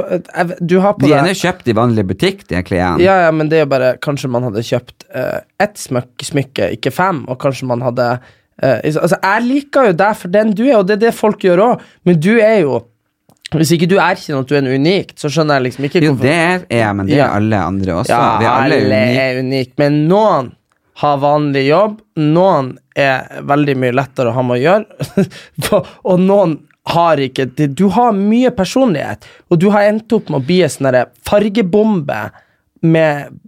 du 0.60 0.74
har 0.84 0.92
på 0.98 1.06
De 1.06 1.12
deg 1.14 1.24
De 1.24 1.30
er 1.32 1.40
kjøpt 1.40 1.70
i 1.72 1.76
vanlig 1.78 2.04
butikk, 2.10 2.42
de 2.50 2.60
klærne. 2.62 3.00
Ja, 3.04 3.14
ja, 3.24 3.30
men 3.32 3.48
det 3.48 3.60
er 3.60 3.64
jo 3.64 3.70
bare 3.72 3.94
Kanskje 4.04 4.28
man 4.32 4.44
hadde 4.50 4.64
kjøpt 4.66 5.06
uh, 5.14 5.38
ett 5.62 5.78
smykke, 5.80 6.26
smykke, 6.28 6.68
ikke 6.76 6.92
fem, 6.92 7.24
og 7.28 7.38
kanskje 7.40 7.66
man 7.70 7.80
hadde 7.86 8.10
uh, 8.20 8.78
Altså, 8.84 9.16
jeg 9.22 9.46
liker 9.46 9.90
jo 9.92 9.96
deg 10.02 10.20
for 10.20 10.28
den 10.36 10.52
du 10.56 10.66
er, 10.66 10.76
og 10.82 10.86
det 10.90 10.98
er 10.98 11.06
det 11.08 11.14
folk 11.16 11.40
gjør 11.44 11.64
òg, 11.70 11.88
men 12.04 12.20
du 12.20 12.34
er 12.36 12.60
jo 12.66 12.82
Hvis 13.54 13.70
ikke 13.76 13.86
du 13.88 13.94
erkjenner 14.02 14.42
at 14.42 14.48
du 14.50 14.54
er 14.56 14.62
en 14.64 14.72
unikt, 14.74 15.18
så 15.22 15.28
skjønner 15.30 15.60
jeg 15.60 15.66
liksom 15.68 15.84
ikke 15.86 16.00
Jo, 16.02 16.14
det 16.18 16.32
er 16.34 16.64
jeg, 16.68 16.96
men 16.98 17.06
det 17.06 17.14
er 17.14 17.20
Ja. 17.20 17.28
alle 17.36 17.56
andre 17.62 17.92
også. 18.02 18.10
Ja, 18.10 18.38
Vi 18.40 18.44
er 18.44 18.50
alle 18.50 18.74
alle 18.74 18.86
unik. 18.90 19.18
er 19.22 19.38
unike, 19.42 19.72
men 19.78 20.08
noen 20.08 20.52
har 20.96 21.18
vanlig 21.18 21.66
jobb, 21.68 22.00
noen 22.16 22.72
er 22.96 23.28
veldig 23.44 23.76
mye 23.76 23.92
lettere 23.92 24.32
å 24.32 24.34
ha 24.34 24.42
med 24.42 24.56
å 24.58 24.62
gjøre, 24.64 25.84
og 26.10 26.20
noen 26.20 26.58
har 26.86 27.16
ikke. 27.18 27.46
Du 27.74 27.88
har 27.90 28.12
mye 28.12 28.50
personlighet, 28.54 29.24
og 29.50 29.58
du 29.60 29.70
har 29.70 29.82
endt 29.90 30.12
opp 30.12 30.28
med 30.30 30.40
å 30.42 30.46
bli 30.46 30.60
en 30.62 30.70
sånn 30.70 31.04
fargebombe 31.26 32.20
med, 32.92 33.38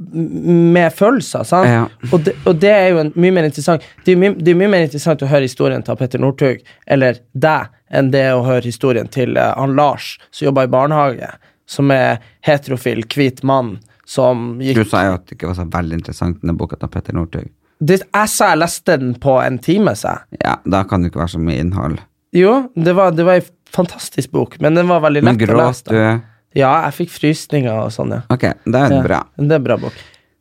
med 0.74 0.94
følelser, 0.94 1.44
sant? 1.46 1.68
Ja. 1.68 1.84
Og, 2.12 2.22
det, 2.26 2.34
og 2.48 2.60
det 2.62 2.70
er 2.72 2.88
jo 2.92 3.02
en, 3.02 3.12
mye 3.18 3.34
mer 3.36 3.48
interessant 3.48 3.84
Det 4.04 4.14
er 4.14 4.20
mye, 4.20 4.36
det 4.36 4.52
er 4.52 4.58
mye 4.60 4.70
mer 4.72 4.86
interessant 4.86 5.22
å 5.24 5.28
høre 5.30 5.48
historien 5.48 5.84
til 5.84 5.98
Petter 6.00 6.22
Northug, 6.22 6.64
eller 6.86 7.20
deg, 7.32 7.68
enn 7.88 8.10
det 8.14 8.24
å 8.34 8.42
høre 8.46 8.66
historien 8.68 9.10
til 9.12 9.36
uh, 9.38 9.52
han 9.56 9.76
Lars, 9.78 10.16
som 10.30 10.50
jobber 10.50 10.68
i 10.68 10.72
barnehage, 10.72 11.30
som 11.68 11.92
er 11.94 12.22
heterofil, 12.46 13.04
hvit 13.14 13.44
mann, 13.46 13.76
som 14.08 14.56
gikk 14.64 14.82
Du 14.82 14.88
sa 14.88 15.04
jo 15.08 15.18
at 15.18 15.28
det 15.28 15.38
ikke 15.38 15.52
var 15.52 15.60
så 15.60 15.68
veldig 15.68 16.00
interessant, 16.00 16.40
denne 16.42 16.56
boka 16.58 16.78
til 16.80 16.92
Petter 16.92 17.16
Northug. 17.16 17.50
det, 17.78 18.00
Jeg 18.06 18.32
sa 18.32 18.52
jeg 18.54 18.62
leste 18.64 18.98
den 19.02 19.14
på 19.20 19.36
en 19.42 19.60
time, 19.62 19.94
sa 19.98 20.16
jeg. 20.18 20.42
Ja, 20.44 20.56
da 20.64 20.82
kan 20.88 21.04
det 21.04 21.12
ikke 21.12 21.24
være 21.24 21.36
så 21.36 21.42
mye 21.44 21.60
innhold. 21.64 22.00
Jo, 22.36 22.56
det 22.76 22.92
var, 22.96 23.14
det 23.16 23.24
var 23.24 23.40
ei 23.40 23.46
fantastisk 23.72 24.32
bok, 24.32 24.58
men 24.60 24.74
den 24.74 24.88
var 24.88 25.00
veldig 25.04 25.22
lett 25.24 25.44
å 25.48 25.60
lese. 25.60 25.84
gråt 25.84 25.92
du? 25.92 26.26
Ja, 26.58 26.74
jeg 26.88 26.96
fikk 27.04 27.10
frysninger 27.14 27.72
og 27.86 27.90
sånn, 27.94 28.16
ja. 28.18 28.22
Ok, 28.34 28.48
det 28.66 28.78
er 28.88 28.94
ja. 28.98 29.02
bra. 29.04 29.24
Det 29.38 29.52
er 29.54 29.60
en 29.62 29.66
bra 29.70 29.76
bok. 29.88 29.98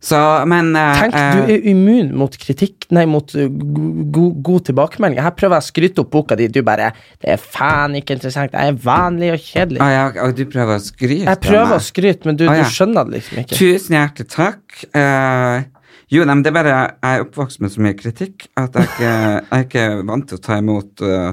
Så, 0.07 0.17
men 0.45 0.67
uh, 0.77 0.93
Tenk, 1.01 1.15
eh, 1.17 1.35
du 1.35 1.51
er 1.55 1.63
immun 1.71 2.11
mot 2.19 2.35
kritikk, 2.37 2.85
nei, 2.93 3.07
mot 3.09 3.31
uh, 3.33 3.47
go- 3.49 4.03
go- 4.13 4.33
god 4.45 4.67
tilbakemelding. 4.69 5.17
Her 5.25 5.33
prøver 5.35 5.57
jeg 5.57 5.65
å 5.65 5.67
skryte 5.71 6.03
opp 6.03 6.11
boka 6.13 6.37
di, 6.37 6.45
du 6.53 6.59
bare 6.65 6.91
Det 7.17 7.31
er 7.33 7.41
faen 7.41 7.95
ikke 7.97 8.13
interessant, 8.19 8.53
jeg 8.53 8.73
er 8.75 8.77
vanlig 8.83 9.31
og 9.33 9.41
kjedelig. 9.41 9.81
ah, 9.81 9.89
ja, 9.95 10.03
og 10.27 10.35
du 10.37 10.43
prøver 10.53 10.77
å 10.77 10.83
skryte 10.85 11.25
Jeg 11.25 11.41
prøver 11.47 11.73
å 11.75 11.81
skryte, 11.81 12.29
men 12.29 12.37
du, 12.37 12.45
Ah, 12.45 12.59
ja. 12.61 12.67
du 12.69 12.75
skjønner 12.77 13.09
det 13.09 13.17
liksom 13.17 13.41
ikke. 13.41 13.57
Tusen 13.57 13.97
hjertelig 13.97 14.29
takk. 14.37 14.77
Uh, 14.93 15.65
jo, 16.13 16.21
nei, 16.29 16.35
men 16.37 16.45
det 16.45 16.53
er 16.53 16.57
bare 16.61 16.75
jeg 16.77 17.17
er 17.17 17.25
oppvokst 17.25 17.65
med 17.65 17.73
så 17.73 17.81
mye 17.83 17.97
kritikk 17.99 18.45
at 18.61 18.77
jeg 18.77 18.93
jeg 19.07 19.43
er 19.49 19.65
ikke 19.65 19.87
vant 20.07 20.29
til 20.29 20.37
å 20.37 20.45
ta 20.45 20.61
imot 20.61 21.03
uh, 21.09 21.31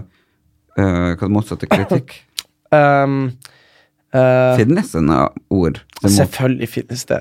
hva 0.74 1.20
det 1.20 1.34
motsatte 1.36 1.68
kritikk. 1.70 2.16
Um, 2.74 3.28
uh, 4.14 4.54
Finnes 4.60 4.92
det 4.92 5.02
noen 5.04 5.44
ord? 5.50 5.80
selvfølgelig 6.04 6.68
finnes 6.68 7.04
det. 7.10 7.20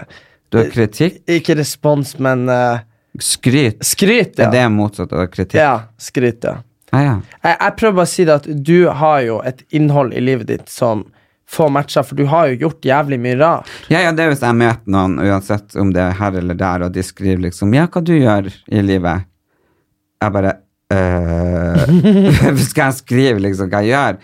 Du 0.51 0.59
har 0.59 0.69
kritikk, 0.73 1.21
Ikke 1.29 1.55
respons, 1.57 2.13
men 2.21 2.45
uh, 2.49 2.83
skryt. 3.19 3.81
skryt, 3.85 4.37
ja. 4.37 4.49
Er 4.49 4.53
det 4.53 4.67
motsatt 4.75 5.13
av 5.13 5.25
kritikk? 5.33 5.57
Ja, 5.61 5.89
skryt, 5.97 6.43
ja. 6.45 6.59
Ah, 6.93 7.01
ja. 7.01 7.13
Jeg, 7.41 7.57
jeg 7.57 7.75
prøver 7.79 7.95
bare 7.97 8.05
å 8.05 8.13
si 8.13 8.25
det 8.29 8.35
at 8.37 8.47
du 8.69 8.77
har 9.01 9.21
jo 9.25 9.39
et 9.41 9.63
innhold 9.73 10.13
i 10.13 10.21
livet 10.21 10.51
ditt 10.51 10.69
som 10.69 11.07
får 11.53 11.69
matcher, 11.73 12.05
for 12.05 12.17
du 12.17 12.25
har 12.29 12.51
jo 12.51 12.67
gjort 12.67 12.85
jævlig 12.85 13.19
mye 13.21 13.37
rart. 13.39 13.71
Ja, 13.91 14.01
ja, 14.05 14.11
det 14.15 14.25
er 14.25 14.31
hvis 14.33 14.43
jeg 14.45 14.57
møter 14.57 14.93
noen, 14.93 15.17
uansett 15.21 15.75
om 15.79 15.91
det 15.93 16.01
er 16.01 16.15
her 16.17 16.37
eller 16.39 16.57
der, 16.57 16.85
og 16.87 16.93
de 16.95 17.03
skriver 17.05 17.47
liksom 17.47 17.73
'Ja, 17.73 17.87
hva 17.87 18.01
du 18.01 18.13
gjør 18.13 18.49
i 18.49 18.81
livet?' 18.81 19.25
Jeg 20.23 20.31
bare 20.31 20.53
øh, 20.93 22.57
Skal 22.69 22.85
jeg 22.85 22.93
skrive 23.01 23.39
liksom 23.43 23.69
hva 23.71 23.81
jeg 23.83 23.91
gjør, 23.91 24.17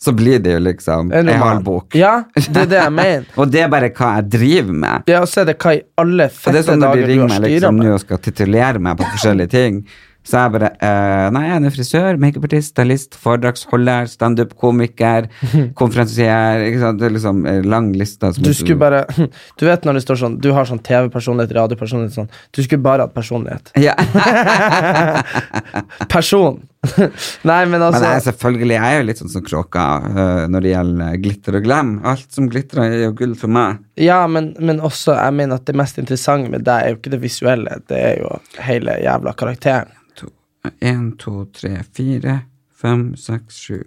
så 0.00 0.12
blir 0.12 0.38
det 0.44 0.52
jo 0.52 0.60
liksom 0.60 1.12
en 1.12 1.28
halv 1.28 1.62
bok. 1.64 1.94
Ja, 1.96 2.24
det 2.36 2.56
er 2.56 2.66
det 2.68 2.80
jeg 2.82 2.92
mener. 3.02 3.26
og 3.36 3.50
det 3.50 3.60
er 3.64 3.68
bare 3.72 3.88
hva 3.94 4.14
jeg 4.18 4.30
driver 4.38 4.72
med. 4.86 5.02
Ja, 5.08 5.20
og 5.24 5.28
så 5.28 5.40
er 5.44 5.52
det 5.52 5.58
hva 5.62 5.76
i 5.78 5.82
alle 6.02 6.26
Og 6.28 6.52
det 6.52 6.60
er 6.60 6.66
sånn 6.70 6.80
når 6.82 6.88
de 6.88 7.00
dager 7.00 7.06
du 7.06 7.12
ringer 7.12 7.22
har 7.28 7.28
meg 7.28 7.38
styra 7.38 7.54
liksom 7.54 7.78
nå 7.78 7.84
med. 7.86 7.92
og 7.94 8.00
skal 8.04 8.18
titulere 8.26 8.78
meg 8.88 8.98
på 9.00 9.12
forskjellige 9.14 9.50
ting, 9.54 9.84
Så 10.24 10.38
jeg 10.40 10.52
bare 10.54 10.68
uh, 10.80 11.30
Nei, 11.36 11.42
jeg 11.50 11.64
er 11.68 11.72
frisør, 11.74 12.16
makeupartist, 12.16 12.70
stylist, 12.72 13.14
foredragsholder, 13.20 14.06
standup-komiker, 14.08 15.26
konferansier 15.80 16.64
Ikke 16.64 16.80
sant. 16.80 16.98
Det 17.00 17.10
er 17.10 17.12
liksom 17.16 17.42
lang 17.68 17.90
liste. 17.92 18.30
som 18.32 18.42
Du 18.42 18.48
er- 18.48 18.56
skulle 18.56 18.80
bare 18.80 19.02
Du 19.60 19.66
vet 19.68 19.84
når 19.84 19.98
det 20.00 20.04
står 20.06 20.16
sånn 20.22 20.38
Du 20.40 20.48
har 20.56 20.64
sånn 20.64 20.80
TV-personlighet, 20.80 21.52
radiopersonlighet 21.60 22.16
sånn. 22.16 22.30
Du 22.56 22.62
skulle 22.64 22.80
bare 22.84 23.04
hatt 23.04 23.12
personlighet. 23.14 23.68
ja. 23.76 23.92
Person! 26.08 26.62
Nei, 27.48 27.60
men 27.66 27.82
altså 27.82 28.00
Men 28.00 28.08
jeg, 28.08 28.20
er 28.20 28.24
selvfølgelig, 28.28 28.76
jeg 28.76 28.92
er 28.92 29.00
jo 29.00 29.06
litt 29.08 29.22
sånn 29.22 29.32
som 29.32 29.44
kråka 29.46 29.84
uh, 30.04 30.44
når 30.50 30.66
det 30.66 30.72
gjelder 30.74 31.18
glitter 31.24 31.58
og 31.58 31.66
glem. 31.66 31.92
Alt 32.12 32.36
som 32.36 32.48
glitrer, 32.52 32.84
er 32.86 33.04
jo 33.06 33.14
gull 33.18 33.34
for 33.38 33.52
meg. 33.54 33.82
Ja, 34.00 34.22
men, 34.30 34.52
men 34.58 34.82
også 34.84 35.14
Jeg 35.16 35.36
mener 35.38 35.60
at 35.60 35.66
det 35.68 35.76
mest 35.78 36.00
interessante 36.02 36.52
med 36.52 36.66
deg 36.66 36.82
er 36.82 36.94
jo 36.94 37.00
ikke 37.00 37.14
det 37.14 37.22
visuelle, 37.22 37.80
det 37.90 38.00
er 38.00 38.16
jo 38.22 38.32
hele 38.64 38.98
jævla 39.04 39.34
karakteren. 39.38 39.92
Én, 40.80 41.10
to, 41.20 41.44
tre, 41.52 41.76
fire, 41.92 42.38
fem, 42.80 43.10
seks, 43.20 43.58
sju, 43.66 43.82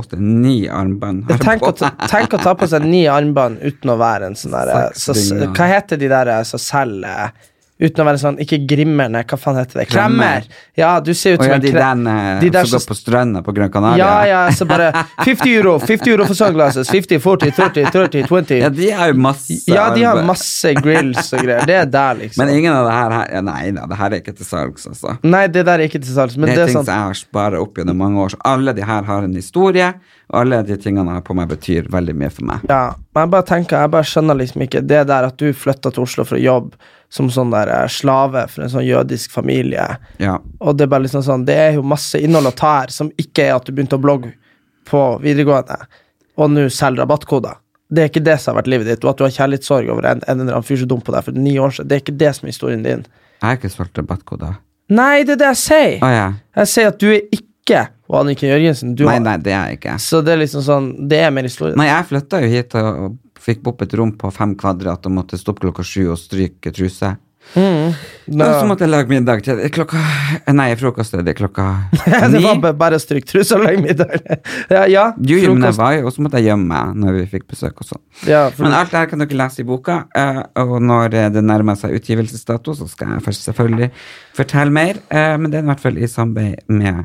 åtte, 0.00 0.16
ni 0.16 0.68
armbånd. 0.68 1.28
Tenk 1.42 1.66
tenk 2.08 2.36
å 2.36 2.40
ta 2.40 2.54
på 2.56 2.68
seg 2.70 2.86
ni 2.88 3.02
armbånd 3.10 3.60
uten 3.60 3.92
å 3.92 3.98
være 4.00 4.30
en 4.30 4.38
sånn 4.38 4.56
derre 4.56 4.88
så. 4.96 5.12
Hva 5.52 5.68
heter 5.74 6.00
de 6.00 6.08
der 6.12 6.32
som 6.48 6.62
selger 6.62 7.36
Uten 7.76 8.00
å 8.00 8.06
være 8.08 8.20
sånn 8.20 8.38
Ikke 8.40 8.56
Grimmerne, 8.64 9.20
hva 9.28 9.36
faen 9.36 9.58
heter 9.60 9.82
det? 9.82 9.84
Klemmer. 9.90 10.46
Ja, 10.78 10.94
du 11.04 11.10
ser 11.12 11.36
ut 11.36 11.42
som 11.42 11.50
ja, 11.50 11.58
en 11.58 11.64
de 11.64 11.72
den 11.74 12.06
eh, 12.08 12.28
de 12.40 12.48
der 12.54 12.68
som 12.68 12.78
går 12.78 12.86
på 12.88 12.96
stranda 12.96 13.42
på 13.44 13.52
Gran 13.56 13.72
Canaria. 13.72 14.00
Ja, 14.00 14.14
ja, 14.30 14.40
så 14.56 14.64
bare 14.68 14.88
50 15.26 15.52
euro, 15.52 15.74
50 15.82 16.12
euro 16.14 16.28
for 16.28 16.38
sunglasses, 16.38 16.88
50, 16.88 17.20
40, 17.20 17.52
30, 17.58 17.90
30, 17.92 18.24
20. 18.30 18.54
Ja, 18.62 18.70
de 18.72 18.90
har 18.96 19.12
jo 19.12 19.18
masse 19.20 19.58
Ja, 19.68 19.90
de 19.92 20.06
har 20.08 20.22
masse 20.24 20.72
grills 20.80 21.28
og 21.36 21.44
greier. 21.44 21.68
Det 21.68 21.76
er 21.82 21.92
der, 21.92 22.16
liksom. 22.22 22.40
Men 22.40 22.54
ingen 22.56 22.72
av 22.72 22.88
det 22.88 22.96
her, 22.96 23.16
her 23.18 23.30
ja, 23.36 23.44
Nei 23.46 23.60
da, 23.76 23.84
det 23.92 24.00
her 24.00 24.16
er 24.16 24.24
ikke 24.24 24.36
til 24.40 24.48
salgs, 24.48 24.88
altså. 24.88 25.18
Nei, 25.28 25.44
det 25.52 25.68
der 25.68 25.76
er 25.76 25.90
ikke 25.90 26.00
til 26.00 26.16
salgs, 26.16 26.40
men 26.40 26.48
det 26.48 26.56
det 26.56 26.62
er 26.62 26.64
er 26.64 26.72
ting 26.72 26.80
sånn 26.80 26.88
som 26.88 26.94
jeg 26.96 27.10
har 27.12 27.20
spart 27.20 27.60
opp 27.60 27.76
gjennom 27.76 28.00
mange 28.00 28.24
år. 28.24 28.32
Så 28.32 28.40
alle 28.56 28.76
de 28.76 28.88
her 28.88 29.08
har 29.12 29.28
en 29.28 29.36
historie, 29.36 29.92
og 30.32 30.40
alle 30.40 30.64
de 30.66 30.80
tingene 30.80 31.10
jeg 31.12 31.20
har 31.20 31.28
på 31.28 31.36
meg, 31.36 31.52
betyr 31.52 31.92
veldig 31.92 32.16
mye 32.24 32.32
for 32.32 32.48
meg. 32.48 32.64
Ja, 32.72 32.82
men 33.12 33.26
jeg 33.26 33.36
bare 33.36 33.50
tenker, 33.52 33.84
jeg 33.84 33.96
bare 33.98 34.08
skjønner 34.16 34.40
liksom 34.40 34.64
ikke 34.64 34.86
det 34.88 35.04
der 35.12 35.28
at 35.28 35.36
du 35.40 35.50
flytta 35.52 35.92
til 35.92 36.08
Oslo 36.08 36.24
for 36.24 36.40
å 36.40 36.46
jobbe 36.46 36.94
som 37.12 37.28
sånn 37.30 37.50
der 37.54 37.68
eh, 37.72 37.86
slave 37.92 38.46
for 38.50 38.64
en 38.66 38.72
sånn 38.72 38.86
jødisk 38.86 39.30
familie, 39.30 39.84
Ja. 40.18 40.38
og 40.60 40.76
det 40.76 40.86
er 40.86 40.90
bare 40.92 41.04
liksom 41.06 41.22
sånn 41.22 41.44
Det 41.46 41.54
er 41.56 41.72
jo 41.78 41.82
masse 41.82 42.18
innhold 42.18 42.46
å 42.50 42.54
ta 42.56 42.72
her 42.80 42.88
som 42.94 43.10
ikke 43.16 43.46
er 43.46 43.54
at 43.56 43.64
du 43.66 43.72
begynte 43.72 43.96
å 43.98 44.02
blogge 44.02 44.32
på 44.86 45.02
videregående, 45.22 45.78
og 46.38 46.50
nå 46.50 46.68
selger 46.70 47.02
rabattkoder. 47.04 47.56
Det 47.90 48.02
er 48.02 48.08
ikke 48.10 48.24
det 48.26 48.40
som 48.42 48.54
har 48.54 48.62
vært 48.62 48.70
livet 48.72 48.86
ditt, 48.90 49.04
og 49.04 49.10
at 49.10 49.18
du 49.18 49.24
har 49.24 49.30
kjærlighetssorg 49.34 49.88
over 49.94 50.06
en, 50.10 50.20
en 50.26 50.40
eller 50.40 50.52
annen 50.56 50.66
fyr 50.66 50.80
som 50.82 50.88
dum 50.90 51.00
på 51.00 51.12
deg 51.14 51.24
for 51.24 51.32
ni 51.38 51.56
år 51.58 51.70
siden. 51.76 51.88
Det 51.88 51.96
er 51.96 52.02
ikke 52.04 52.18
det 52.18 52.30
som 52.34 52.46
er 52.46 52.50
historien 52.54 52.82
din. 52.82 53.04
Jeg 53.40 53.46
har 53.46 53.58
ikke 53.60 53.70
solgt 53.70 53.98
rabattkoder. 53.98 54.56
Nei, 54.90 55.22
det 55.26 55.36
er 55.36 55.40
det 55.42 55.50
jeg 55.54 55.60
sier! 55.62 55.98
Oh, 56.02 56.10
ja. 56.14 56.26
Jeg 56.62 56.70
sier 56.72 56.88
at 56.92 56.98
du 57.02 57.08
er 57.12 57.22
ikke 57.30 57.84
og 58.06 58.20
Anniken 58.20 58.48
Jørgensen. 58.52 58.94
Du 58.94 59.04
Nei, 59.08 59.18
nei, 59.18 59.36
det 59.42 59.50
er 59.52 59.70
jeg 59.72 59.78
ikke. 59.80 59.96
Så 59.98 60.20
det 60.22 60.36
er 60.36 60.38
liksom 60.38 60.62
sånn 60.62 60.84
Det 61.10 61.18
er 61.26 61.32
mer 61.34 61.42
historie. 61.48 61.74
Nei, 61.78 61.88
jeg 61.88 62.06
flytta 62.06 62.38
jo 62.44 62.50
hit 62.52 62.76
og 62.78 63.16
fikk 63.46 63.66
opp 63.70 63.86
et 63.86 63.94
rom 63.98 64.12
på 64.18 64.32
fem 64.34 64.56
kvadrat 64.58 65.06
og 65.06 65.12
måtte 65.20 65.38
stoppe 65.40 65.62
klokka 65.66 65.84
sju 65.86 66.08
og 66.10 66.18
stryke 66.18 66.72
truse. 66.74 67.14
Og 67.54 67.92
så 68.26 68.64
måtte 68.66 68.82
jeg 68.82 68.90
lage 68.90 69.06
middag 69.06 69.44
til 69.46 69.60
klokka 69.70 70.00
Nei, 70.50 70.64
frokost 70.80 71.14
er 71.14 71.22
det 71.22 71.36
klokka 71.38 71.66
det 72.32 72.40
var 72.42 72.58
bare- 72.58 72.74
bare 72.74 72.98
å 72.98 73.02
stryke 73.02 73.28
truse 73.30 73.54
og 73.54 73.62
lage 73.62 73.78
middag. 73.84 74.16
ja, 74.74 74.80
ja, 74.90 75.04
Jo, 75.22 75.38
jo, 75.38 75.52
men 75.54 75.68
jeg 75.68 75.76
var 75.78 75.92
jo, 75.94 76.08
og 76.08 76.14
så 76.16 76.24
måtte 76.26 76.40
jeg 76.42 76.48
gjemme 76.50 76.66
meg 76.72 76.98
når 77.04 77.20
vi 77.20 77.26
fikk 77.36 77.46
besøk 77.54 77.84
og 77.84 77.90
sånn. 77.92 78.02
Ja, 78.26 78.40
for, 78.50 78.66
Men 78.66 78.74
alt 78.80 78.90
det 78.90 78.98
her 78.98 79.12
kan 79.12 79.22
dere 79.22 79.38
lese 79.38 79.62
i 79.62 79.68
boka, 79.68 80.00
eh, 80.18 80.42
og 80.64 80.74
når 80.82 81.14
eh, 81.22 81.28
det 81.36 81.44
nærmer 81.46 81.78
seg 81.78 81.94
utgivelsesdato, 82.00 82.74
så 82.80 82.88
skal 82.90 83.14
jeg 83.14 83.24
først 83.28 83.46
selvfølgelig 83.46 83.92
fortelle 84.40 84.74
mer, 84.74 84.98
eh, 85.14 85.36
men 85.38 85.52
det 85.54 85.60
er 85.62 85.68
i 85.68 85.70
hvert 85.70 85.86
fall 85.86 86.02
i 86.02 86.10
samarbeid 86.10 86.66
med 86.82 87.04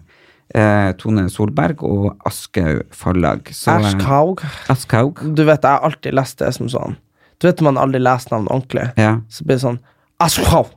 eh, 0.56 0.91
Tone 0.99 1.28
Solberg 1.30 1.84
og 1.88 2.18
Aschhaug 2.28 2.84
forlag. 2.95 3.47
Eh, 3.52 4.41
Aschhaug. 4.70 5.24
Du 5.36 5.43
vet, 5.47 5.62
jeg 5.64 5.72
har 5.72 5.88
alltid 5.88 6.14
lest 6.18 6.39
det 6.39 6.54
som 6.58 6.68
sånn 6.72 6.97
Du 7.41 7.47
vet 7.47 7.62
man 7.66 7.78
aldri 7.82 7.97
leser 8.02 8.36
navn 8.36 8.47
ordentlig, 8.54 8.91
Ja. 8.97 9.16
så 9.30 9.43
blir 9.45 9.58
det 9.58 9.64
sånn 9.66 9.80
Aschhaug. 10.22 10.68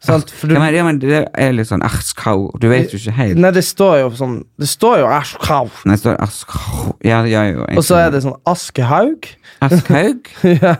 Sant? 0.00 0.30
For 0.30 0.46
du, 0.46 0.54
Ja, 0.54 0.60
men, 0.60 0.74
ja, 0.74 0.82
men 0.86 0.98
det 1.02 1.24
er 1.34 1.52
litt 1.52 1.66
sånn 1.66 1.82
Aschhaug. 1.82 2.52
du 2.60 2.68
vet 2.68 2.92
jo 2.92 2.98
ikke 2.98 3.12
helt. 3.16 3.36
nei, 3.38 3.50
det 3.50 3.64
står 3.66 3.96
jo 4.00 4.10
sånn 4.14 4.44
Det 4.58 4.68
står 4.70 4.98
jo 5.00 5.06
Aschhaug. 5.10 5.70
Nei, 5.84 5.94
det 5.96 6.00
står 6.04 6.16
Aschhaug. 6.22 6.92
Ja, 7.02 7.24
ja, 7.26 7.42
jo 7.50 7.64
Og 7.76 7.82
så 7.86 7.96
er 7.98 8.10
det 8.14 8.22
sånn 8.22 8.36
Askehaug. 8.46 9.26
Askehaug 9.60 10.28
ja. 10.62 10.76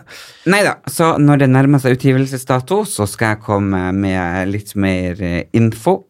Nei 0.46 0.62
da, 0.62 0.76
så 0.86 1.16
når 1.18 1.38
det 1.42 1.48
nærmer 1.50 1.78
seg 1.82 1.96
utgivelsesdato, 1.98 2.84
så 2.86 3.06
skal 3.10 3.34
jeg 3.34 3.42
komme 3.42 3.92
med 3.92 4.48
litt 4.52 4.74
mer 4.76 5.18
eh, 5.22 5.42
info. 5.52 6.04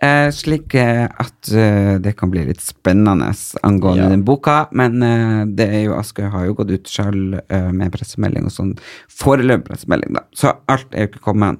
Eh, 0.00 0.28
slik 0.30 0.74
eh, 0.78 1.06
at 1.10 1.48
eh, 1.50 1.96
det 1.98 2.12
kan 2.16 2.30
bli 2.30 2.44
litt 2.46 2.60
spennende 2.62 3.32
angående 3.66 4.04
Ja. 4.04 4.08
den 4.12 4.22
boka. 4.24 4.68
Men 4.70 5.02
eh, 5.02 5.44
det 5.58 5.66
er 5.74 5.82
jo 5.88 5.96
Askøy 5.98 6.28
har 6.30 6.46
jo 6.46 6.54
gått 6.54 6.70
ut 6.70 6.86
sjøl 6.92 7.40
eh, 7.48 7.70
med 7.74 7.90
pressemelding 7.92 8.46
og 8.46 8.54
sånn. 8.54 8.76
Foreløpig 9.10 9.66
pressemelding, 9.72 10.14
da. 10.14 10.22
Så 10.38 10.52
alt 10.70 10.86
er 10.94 11.06
jo 11.08 11.12
ikke 11.12 11.24
kommet. 11.32 11.58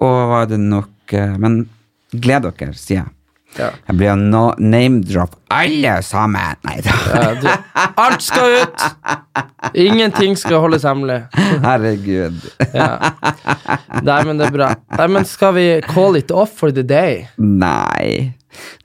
Og 0.00 0.16
var 0.32 0.46
det 0.50 0.58
nok 0.60 0.90
Men 1.38 1.68
gled 2.16 2.46
dere, 2.46 2.72
sier 2.72 3.02
jeg. 3.02 3.10
Ja. 3.58 3.70
Jeg 3.88 3.96
blir 4.00 4.16
no 4.18 4.44
name-drop 4.58 5.36
alle 5.54 5.98
sammen. 6.02 6.56
Nei 6.66 6.80
da. 6.82 6.94
Ja, 7.14 7.56
alt 8.02 8.24
skal 8.24 8.56
ut! 8.64 8.86
Ingenting 9.78 10.34
skal 10.38 10.62
holdes 10.64 10.86
hemmelig. 10.86 11.20
Herregud. 11.62 12.40
Ja. 12.74 12.88
Nei, 14.02 14.20
men 14.26 14.40
det 14.40 14.48
er 14.48 14.54
bra. 14.56 14.70
Nei, 14.98 15.06
men 15.14 15.26
skal 15.28 15.54
vi 15.56 15.66
call 15.86 16.18
it 16.18 16.32
off 16.34 16.56
for 16.58 16.74
the 16.74 16.82
day? 16.86 17.24
Nei, 17.38 18.34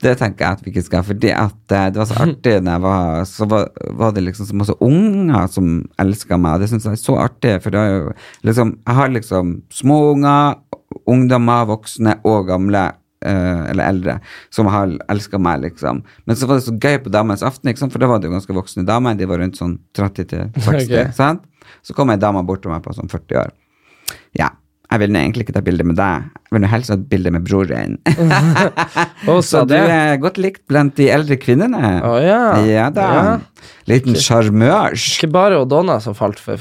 det 0.02 0.16
tenker 0.20 0.46
jeg 0.46 0.58
at 0.58 0.62
vi 0.64 0.72
ikke 0.72 0.86
skal. 0.86 1.04
Fordi 1.06 1.32
at 1.34 1.74
eh, 1.76 1.88
det 1.90 2.00
var 2.02 2.08
så 2.10 2.20
artig 2.24 2.56
da 2.66 2.76
jeg 2.76 2.82
var 2.84 3.26
Så 3.28 3.46
var, 3.50 3.68
var 4.00 4.14
det 4.16 4.24
liksom 4.26 4.48
så 4.48 4.56
masse 4.62 4.78
unger 4.82 5.50
som 5.52 5.68
elska 6.02 6.38
meg. 6.40 6.56
og 6.56 6.64
Det 6.64 6.70
syns 6.72 6.88
jeg 6.88 6.98
er 6.98 7.02
så 7.02 7.18
artig, 7.26 7.56
for 7.64 7.74
det 7.74 7.82
er 7.82 7.92
jo 7.96 8.16
liksom 8.46 8.76
Jeg 8.86 8.98
har 9.02 9.14
liksom 9.14 9.54
små 9.74 10.00
unger, 10.14 10.58
ungdommer, 11.10 11.66
voksne 11.70 12.18
og 12.26 12.48
gamle. 12.50 12.88
Eh, 13.26 13.62
eller 13.70 13.84
eldre, 13.84 14.18
som 14.50 14.70
har 14.72 14.96
elska 15.12 15.38
meg, 15.38 15.64
liksom. 15.66 16.02
Men 16.24 16.38
så 16.38 16.48
var 16.48 16.60
det 16.60 16.66
så 16.66 16.76
gøy 16.76 16.98
på 17.04 17.12
Damenes 17.12 17.44
aften, 17.46 17.72
for 17.82 17.98
da 18.00 18.10
var 18.10 18.20
det 18.20 18.30
jo 18.30 18.36
ganske 18.36 18.56
voksne 18.56 18.86
damer. 18.88 19.18
De 19.18 19.28
var 19.30 19.42
rundt 19.42 19.60
sånn 19.60 19.78
30-60, 19.96 20.54
okay. 20.74 21.10
sant? 21.16 21.46
Så 21.86 21.94
kom 21.96 22.10
ei 22.12 22.20
dame 22.20 22.42
bort 22.46 22.64
til 22.64 22.72
meg 22.72 22.82
på 22.84 22.94
sånn 22.96 23.10
40 23.10 23.42
år. 23.42 23.54
Ja, 24.36 24.50
jeg 24.90 25.04
vil 25.04 25.16
egentlig 25.16 25.46
ikke 25.46 25.54
ta 25.58 25.64
bilde 25.64 25.86
med 25.86 25.98
deg. 26.00 26.30
Vil 26.50 26.64
nå 26.64 26.70
helst 26.70 26.90
ha 26.90 26.98
et 26.98 27.06
bilde 27.10 27.30
med 27.34 27.46
broren. 27.46 27.98
Så 29.50 29.62
du 29.70 29.76
er 29.76 30.16
godt 30.22 30.40
likt 30.40 30.64
blant 30.70 30.96
de 30.98 31.06
eldre 31.12 31.38
kvinnene. 31.38 32.00
Å 32.02 32.16
ja. 32.24 32.42
Ja 32.66 32.88
da. 32.94 33.06
Ja. 33.14 33.36
Liten 33.90 34.16
sjarmørs. 34.16 35.04
Ikke 35.18 35.28
bare 35.34 35.60
Donna 35.68 35.98
som 36.02 36.14
falt 36.16 36.40
for, 36.42 36.60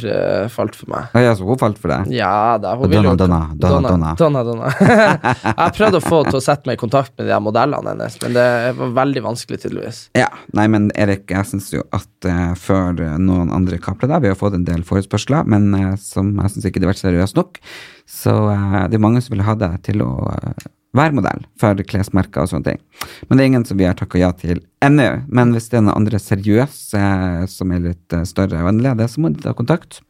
falt 0.51 0.77
for 0.77 0.91
meg. 0.91 1.09
Oh, 1.13 1.21
ja, 1.23 1.31
så 1.37 1.45
hun 1.47 1.59
falt 1.61 1.77
for 1.79 1.91
deg? 1.93 2.09
Ja 2.15 2.57
da, 2.61 2.73
hun 2.79 2.91
Donna, 2.91 3.13
Donna, 3.15 3.39
Donna, 3.55 4.13
Donna, 4.19 4.43
Donna. 4.43 4.71
jeg 4.81 5.55
har 5.59 5.75
prøvd 5.77 5.99
å 5.99 6.03
få 6.03 6.21
til 6.27 6.39
å 6.39 6.43
sette 6.43 6.69
meg 6.69 6.79
i 6.79 6.81
kontakt 6.81 7.13
med 7.15 7.29
de 7.29 7.35
her 7.35 7.43
modellene 7.43 7.93
hennes, 7.93 8.17
men 8.23 8.35
det 8.35 8.47
var 8.79 8.93
veldig 8.99 9.23
vanskelig, 9.25 9.61
tydeligvis. 9.63 10.01
Ja. 10.17 10.29
Nei, 10.57 10.65
men 10.71 10.89
Erik, 10.99 11.27
jeg 11.31 11.47
syns 11.49 11.69
jo 11.73 11.83
at 11.95 12.27
uh, 12.27 12.51
før 12.59 12.99
eh, 13.05 13.15
noen 13.21 13.51
andre 13.53 13.79
kapler 13.81 14.09
deg 14.11 14.25
Vi 14.25 14.31
har 14.31 14.39
fått 14.39 14.57
en 14.57 14.65
del 14.67 14.83
forespørsler, 14.87 15.47
men 15.49 15.69
uh, 15.75 15.93
som 16.01 16.31
jeg 16.35 16.55
syns 16.55 16.69
ikke 16.69 16.81
det 16.81 16.89
har 16.89 16.95
vært 16.95 17.03
seriøst 17.03 17.39
nok. 17.39 17.61
Så 18.09 18.33
uh, 18.33 18.81
det 18.89 18.97
er 18.97 19.03
mange 19.03 19.21
som 19.23 19.35
vil 19.35 19.45
ha 19.45 19.55
deg 19.59 19.78
til 19.85 20.03
å 20.05 20.11
eh, 20.33 20.67
være 20.97 21.13
modell 21.19 21.43
for 21.61 21.77
klesmerker 21.85 22.43
og 22.43 22.49
sånne 22.51 22.71
ting. 22.71 22.79
Men 23.27 23.37
det 23.37 23.43
er 23.43 23.49
ingen 23.51 23.65
som 23.67 23.77
vi 23.77 23.85
har 23.85 23.97
takka 23.97 24.21
ja 24.21 24.31
til 24.33 24.63
ennå. 24.83 25.07
Men 25.29 25.53
hvis 25.53 25.69
det 25.69 25.79
er 25.79 25.85
noen 25.85 26.01
andre 26.01 26.21
seriøse 26.21 26.99
eh, 26.99 27.43
som 27.51 27.73
er 27.75 27.83
litt 27.85 28.15
eh, 28.15 28.25
større 28.29 28.63
og 28.63 28.71
annerledes, 28.71 29.15
så 29.15 29.23
må 29.23 29.33
de 29.33 29.43
ta 29.43 29.53
kontakt. 29.57 30.01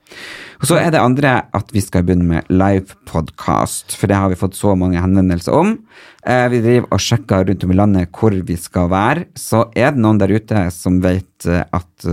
Og 0.59 0.69
så 0.71 0.79
er 0.79 0.93
det 0.93 1.03
andre 1.03 1.35
at 1.55 1.73
vi 1.75 1.83
skal 1.85 2.05
begynne 2.07 2.27
med 2.31 2.47
livepodkast, 2.49 3.93
for 3.99 4.09
det 4.09 4.17
har 4.17 4.31
vi 4.31 4.39
fått 4.39 4.57
så 4.57 4.73
mange 4.79 5.01
henvendelser 5.01 5.53
om. 5.53 5.75
Vi 6.19 6.59
driver 6.63 6.87
og 6.89 7.03
sjekker 7.03 7.45
rundt 7.47 7.63
om 7.63 7.71
i 7.71 7.77
landet 7.77 8.09
hvor 8.17 8.33
vi 8.33 8.57
skal 8.59 8.89
være. 8.91 9.27
Så 9.39 9.67
er 9.77 9.93
det 9.93 10.01
noen 10.01 10.19
der 10.19 10.33
ute 10.33 10.65
som 10.73 10.97
vet 11.05 11.45
at 11.47 12.09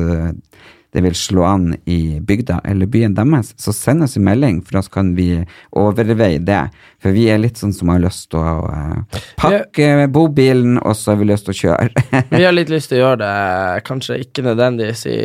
det 0.96 1.02
vil 1.04 1.16
slå 1.18 1.44
an 1.44 1.74
i 1.84 2.16
bygda 2.24 2.62
eller 2.64 2.88
byen 2.88 3.14
deres, 3.14 3.52
så 3.60 3.72
send 3.76 4.06
oss 4.06 4.16
en 4.16 4.24
melding, 4.24 4.62
for 4.64 4.78
da 4.78 4.82
kan 4.92 5.10
vi 5.16 5.28
overveie 5.76 6.40
det. 6.40 6.62
For 7.04 7.12
vi 7.12 7.26
er 7.28 7.42
litt 7.42 7.60
sånn 7.60 7.74
som 7.76 7.92
har 7.92 8.00
lyst 8.00 8.30
til 8.32 8.40
å 8.40 8.64
uh, 8.64 9.18
pakke 9.36 10.06
bobilen, 10.08 10.78
og 10.80 10.96
så 10.96 11.12
har 11.12 11.20
vi 11.20 11.28
lyst 11.28 11.46
til 11.50 11.52
å 11.52 11.58
kjøre. 11.60 12.04
Vi 12.36 12.42
har 12.42 12.54
litt 12.54 12.72
lyst 12.72 12.90
til 12.90 12.98
å 12.98 13.02
gjøre 13.02 13.18
det, 13.20 13.84
kanskje 13.86 14.16
ikke 14.24 14.42
nødvendigvis 14.46 15.04
i 15.12 15.18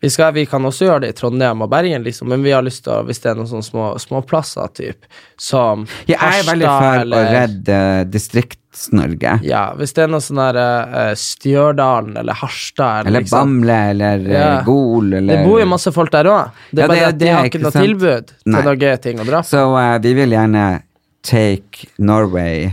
Vi, 0.00 0.08
skal, 0.10 0.32
vi 0.34 0.46
kan 0.48 0.64
også 0.64 0.86
gjøre 0.86 1.02
det 1.04 1.10
i 1.12 1.16
Trondheim 1.18 1.66
og 1.66 1.70
Bergen, 1.72 2.06
liksom, 2.06 2.30
men 2.30 2.44
vi 2.46 2.54
har 2.54 2.64
lyst 2.64 2.84
til 2.86 2.94
å, 2.94 3.02
hvis 3.04 3.20
det 3.20 3.32
er 3.32 3.38
noen 3.38 3.50
sånne 3.50 3.90
små, 4.00 4.22
plasser 4.30 4.70
typ, 4.76 5.10
som 5.40 5.84
jeg 6.08 6.16
er 6.16 6.46
veldig 6.46 6.70
for 6.70 7.18
å 7.18 7.24
redde 7.34 7.50
redde 7.70 8.20
Distrikts-Norge. 8.70 9.40
Ja, 9.42 9.72
hvis 9.76 9.92
det 9.96 10.04
er 10.04 10.10
noe 10.12 10.20
sånn 10.22 10.38
der 10.38 10.58
eh, 10.60 11.14
Stjørdalen 11.18 12.16
eller 12.20 12.36
Harstad 12.38 13.06
Eller 13.06 13.20
liksom. 13.24 13.38
Bamble, 13.60 13.78
eller 13.90 14.18
Ja. 14.30 14.58
eh, 14.58 14.64
Gol, 14.64 15.12
eller 15.12 15.36
Det 15.36 15.44
bor 15.46 15.60
jo 15.60 15.66
masse 15.66 15.92
folk 15.92 16.10
der 16.12 16.24
òg. 16.24 16.50
Det 16.72 16.78
er 16.78 16.82
Ja, 16.82 16.86
bare 16.88 16.94
det 16.94 17.00
det 17.00 17.08
at 17.08 17.18
de 17.18 17.24
det, 17.24 17.32
har 17.34 17.44
ikke 17.44 17.62
noe 17.62 17.72
sant? 17.72 17.84
tilbud 17.86 18.32
Nei. 18.46 18.62
til 18.62 18.70
noe 18.70 18.96
ting 18.98 19.18
å 19.18 19.24
dra 19.26 19.40
på. 19.42 19.48
Så 19.50 19.64
uh, 19.74 19.98
vi 19.98 20.14
vil 20.14 20.30
gjerne 20.30 20.82
take 21.22 21.86
Norway 21.98 22.72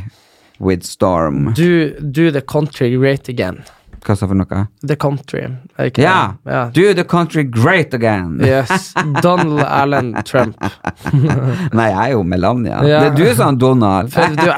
with 0.59 0.83
storm. 0.83 1.53
Do, 1.53 1.93
do 1.99 2.31
the 2.31 2.41
country 2.41 2.95
great 2.95 3.27
again. 3.29 3.63
Hva 4.07 4.15
sa 4.15 4.27
for 4.29 4.39
noe? 4.39 4.61
The 4.87 4.95
country. 4.95 5.41
Ja! 5.99 6.37
ja. 6.47 6.61
Do 6.73 6.93
the 6.95 7.03
country 7.03 7.43
great 7.43 7.93
again! 7.93 8.39
Yes. 8.39 8.93
Donald 9.21 9.59
Allen 9.79 10.13
Trump. 10.23 10.55
Nei, 11.77 11.87
jeg 11.91 11.97
er 12.05 12.13
jo 12.13 12.21
Melania. 12.23 12.77
Ja. 12.87 13.01
Det 13.03 13.09
er 13.09 13.17
du 13.17 13.35
som 13.35 13.51
er 13.51 13.59
Donald. 13.59 14.13
Du, 14.13 14.45
Du 14.45 14.51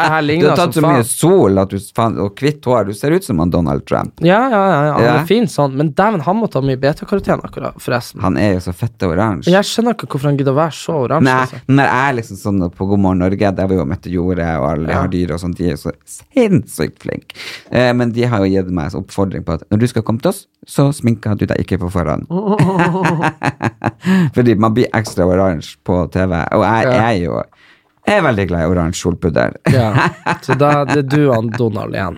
har 0.52 0.60
tatt 0.60 0.78
så 0.78 0.84
mye 0.86 1.06
sol 1.08 1.58
at 1.62 1.74
du, 1.74 1.80
og 2.22 2.38
hvitt 2.38 2.70
hår. 2.70 2.92
Du 2.92 2.94
ser 2.98 3.16
ut 3.16 3.26
som 3.26 3.42
han 3.42 3.50
Donald 3.54 3.88
Trump. 3.90 4.22
Ja, 4.22 4.42
ja, 4.54 4.62
ja, 4.70 4.94
han 5.00 5.08
er 5.16 5.26
fin 5.30 5.50
sånn, 5.50 5.74
men 5.80 5.92
dæven, 5.98 6.22
han 6.28 6.38
må 6.38 6.50
ta 6.52 6.62
mye 6.62 6.78
beta-karoten 6.80 7.42
akkurat, 7.46 7.78
forresten. 7.82 8.22
Han 8.22 8.38
er 8.38 8.56
jo 8.60 8.64
så 8.70 8.76
fette 8.78 9.10
oransje. 9.10 9.54
Jeg 9.54 9.66
skjønner 9.68 9.98
ikke 9.98 10.12
hvorfor 10.14 10.30
han 10.30 10.40
gidder 10.40 10.54
å 10.54 10.60
være 10.60 10.78
så 10.78 11.00
oransje. 11.08 11.26
Nei, 11.26 11.38
altså. 11.48 11.62
når 11.74 11.90
jeg 11.90 12.06
er 12.06 12.18
liksom 12.20 12.42
sånn 12.44 12.66
på 12.78 12.90
God 12.94 13.04
morgen 13.08 13.24
Norge, 13.26 13.54
der 13.58 13.72
vi 13.72 13.80
jo 13.80 13.88
møtte 13.90 14.14
jordet 14.14 14.50
og 14.62 14.70
alle 14.76 15.02
har 15.02 15.12
dyr 15.12 15.34
og 15.36 15.42
sånt, 15.42 15.58
de 15.58 15.72
er 15.72 15.74
jo 15.76 15.82
så 15.88 15.96
sinnssykt 16.20 17.02
flinke. 17.02 17.38
Eh, 17.74 17.90
men 17.98 18.14
de 18.16 18.30
har 18.30 18.46
jo 18.46 18.52
gitt 18.54 18.70
meg 18.76 18.94
en 18.94 19.10
oppfordring 19.40 19.46
på 19.48 19.54
at 19.58 19.64
når 19.72 19.80
du 19.80 19.88
skal 19.88 20.04
komme 20.04 20.20
til 20.24 20.30
oss, 20.30 20.46
så 20.68 20.90
sminker 20.94 21.36
du 21.40 21.46
deg 21.50 21.58
ikke 21.64 21.80
på 21.82 21.90
forhånd. 21.92 22.28
Fordi 24.36 24.56
man 24.60 24.74
blir 24.76 24.88
ekstra 24.96 25.26
oransje 25.28 25.78
på 25.86 26.04
TV, 26.14 26.34
og 26.56 26.64
jeg, 26.66 26.86
Ja. 26.86 26.92
jeg 26.94 27.18
er 27.18 27.24
jo 27.26 27.44
jeg 28.08 28.18
er 28.18 28.24
veldig 28.26 28.46
glad 28.50 28.62
i 28.64 28.70
oransje 28.72 29.02
solpudder. 29.04 29.52
Ja. 29.70 29.90
Så 30.42 30.56
da 30.58 30.84
det 30.88 30.98
er 31.04 31.10
du 31.12 31.28
og 31.30 31.52
Donald 31.58 31.94
igjen. 31.94 32.16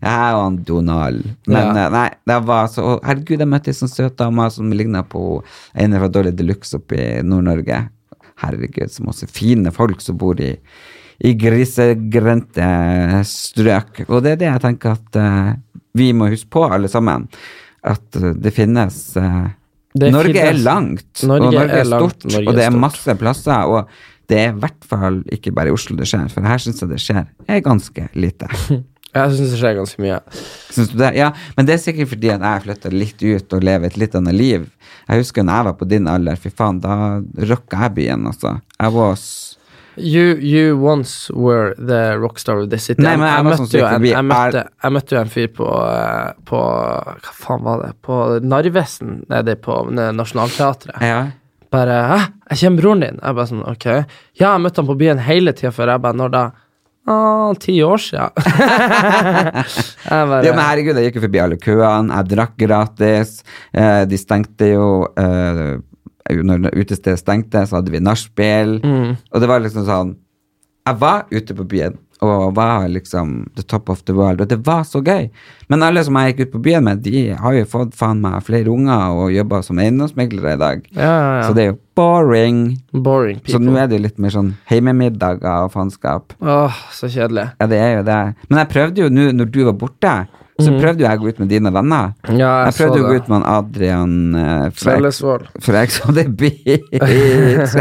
Jeg 0.00 0.10
er 0.10 0.34
han 0.34 0.56
Donald. 0.66 1.28
Men 1.46 1.76
Ja. 1.76 1.84
eh, 1.86 1.90
nei, 1.94 2.08
det 2.26 2.38
var 2.46 2.66
så 2.66 2.96
Herregud, 3.04 3.38
jeg 3.38 3.46
møtte 3.48 3.68
ei 3.70 3.74
sånn 3.76 3.88
søt 3.92 4.16
dame 4.18 4.48
som 4.50 4.72
ligna 4.72 5.02
på 5.06 5.42
en 5.78 5.92
fra 5.94 6.08
Dolly 6.08 6.32
Deluxe 6.32 6.74
oppe 6.80 6.96
i 6.98 7.22
Nord-Norge. 7.22 7.84
Herregud, 8.42 8.90
så 8.90 9.04
masse 9.06 9.26
fine 9.30 9.70
folk 9.74 10.00
som 10.00 10.16
bor 10.18 10.40
i, 10.40 10.56
i 11.22 11.34
grisegrendte 11.34 12.66
strøk. 13.26 14.04
Og 14.08 14.22
det 14.22 14.32
er 14.32 14.36
det 14.42 14.48
jeg 14.50 14.60
tenker 14.64 14.96
at 14.98 15.16
eh, 15.22 15.54
vi 15.98 16.12
må 16.16 16.30
huske 16.32 16.50
på, 16.54 16.66
alle 16.72 16.90
sammen. 16.90 17.26
At 17.86 18.18
eh, 18.18 18.34
det 18.38 18.54
finnes 18.56 19.00
eh, 19.20 19.48
Det 19.98 20.12
Norge 20.14 20.44
er 20.50 20.60
langt, 20.60 21.24
Norge 21.26 21.48
og 21.48 21.58
Norge 21.58 21.72
er 21.72 21.82
er 21.82 21.90
stort, 21.90 22.28
Norge 22.28 22.44
og 22.46 22.58
det 22.58 22.66
er 22.66 22.72
er 22.72 22.84
masse 22.84 23.18
plasser. 23.20 23.72
Og 23.72 24.28
det 24.28 24.42
er 24.42 24.52
i 24.52 24.60
hvert 24.60 24.86
fall 24.90 25.22
ikke 25.32 25.54
bare 25.56 25.72
i 25.72 25.74
Oslo 25.74 25.96
det 25.98 26.08
skjer, 26.10 26.28
for 26.32 26.46
her 26.46 26.60
syns 26.62 26.84
jeg 26.84 26.92
det 26.92 27.00
skjer 27.02 27.24
er 27.48 27.64
ganske 27.64 28.08
lite. 28.14 28.50
Jeg 29.16 29.32
syns 29.34 29.52
det 29.54 29.58
skjer 29.58 29.76
ganske 29.78 30.02
mye. 30.04 30.18
Det? 31.00 31.06
Ja, 31.16 31.30
men 31.56 31.66
det 31.66 31.74
er 31.74 31.80
sikkert 31.80 32.10
fordi 32.10 32.28
at 32.28 32.42
jeg 32.44 32.64
flytta 32.66 32.90
litt 32.92 33.22
ut 33.24 33.54
og 33.56 33.64
lever 33.64 33.88
et 33.88 33.96
litt 33.96 34.16
annet 34.18 34.36
liv. 34.36 34.66
Jeg 35.08 35.22
husker 35.22 35.46
når 35.46 35.56
jeg 35.56 35.66
var 35.68 35.76
på 35.80 35.88
din 35.88 36.10
alder, 36.12 36.36
fy 36.36 36.52
faen, 36.52 36.80
da 36.84 36.96
rocka 37.48 37.86
jeg 37.86 37.94
byen, 37.96 38.26
altså. 38.28 38.58
Jeg 38.76 38.94
was 38.94 39.24
You, 39.98 40.36
you 40.40 40.76
once 40.78 41.30
were 41.34 41.74
the 41.78 42.16
rockstar 42.18 42.62
of 42.62 42.70
the 42.70 42.78
city. 42.78 43.02
Nei, 43.02 43.16
jeg 43.18 43.46
møtte 43.46 43.80
jo 43.80 43.86
en, 43.88 44.06
jeg, 44.06 44.24
møtte, 44.24 44.62
jeg 44.82 44.94
møtte 44.94 45.16
jo 45.16 45.20
en 45.20 45.32
fyr 45.32 45.50
på, 45.56 45.66
eh, 45.66 46.30
på 46.48 46.62
Hva 46.62 47.34
faen 47.42 47.66
var 47.66 47.82
det? 47.84 47.90
På 48.04 48.22
Narvesen, 48.42 49.20
nede 49.30 49.58
på 49.62 49.82
Nationaltheatret. 49.90 51.02
Ja. 51.02 51.20
Bare 51.68 51.98
'Hæ, 52.08 52.20
jeg 52.50 52.58
kjenner 52.62 52.80
broren 52.80 53.02
din.' 53.04 53.20
Jeg 53.20 53.36
bare 53.36 53.50
sånn, 53.50 53.66
ok. 53.68 53.86
Ja, 54.40 54.54
jeg 54.54 54.62
møtte 54.64 54.80
han 54.80 54.88
på 54.88 54.96
byen 55.02 55.20
hele 55.20 55.52
tida 55.52 55.74
før. 55.74 55.92
Jeg 55.92 56.04
bare 56.06 56.16
'Når 56.16 56.32
da?' 56.32 56.48
Ah, 57.08 57.54
ti 57.56 57.82
år 57.82 57.96
sia. 57.96 58.30
bare 60.10 60.44
ja, 60.44 60.52
men 60.52 60.60
herregud, 60.60 60.98
jeg 60.98 61.08
gikk 61.08 61.16
jo 61.16 61.22
forbi 61.24 61.40
alle 61.40 61.56
køene, 61.56 62.12
jeg 62.12 62.28
drakk 62.34 62.52
gratis. 62.60 63.30
Eh, 63.72 64.02
de 64.04 64.18
stengte 64.20 64.68
jo 64.74 64.88
eh, 65.16 65.78
Når 66.28 66.70
utestedet 66.76 67.20
stengte, 67.20 67.64
så 67.66 67.78
hadde 67.78 67.94
vi 67.94 68.02
nachspiel. 68.04 68.78
Mm. 68.82 69.16
Og 69.32 69.40
det 69.40 69.48
var 69.50 69.64
liksom 69.64 69.86
sånn 69.88 70.16
Jeg 70.88 71.00
var 71.00 71.26
ute 71.28 71.54
på 71.54 71.66
byen 71.68 71.98
og 72.24 72.54
var 72.56 72.88
liksom 72.90 73.50
the 73.56 73.62
top 73.62 73.88
of 73.88 74.02
the 74.04 74.12
world, 74.12 74.40
og 74.40 74.48
det 74.50 74.58
var 74.66 74.82
så 74.86 75.00
gøy. 75.04 75.28
Men 75.70 75.84
alle 75.86 76.02
som 76.04 76.16
jeg 76.18 76.32
gikk 76.32 76.48
ut 76.48 76.54
på 76.56 76.62
byen 76.66 76.86
med, 76.88 77.02
de 77.04 77.28
har 77.38 77.54
jo 77.54 77.68
fått 77.68 77.94
faen 77.98 78.22
meg 78.24 78.40
flere 78.46 78.72
unger 78.72 79.14
og 79.14 79.30
jobber 79.34 79.62
som 79.66 79.78
eiendomsmeglere 79.78 80.56
i 80.56 80.60
dag. 80.60 80.82
Ja, 80.96 81.02
ja, 81.04 81.28
ja. 81.38 81.44
Så 81.46 81.54
det 81.54 81.64
er 81.64 81.70
jo 81.72 81.78
boring. 81.98 82.62
Boring 82.92 83.38
Så 83.46 83.62
nå 83.62 83.76
er 83.78 83.86
det 83.86 84.00
jo 84.00 84.06
litt 84.08 84.18
mer 84.22 84.34
sånn 84.34 84.52
heimemiddager 84.70 85.68
og 85.68 85.72
faenskap. 85.74 86.34
Åh, 86.42 86.82
så 86.94 87.10
kjedelig. 87.12 87.50
Ja, 87.60 87.70
det 87.70 87.80
er 87.84 87.96
jo 88.00 88.04
det. 88.10 88.20
Men 88.48 88.62
jeg 88.64 88.72
prøvde 88.74 89.06
jo 89.06 89.14
nå, 89.14 89.30
når 89.38 89.54
du 89.54 89.62
var 89.70 89.78
borte, 89.78 90.16
så 90.58 90.72
prøvde 90.74 91.04
jo 91.04 91.06
jeg 91.06 91.20
å 91.20 91.22
gå 91.22 91.30
ut 91.30 91.36
med 91.38 91.50
dine 91.52 91.70
venner. 91.70 92.14
Ja, 92.26 92.32
jeg 92.66 92.72
Jeg 92.72 92.74
prøvde 92.80 92.98
å 92.98 93.06
gå 93.06 93.18
ut 93.20 93.28
med 93.30 93.44
Adrian 93.46 94.14
eh, 94.34 94.64
Fellesvold. 94.74 95.44
For 95.62 95.78
jeg 95.78 95.92
så 95.94 96.14
det 96.16 96.24
Beach. 96.40 97.76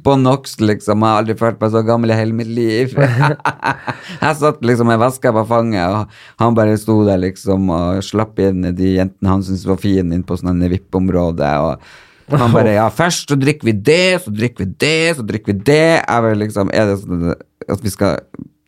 På 0.04 0.16
NOx, 0.18 0.56
liksom. 0.58 1.04
Jeg 1.04 1.14
har 1.14 1.22
aldri 1.22 1.38
følt 1.38 1.62
meg 1.62 1.70
så 1.76 1.84
gammel 1.86 2.10
i 2.10 2.18
hele 2.18 2.34
mitt 2.34 2.50
liv. 2.50 2.98
jeg 4.24 4.40
satt 4.42 4.66
liksom 4.66 4.90
med 4.90 4.98
veska 5.04 5.30
på 5.36 5.46
fanget, 5.46 5.86
og 5.86 6.42
han 6.42 6.58
bare 6.58 6.74
sto 6.82 6.98
der 7.06 7.22
liksom 7.22 7.70
og 7.78 8.02
slapp 8.02 8.42
inn 8.42 8.66
de 8.74 8.96
jentene 8.96 9.30
han 9.30 9.46
syntes 9.46 9.68
var 9.70 9.78
fine, 9.78 10.10
inn 10.16 10.26
på 10.26 10.38
sånn 10.40 10.66
VIP-område. 10.66 11.54
og 11.62 12.40
han 12.40 12.54
bare 12.54 12.74
Ja, 12.74 12.88
først 12.90 13.30
så 13.30 13.38
drikker 13.38 13.70
vi 13.70 13.78
det, 13.78 14.22
så 14.24 14.34
drikker 14.34 14.66
vi 14.66 14.72
det, 14.82 15.16
så 15.18 15.26
drikker 15.26 15.54
vi 15.54 15.60
det. 15.62 15.84
Jeg 16.02 16.26
bare 16.26 16.42
liksom 16.42 16.74
Er 16.74 16.90
det 16.90 17.02
sånn 17.04 17.30
at 17.70 17.84
vi 17.84 17.92
skal 17.92 18.18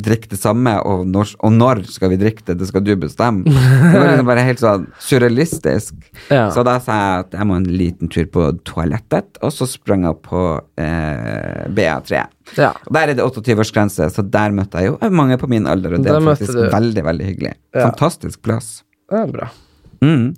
drikke 0.05 0.29
det 0.33 0.39
samme, 0.41 0.75
og 0.89 1.05
når, 1.09 1.31
og 1.47 1.53
når 1.55 1.81
skal 1.91 2.11
vi 2.13 2.19
drikke 2.21 2.45
det? 2.49 2.57
Det 2.61 2.69
skal 2.69 2.85
du 2.85 2.93
bestemme. 3.01 3.45
Det 3.93 3.95
var 3.97 4.07
liksom 4.11 4.29
bare 4.29 4.45
helt 4.47 4.63
sånn 4.63 4.87
surrealistisk. 5.03 5.95
Ja. 6.29 6.49
Så 6.55 6.65
da 6.67 6.77
sa 6.83 6.99
jeg 6.99 7.25
at 7.27 7.37
jeg 7.39 7.49
må 7.51 7.57
en 7.61 7.67
liten 7.71 8.11
tur 8.13 8.27
på 8.35 8.47
toalettet, 8.69 9.39
og 9.43 9.53
så 9.55 9.69
sprang 9.71 10.07
jeg 10.09 10.19
på 10.27 10.43
eh, 10.83 11.65
BA3. 11.73 12.23
Ja. 12.59 12.71
Og 12.87 12.95
Der 12.99 13.13
er 13.13 13.19
det 13.19 13.25
28-årsgrense, 13.27 14.09
så 14.13 14.25
der 14.27 14.55
møtte 14.57 14.83
jeg 14.83 14.93
jo 14.93 15.13
mange 15.15 15.39
på 15.41 15.49
min 15.51 15.67
alder, 15.71 15.97
og 15.99 16.05
det 16.07 16.13
er 16.15 16.25
faktisk 16.33 16.55
du- 16.59 16.65
veldig, 16.73 17.05
veldig 17.11 17.29
hyggelig. 17.33 17.55
Ja. 17.75 17.87
Fantastisk 17.91 18.43
plass. 18.45 18.81
Det 19.11 19.21
er 19.23 19.31
bra. 19.33 19.51
Mm. 20.03 20.33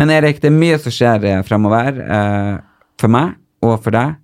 Men 0.00 0.10
Erik, 0.10 0.40
det 0.42 0.50
er 0.50 0.56
mye 0.58 0.78
som 0.82 0.90
skjer 0.94 1.24
eh, 1.30 1.42
fremover 1.46 2.00
eh, 2.02 2.56
for 2.98 3.12
meg 3.14 3.36
og 3.62 3.76
for 3.84 3.94
deg, 3.94 4.16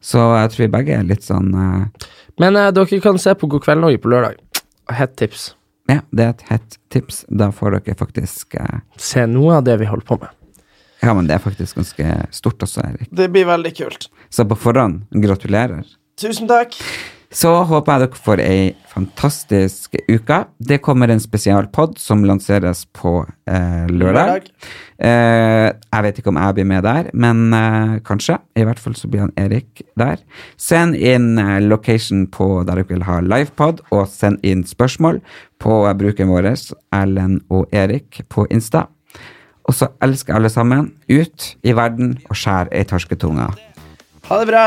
så 0.00 0.22
jeg 0.38 0.52
tror 0.52 0.62
vi 0.64 0.70
begge 0.72 0.94
er 0.96 1.08
litt 1.08 1.26
sånn 1.26 1.48
eh, 1.52 2.06
Men 2.40 2.56
eh, 2.56 2.70
dere 2.72 3.00
kan 3.04 3.18
se 3.20 3.34
på 3.36 3.48
God 3.52 3.64
kveld 3.66 3.84
Norge 3.84 4.00
på 4.00 4.10
lørdag. 4.12 4.40
Hett 4.96 5.16
tips. 5.20 5.50
Ja, 5.90 6.00
det 6.14 6.24
er 6.24 6.34
et 6.34 6.44
hett 6.48 6.78
tips. 6.92 7.24
Da 7.28 7.50
får 7.54 7.78
dere 7.78 7.96
faktisk 7.98 8.56
eh, 8.56 8.80
Se 8.96 9.26
noe 9.28 9.58
av 9.60 9.66
det 9.66 9.76
vi 9.80 9.88
holder 9.90 10.08
på 10.08 10.20
med. 10.22 10.32
Ja, 11.00 11.14
men 11.16 11.28
det 11.28 11.36
er 11.36 11.42
faktisk 11.44 11.78
ganske 11.80 12.16
stort 12.36 12.60
også, 12.64 12.82
Erik. 12.84 13.08
Det 13.16 13.30
blir 13.32 13.46
veldig 13.48 13.72
kult. 13.76 14.10
Så 14.28 14.44
på 14.48 14.56
forhånd, 14.60 15.06
gratulerer. 15.24 15.86
Tusen 16.20 16.48
takk. 16.50 16.76
Så 17.30 17.50
håper 17.62 17.94
jeg 17.94 18.02
dere 18.02 18.18
får 18.24 18.40
ei 18.42 18.62
fantastisk 18.90 19.94
uke. 20.10 20.40
Det 20.58 20.80
kommer 20.82 21.12
en 21.12 21.22
spesialpod 21.22 21.94
som 22.02 22.24
lanseres 22.26 22.82
på 22.90 23.20
eh, 23.46 23.86
lørdag. 23.86 24.48
Eh, 24.98 25.68
jeg 25.70 26.06
vet 26.06 26.18
ikke 26.18 26.32
om 26.32 26.40
jeg 26.42 26.56
blir 26.58 26.66
med 26.66 26.82
der, 26.88 27.12
men 27.14 27.54
eh, 27.54 27.94
kanskje. 28.02 28.40
I 28.58 28.66
hvert 28.66 28.82
fall 28.82 28.98
så 28.98 29.06
blir 29.12 29.28
han 29.28 29.34
Erik 29.38 29.84
der. 30.00 30.18
Send 30.58 30.98
inn 30.98 31.38
eh, 31.38 31.60
location 31.62 32.26
på 32.34 32.64
der 32.64 32.82
dere 32.82 32.90
vil 32.90 33.06
ha 33.06 33.20
livepod, 33.22 33.84
og 33.94 34.10
send 34.10 34.42
inn 34.42 34.66
spørsmål 34.66 35.22
på 35.62 35.82
brukeren 36.02 36.34
vår, 36.34 36.50
Erlend 36.98 37.44
og 37.46 37.70
Erik, 37.70 38.24
på 38.26 38.48
Insta. 38.50 38.88
Og 39.70 39.78
så 39.78 39.92
elsker 40.02 40.34
alle 40.34 40.50
sammen 40.50 40.96
ut 41.06 41.52
i 41.62 41.76
verden 41.78 42.16
og 42.26 42.34
skjær 42.42 42.74
ei 42.74 42.82
torsketunge. 42.90 43.52
Ha 44.26 44.42
det 44.42 44.50
bra. 44.50 44.66